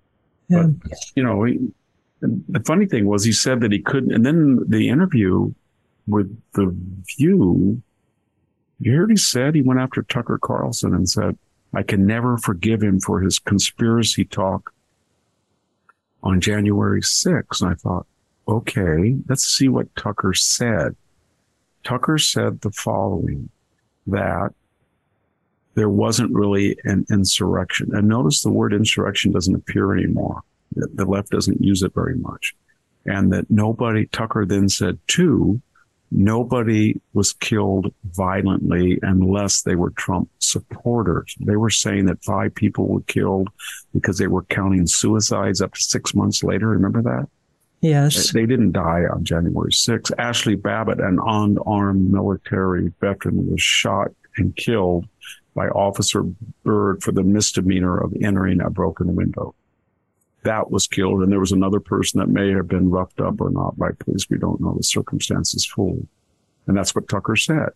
Yeah. 0.49 0.69
you 1.15 1.23
know, 1.23 1.45
he, 1.45 1.73
the 2.21 2.63
funny 2.65 2.87
thing 2.87 3.07
was 3.07 3.25
he 3.25 3.33
said 3.33 3.61
that 3.61 3.73
he 3.73 3.81
couldn't, 3.81 4.13
and 4.13 4.25
then 4.25 4.65
the 4.69 4.89
interview 4.89 5.53
with 6.07 6.41
the 6.53 6.75
View, 7.17 7.83
you 8.79 8.93
heard 8.93 9.11
he 9.11 9.17
said 9.17 9.55
he 9.55 9.63
went 9.63 9.81
after 9.81 10.03
Tucker 10.03 10.39
Carlson 10.39 10.95
and 10.95 11.09
said, 11.09 11.37
I 11.75 11.83
can 11.83 12.07
never 12.07 12.39
forgive 12.39 12.83
him 12.83 13.01
for 13.01 13.21
his 13.21 13.39
conspiracy 13.39 14.25
talk 14.25 14.73
on 16.23 16.41
January 16.41 17.01
6th. 17.01 17.61
And 17.61 17.71
I 17.71 17.75
thought, 17.75 18.07
okay, 18.49 19.17
let's 19.29 19.45
see 19.45 19.69
what 19.69 19.95
Tucker 19.97 20.33
said. 20.35 20.97
Tucker 21.85 22.19
said 22.19 22.61
the 22.61 22.71
following, 22.71 23.51
that 24.07 24.51
there 25.77 25.91
wasn't 25.91 26.33
really 26.33 26.77
an 26.85 27.07
insurrection. 27.11 27.91
And 27.95 28.09
notice 28.09 28.43
the 28.43 28.51
word 28.51 28.73
insurrection 28.73 29.31
doesn't 29.31 29.55
appear 29.55 29.93
anymore. 29.93 30.43
The 30.73 31.05
left 31.05 31.31
doesn't 31.31 31.63
use 31.63 31.83
it 31.83 31.95
very 31.95 32.17
much. 32.17 32.55
And 33.05 33.33
that 33.33 33.51
nobody, 33.51 34.07
Tucker 34.07 34.45
then 34.47 34.69
said, 34.69 34.99
two, 35.07 35.61
nobody 36.11 37.01
was 37.13 37.35
killed 37.35 37.93
violently 38.05 38.99
unless 39.03 39.63
they 39.63 39.77
were 39.77 39.91
Trump 39.91 40.31
supporters. 40.39 41.37
They 41.41 41.57
were 41.57 41.71
saying 41.71 42.07
that 42.07 42.25
five 42.25 42.55
people 42.55 42.89
were 42.89 43.03
killed 43.03 43.49
because 43.93 44.19
they 44.19 44.27
were 44.27 44.45
counting 44.45 44.87
suicides 44.87 45.61
up 45.61 45.75
to 45.75 45.83
six 45.83 46.15
months 46.15 46.43
later. 46.43 46.69
Remember 46.69 47.03
that? 47.03 47.29
Yes. 47.83 48.33
They 48.33 48.47
didn't 48.47 48.73
die 48.73 49.03
on 49.13 49.25
January 49.25 49.71
6th. 49.71 50.11
Ashley 50.19 50.57
Babbitt, 50.57 51.01
an 51.01 51.19
unarmed 51.25 52.11
military 52.11 52.93
veteran, 53.01 53.51
was 53.51 53.63
shot 53.63 54.11
and 54.39 54.55
killed 54.57 55.07
by 55.57 55.69
Officer 55.69 56.23
Byrd 56.63 57.03
for 57.03 57.11
the 57.11 57.25
misdemeanor 57.25 57.99
of 57.99 58.15
entering 58.23 58.61
a 58.61 58.71
broken 58.71 59.17
window. 59.17 59.55
That 60.45 60.71
was 60.71 60.87
killed. 60.87 61.23
And 61.23 61.33
there 61.33 61.41
was 61.41 61.51
another 61.51 61.81
person 61.81 62.21
that 62.21 62.29
may 62.29 62.53
have 62.53 62.69
been 62.69 62.91
roughed 62.91 63.21
up 63.21 63.41
or 63.41 63.51
not 63.51 63.77
by 63.77 63.91
police. 63.99 64.29
We 64.31 64.39
don't 64.39 64.61
know 64.61 64.75
the 64.77 64.85
circumstances 64.85 65.67
fully. 65.67 66.07
And 66.67 66.77
that's 66.77 66.95
what 66.95 67.09
Tucker 67.09 67.35
said. 67.35 67.71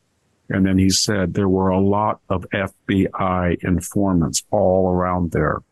And 0.50 0.66
then 0.66 0.78
he 0.78 0.90
said 0.90 1.34
there 1.34 1.48
were 1.48 1.70
a 1.70 1.80
lot 1.80 2.20
of 2.28 2.46
FBI 2.52 3.64
informants 3.64 4.44
all 4.50 4.92
around 4.92 5.32
there. 5.32 5.62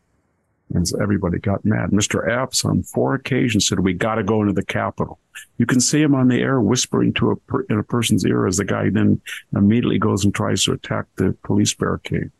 And 0.73 0.87
so 0.87 1.01
everybody 1.01 1.39
got 1.39 1.65
mad. 1.65 1.89
Mr. 1.89 2.29
Epps 2.29 2.63
on 2.63 2.83
four 2.83 3.15
occasions 3.15 3.67
said, 3.67 3.79
we 3.79 3.93
got 3.93 4.15
to 4.15 4.23
go 4.23 4.41
into 4.41 4.53
the 4.53 4.63
Capitol. 4.65 5.19
You 5.57 5.65
can 5.65 5.81
see 5.81 6.01
him 6.01 6.13
on 6.13 6.27
the 6.27 6.41
air 6.41 6.61
whispering 6.61 7.13
to 7.13 7.31
a, 7.31 7.35
per, 7.35 7.61
in 7.69 7.79
a 7.79 7.83
person's 7.83 8.25
ear 8.25 8.45
as 8.45 8.57
the 8.57 8.65
guy 8.65 8.89
then 8.89 9.19
immediately 9.55 9.97
goes 9.97 10.23
and 10.23 10.33
tries 10.33 10.63
to 10.65 10.73
attack 10.73 11.05
the 11.15 11.35
police 11.43 11.73
barricade. 11.73 12.31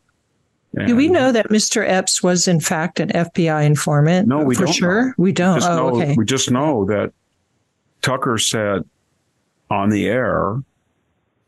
Do 0.86 0.96
we 0.96 1.08
know 1.08 1.32
that 1.32 1.50
Mr. 1.50 1.84
Epps 1.88 2.22
was 2.22 2.48
in 2.48 2.60
fact 2.60 3.00
an 3.00 3.10
FBI 3.10 3.66
informant? 3.66 4.28
No, 4.28 4.44
we 4.44 4.54
for 4.54 4.66
don't 4.66 4.74
sure. 4.74 5.06
know. 5.08 5.14
We 5.18 5.32
don't. 5.32 5.56
just 5.60 5.70
Oh, 5.70 5.76
know, 5.76 5.96
okay. 5.96 6.14
We 6.16 6.26
just 6.26 6.52
know 6.52 6.86
that 6.86 7.12
Tucker 8.04 8.38
said 8.38 8.84
on 9.72 9.90
the 9.90 10.08
air, 10.08 10.62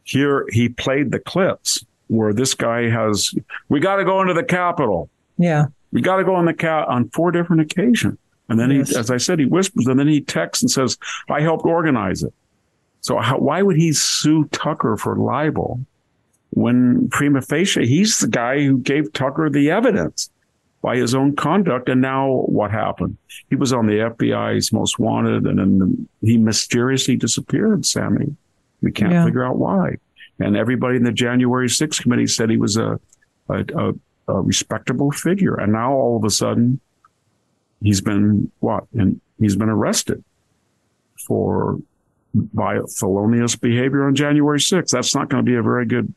here 0.04 0.48
he 0.52 0.70
played 0.70 1.12
the 1.12 1.20
clips 1.20 1.86
where 2.08 2.34
this 2.34 2.56
guy 2.56 2.90
has, 2.90 3.32
we 3.70 3.80
got 3.80 3.98
to 3.98 4.06
go 4.06 4.22
into 4.22 4.34
the 4.34 4.44
Capitol. 4.44 5.08
Yeah. 5.38 5.68
We 5.92 6.02
got 6.02 6.18
to 6.18 6.24
go 6.24 6.36
on 6.36 6.46
the 6.46 6.54
cat 6.54 6.88
on 6.88 7.10
four 7.10 7.32
different 7.32 7.62
occasions. 7.62 8.18
And 8.50 8.60
then 8.60 8.72
Yes. 8.72 8.90
he, 8.90 8.96
as 8.98 9.10
I 9.12 9.18
said, 9.18 9.40
he 9.40 9.46
whispers 9.46 9.88
and 9.88 10.00
then 10.00 10.08
he 10.08 10.22
texts 10.22 10.62
and 10.64 10.70
says, 10.72 10.98
I 11.30 11.42
helped 11.42 11.66
organize 11.66 12.24
it. 12.24 12.34
So 13.02 13.18
how, 13.20 13.38
why 13.40 13.62
would 13.62 13.78
he 13.78 13.94
sue 13.94 14.46
Tucker 14.52 14.96
for 14.98 15.16
libel 15.16 15.80
when 16.52 17.08
prima 17.10 17.42
facie 17.42 17.88
he's 17.88 18.20
the 18.20 18.28
guy 18.28 18.64
who 18.64 18.78
gave 18.78 19.12
Tucker 19.14 19.50
the 19.50 19.72
evidence 19.72 20.30
by 20.82 20.98
his 20.98 21.16
own 21.16 21.36
conduct? 21.36 21.88
And 21.90 22.02
now 22.02 22.44
what 22.48 22.72
happened? 22.72 23.18
He 23.50 23.56
was 23.56 23.72
on 23.74 23.88
the 23.88 23.94
FBI's 24.00 24.72
most 24.74 25.00
wanted 25.00 25.46
and 25.46 25.58
then 25.60 26.08
he 26.22 26.38
mysteriously 26.38 27.16
disappeared, 27.16 27.86
Sami. 27.86 28.36
We 28.82 28.92
can't 28.92 29.12
Yeah. 29.14 29.26
figure 29.26 29.44
out 29.46 29.58
why. 29.58 29.96
And 30.40 30.56
everybody 30.58 30.98
in 30.98 31.04
the 31.04 31.12
January 31.12 31.68
6th 31.70 32.02
committee 32.02 32.28
said 32.28 32.50
he 32.50 32.58
was 32.58 32.76
a, 32.78 33.00
a, 33.50 33.60
a, 33.76 33.94
a 34.32 34.42
respectable 34.42 35.12
figure. 35.12 35.56
And 35.56 35.72
now 35.74 35.94
all 35.94 36.18
of 36.18 36.24
a 36.24 36.30
sudden 36.30 36.80
he's 37.82 38.02
been 38.02 38.52
what? 38.60 38.86
And 38.94 39.20
he's 39.40 39.56
been 39.56 39.70
arrested 39.70 40.24
for 41.28 41.80
by 42.34 42.80
felonious 42.98 43.56
behavior 43.56 44.06
on 44.06 44.16
January 44.16 44.60
6th. 44.60 44.90
That's 44.90 45.14
not 45.14 45.30
going 45.30 45.44
to 45.46 45.50
be 45.52 45.58
a 45.58 45.62
very 45.64 45.86
good 45.86 46.14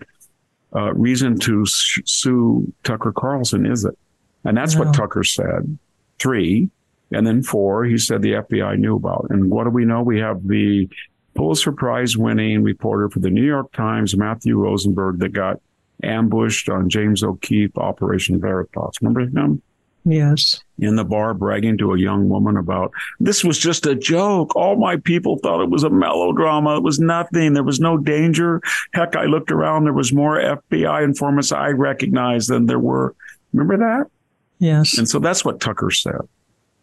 uh, 0.75 0.93
reason 0.95 1.39
to 1.41 1.65
sh- 1.67 2.01
sue 2.05 2.73
Tucker 2.85 3.12
Carlson, 3.12 3.67
is 3.67 3.85
it? 3.85 3.97
And 4.45 4.57
that's 4.57 4.75
No. 4.75 4.83
what 4.85 4.95
Tucker 4.95 5.25
said. 5.25 5.79
Three. 6.19 6.69
And 7.12 7.27
then 7.27 7.43
four, 7.43 7.85
he 7.85 7.99
said 7.99 8.23
the 8.23 8.33
FBI 8.33 8.79
knew 8.79 8.97
about. 8.97 9.27
And 9.31 9.51
what 9.51 9.65
do 9.65 9.71
we 9.71 9.85
know? 9.85 10.03
We 10.03 10.19
have 10.21 10.47
the 10.47 10.89
Pulitzer 11.35 11.73
Prize 11.73 12.17
winning 12.17 12.62
reporter 12.62 13.09
for 13.09 13.19
the 13.21 13.31
New 13.31 13.45
York 13.45 13.73
Times, 13.73 14.17
Matthew 14.17 14.57
Rosenberg, 14.59 15.19
that 15.19 15.33
got 15.33 15.61
ambushed 16.05 16.69
on 16.69 16.89
James 16.89 17.23
O'Keefe 17.23 17.77
Operation 17.77 18.41
Veritas. 18.41 18.99
Remember 19.01 19.21
him? 19.21 19.63
Yes. 20.05 20.61
In 20.79 20.97
the 20.97 21.05
bar, 21.05 21.33
bragging 21.33 21.79
to 21.79 21.95
a 21.95 21.99
young 21.99 22.29
woman 22.29 22.59
about 22.59 22.93
this 23.21 23.43
was 23.43 23.59
just 23.59 23.87
a 23.87 23.95
joke. 23.95 24.55
All 24.55 24.77
my 24.77 24.99
people 24.99 25.39
thought 25.39 25.63
it 25.63 25.71
was 25.71 25.83
a 25.83 25.91
melodrama. 25.91 26.77
It 26.77 26.83
was 26.83 27.01
nothing. 27.01 27.55
There 27.55 27.63
was 27.63 27.81
no 27.81 27.97
danger. 27.97 28.61
Heck, 28.93 29.17
I 29.17 29.25
looked 29.25 29.51
around. 29.51 29.85
There 29.85 29.95
was 29.95 30.13
more 30.13 30.37
FBI 30.37 31.03
informants 31.03 31.53
I 31.53 31.69
recognized 31.69 32.51
than 32.51 32.67
there 32.67 32.79
were. 32.79 33.15
Remember 33.55 33.79
that? 33.79 34.11
Yes. 34.59 34.99
And 34.99 35.09
so 35.09 35.19
that's 35.19 35.45
what 35.45 35.61
Tucker 35.61 35.91
said. 35.91 36.21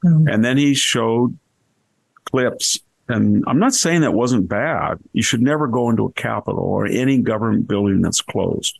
Mm. 0.03 0.33
And 0.33 0.43
then 0.43 0.57
he 0.57 0.73
showed 0.73 1.37
clips. 2.25 2.79
And 3.07 3.43
I'm 3.45 3.59
not 3.59 3.73
saying 3.73 4.01
that 4.01 4.13
wasn't 4.13 4.47
bad. 4.47 4.97
You 5.13 5.21
should 5.21 5.41
never 5.41 5.67
go 5.67 5.89
into 5.89 6.05
a 6.05 6.13
capitol 6.13 6.63
or 6.63 6.87
any 6.87 7.19
government 7.19 7.67
building 7.67 8.01
that's 8.01 8.21
closed. 8.21 8.79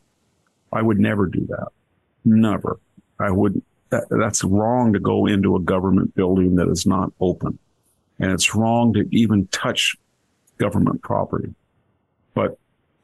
I 0.72 0.82
would 0.82 1.00
never 1.00 1.28
do 1.28 1.46
that. 1.48 1.68
Never. 2.24 2.80
I 3.20 3.32
would 3.32 3.62
that, 3.92 4.06
that's 4.10 4.44
wrong 4.44 4.94
to 4.94 5.00
go 5.00 5.28
into 5.28 5.56
a 5.56 5.60
government 5.60 6.16
building 6.16 6.56
that 6.56 6.70
is 6.70 6.86
not 6.86 7.12
open. 7.20 7.60
And 8.20 8.32
it's 8.32 8.56
wrong 8.56 8.94
to 8.94 9.08
even 9.12 9.48
touch 9.48 9.96
government 10.58 11.02
property. 11.02 11.54
But 12.34 12.58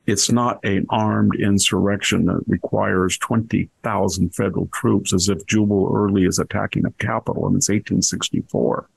it's 0.05 0.31
not 0.31 0.63
an 0.63 0.85
armed 0.89 1.35
insurrection 1.35 2.25
that 2.25 2.41
requires 2.47 3.17
20,000 3.17 4.33
federal 4.33 4.67
troops 4.67 5.13
as 5.13 5.27
if 5.27 5.45
Jubal 5.45 5.91
Early 5.93 6.23
is 6.23 6.39
attacking 6.39 6.85
a 6.85 6.91
capital 6.91 7.45
and 7.45 7.57
it's 7.57 7.67
1864. 7.67 8.89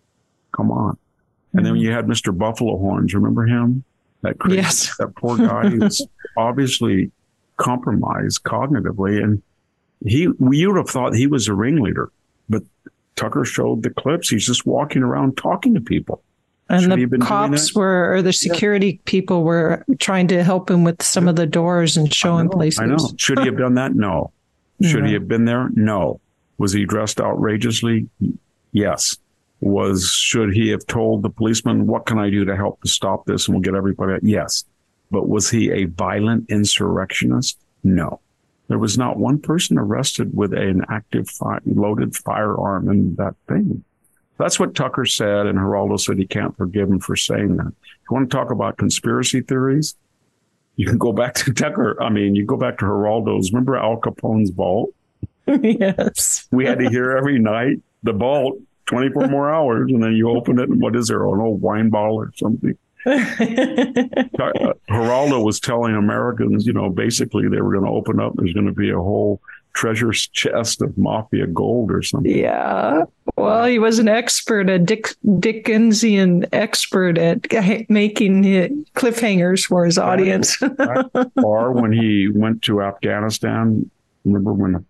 Come 0.56 0.70
on. 0.70 0.92
Mm-hmm. 0.92 1.58
And 1.58 1.66
then 1.66 1.76
you 1.76 1.90
had 1.90 2.06
Mr. 2.06 2.36
Buffalo 2.36 2.78
Horns. 2.78 3.12
Remember 3.12 3.44
him? 3.44 3.82
That 4.22 4.38
crazy, 4.38 4.56
yes. 4.56 4.96
that 4.98 5.16
poor 5.16 5.38
guy 5.38 5.68
who's 5.68 6.02
obviously 6.36 7.10
compromised 7.60 8.42
cognitively. 8.42 9.22
And 9.22 9.42
he, 10.04 10.28
you 10.50 10.68
would 10.68 10.78
have 10.78 10.88
thought 10.88 11.14
he 11.14 11.26
was 11.26 11.46
a 11.46 11.54
ringleader, 11.54 12.10
but 12.48 12.62
Tucker 13.16 13.44
showed 13.44 13.82
the 13.82 13.90
clips. 13.90 14.30
He's 14.30 14.46
just 14.46 14.66
walking 14.66 15.02
around 15.02 15.36
talking 15.36 15.74
to 15.74 15.80
people. 15.80 16.22
And 16.68 16.82
Should 16.82 17.10
the 17.10 17.18
cops 17.18 17.74
were, 17.74 18.14
or 18.14 18.22
the 18.22 18.32
security 18.32 18.92
yeah. 18.92 19.02
people 19.04 19.42
were 19.42 19.84
trying 19.98 20.28
to 20.28 20.44
help 20.44 20.70
him 20.70 20.84
with 20.84 21.02
some 21.02 21.26
of 21.26 21.34
the 21.34 21.46
doors 21.46 21.96
and 21.96 22.12
show 22.14 22.38
him 22.38 22.48
places. 22.48 22.78
I 22.78 22.86
know. 22.86 22.96
Should 23.16 23.40
he 23.40 23.46
have 23.46 23.58
done 23.58 23.74
that? 23.74 23.94
No. 23.94 24.32
Should 24.82 25.04
he 25.04 25.12
have 25.12 25.26
been 25.26 25.44
there? 25.44 25.68
No. 25.74 26.20
Was 26.58 26.72
he 26.72 26.84
dressed 26.84 27.20
outrageously? 27.20 28.08
Yes. 28.72 29.18
Was 29.60 30.10
should 30.10 30.54
he 30.54 30.68
have 30.68 30.86
told 30.86 31.22
the 31.22 31.28
policeman, 31.28 31.86
"What 31.86 32.06
can 32.06 32.18
I 32.18 32.30
do 32.30 32.46
to 32.46 32.56
help 32.56 32.80
to 32.80 32.88
stop 32.88 33.26
this?" 33.26 33.46
and 33.46 33.54
we'll 33.54 33.62
get 33.62 33.74
everybody? 33.74 34.18
Yes. 34.22 34.64
But 35.10 35.28
was 35.28 35.50
he 35.50 35.70
a 35.70 35.84
violent 35.84 36.50
insurrectionist? 36.50 37.58
No. 37.82 38.20
There 38.68 38.78
was 38.78 38.96
not 38.96 39.18
one 39.18 39.40
person 39.40 39.78
arrested 39.78 40.36
with 40.36 40.52
an 40.54 40.84
active 40.88 41.28
fi- 41.28 41.58
loaded 41.66 42.14
firearm 42.16 42.88
in 42.88 43.16
that 43.16 43.34
thing. 43.48 43.84
That's 44.38 44.60
what 44.60 44.74
Tucker 44.74 45.04
said, 45.04 45.46
and 45.46 45.58
Geraldo 45.58 45.98
said 46.00 46.18
he 46.18 46.26
can't 46.26 46.56
forgive 46.56 46.88
him 46.88 47.00
for 47.00 47.16
saying 47.16 47.56
that. 47.56 47.66
If 47.66 47.74
you 48.08 48.14
want 48.14 48.30
to 48.30 48.36
talk 48.36 48.50
about 48.50 48.78
conspiracy 48.78 49.40
theories, 49.40 49.96
you 50.76 50.86
can 50.86 50.98
go 50.98 51.12
back 51.12 51.34
to 51.34 51.52
Tucker. 51.52 52.00
I 52.02 52.08
mean, 52.08 52.34
you 52.34 52.46
go 52.46 52.56
back 52.56 52.78
to 52.78 52.84
Geraldo's. 52.86 53.52
Remember 53.52 53.76
Al 53.76 53.98
Capone's 53.98 54.50
vault? 54.50 54.94
yes. 55.46 56.48
We 56.50 56.64
had 56.64 56.78
to 56.78 56.88
hear 56.88 57.16
every 57.16 57.38
night 57.38 57.80
the 58.02 58.12
vault, 58.12 58.58
24 58.86 59.28
more 59.28 59.52
hours, 59.52 59.90
and 59.90 60.02
then 60.02 60.12
you 60.12 60.30
open 60.30 60.58
it, 60.58 60.68
and 60.68 60.80
what 60.80 60.96
is 60.96 61.08
there? 61.08 61.22
An 61.26 61.40
old 61.40 61.60
wine 61.60 61.90
bottle 61.90 62.16
or 62.16 62.32
something? 62.36 62.78
Uh, 63.06 63.12
Geraldo 64.90 65.44
was 65.44 65.60
telling 65.60 65.94
Americans, 65.94 66.66
you 66.66 66.72
know, 66.72 66.90
basically 66.90 67.48
they 67.48 67.60
were 67.60 67.72
going 67.72 67.84
to 67.84 67.90
open 67.90 68.20
up. 68.20 68.32
There's 68.36 68.52
going 68.52 68.66
to 68.66 68.72
be 68.72 68.90
a 68.90 68.96
whole 68.96 69.40
treasure 69.72 70.12
chest 70.12 70.82
of 70.82 70.96
mafia 70.98 71.46
gold 71.46 71.90
or 71.90 72.02
something. 72.02 72.36
Yeah. 72.36 73.04
Well, 73.36 73.66
he 73.66 73.78
was 73.78 73.98
an 73.98 74.08
expert, 74.08 74.68
a 74.68 74.78
Dick, 74.78 75.14
Dickensian 75.38 76.46
expert 76.52 77.18
at 77.18 77.50
making 77.88 78.42
cliffhangers 78.94 79.64
for 79.66 79.84
his 79.84 79.98
audience. 79.98 80.60
or 81.36 81.72
when 81.72 81.92
he 81.92 82.28
went 82.28 82.62
to 82.62 82.82
Afghanistan, 82.82 83.90
remember 84.24 84.52
when 84.52 84.84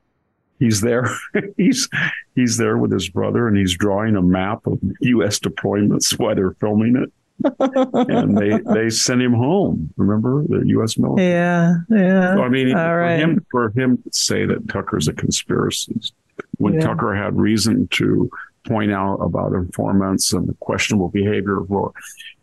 he's 0.59 0.81
there? 0.81 1.09
he's 1.57 1.89
he's 2.35 2.57
there 2.57 2.79
with 2.79 2.93
his 2.93 3.09
brother 3.09 3.47
and 3.47 3.57
he's 3.57 3.77
drawing 3.77 4.17
a 4.17 4.23
map 4.23 4.67
of 4.67 4.79
U.S. 5.01 5.39
deployments 5.39 6.19
while 6.19 6.35
they're 6.35 6.53
filming 6.55 6.97
it 6.97 7.13
and 7.61 8.37
they 8.37 8.59
they 8.75 8.91
sent 8.91 9.23
him 9.23 9.33
home. 9.33 9.93
Remember 9.97 10.45
the 10.49 10.67
U.S. 10.69 10.99
military? 10.99 11.29
Yeah, 11.29 11.75
yeah. 11.89 12.35
So, 12.35 12.43
I 12.43 12.49
mean, 12.49 12.69
All 12.69 12.85
for 12.85 12.99
right. 12.99 13.19
him 13.19 13.47
for 13.51 13.71
him 13.71 13.99
to 14.03 14.13
say 14.13 14.47
that 14.47 14.69
Tucker's 14.69 15.09
a 15.09 15.13
conspiracist 15.13 16.13
when 16.59 16.75
yeah. 16.75 16.81
Tucker 16.81 17.15
had 17.15 17.37
reason 17.39 17.89
to 17.89 18.31
point 18.67 18.93
out 18.93 19.17
about 19.17 19.53
informants 19.53 20.33
and 20.33 20.47
the 20.47 20.55
questionable 20.61 21.09
behavior 21.09 21.61
of 21.61 21.71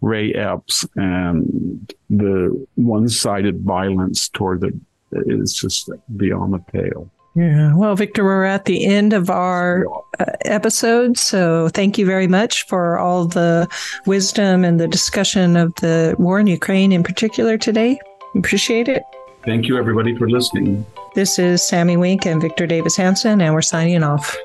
Ray 0.01 0.33
Epps 0.33 0.85
and 0.95 1.93
the 2.09 2.65
one-sided 2.75 3.61
violence 3.61 4.29
toward 4.29 4.61
the 4.61 4.79
is 5.11 5.53
just 5.53 5.89
beyond 6.17 6.53
the 6.53 6.59
pale. 6.59 7.09
Yeah. 7.38 7.75
Well, 7.75 7.95
Victor, 7.95 8.23
we're 8.23 8.45
at 8.45 8.65
the 8.65 8.83
end 8.83 9.13
of 9.13 9.29
our 9.29 9.85
uh, 10.19 10.25
episode. 10.45 11.19
So 11.19 11.69
thank 11.69 11.99
you 11.99 12.05
very 12.05 12.25
much 12.25 12.65
for 12.65 12.97
all 12.97 13.25
the 13.25 13.67
wisdom 14.07 14.65
and 14.65 14.79
the 14.79 14.88
discussion 14.88 15.55
of 15.55 15.75
the 15.75 16.15
war 16.17 16.39
in 16.39 16.47
Ukraine 16.47 16.91
in 16.91 17.03
particular 17.03 17.55
today. 17.59 17.99
Appreciate 18.35 18.88
it. 18.88 19.03
Thank 19.45 19.67
you, 19.67 19.77
everybody, 19.77 20.17
for 20.17 20.27
listening. 20.27 20.83
This 21.13 21.38
is 21.38 21.61
Sami 21.61 21.95
Winc 21.95 22.25
and 22.25 22.41
Victor 22.41 22.65
Davis 22.65 22.97
Hanson, 22.97 23.39
and 23.39 23.53
we're 23.53 23.61
signing 23.61 24.01
off. 24.01 24.35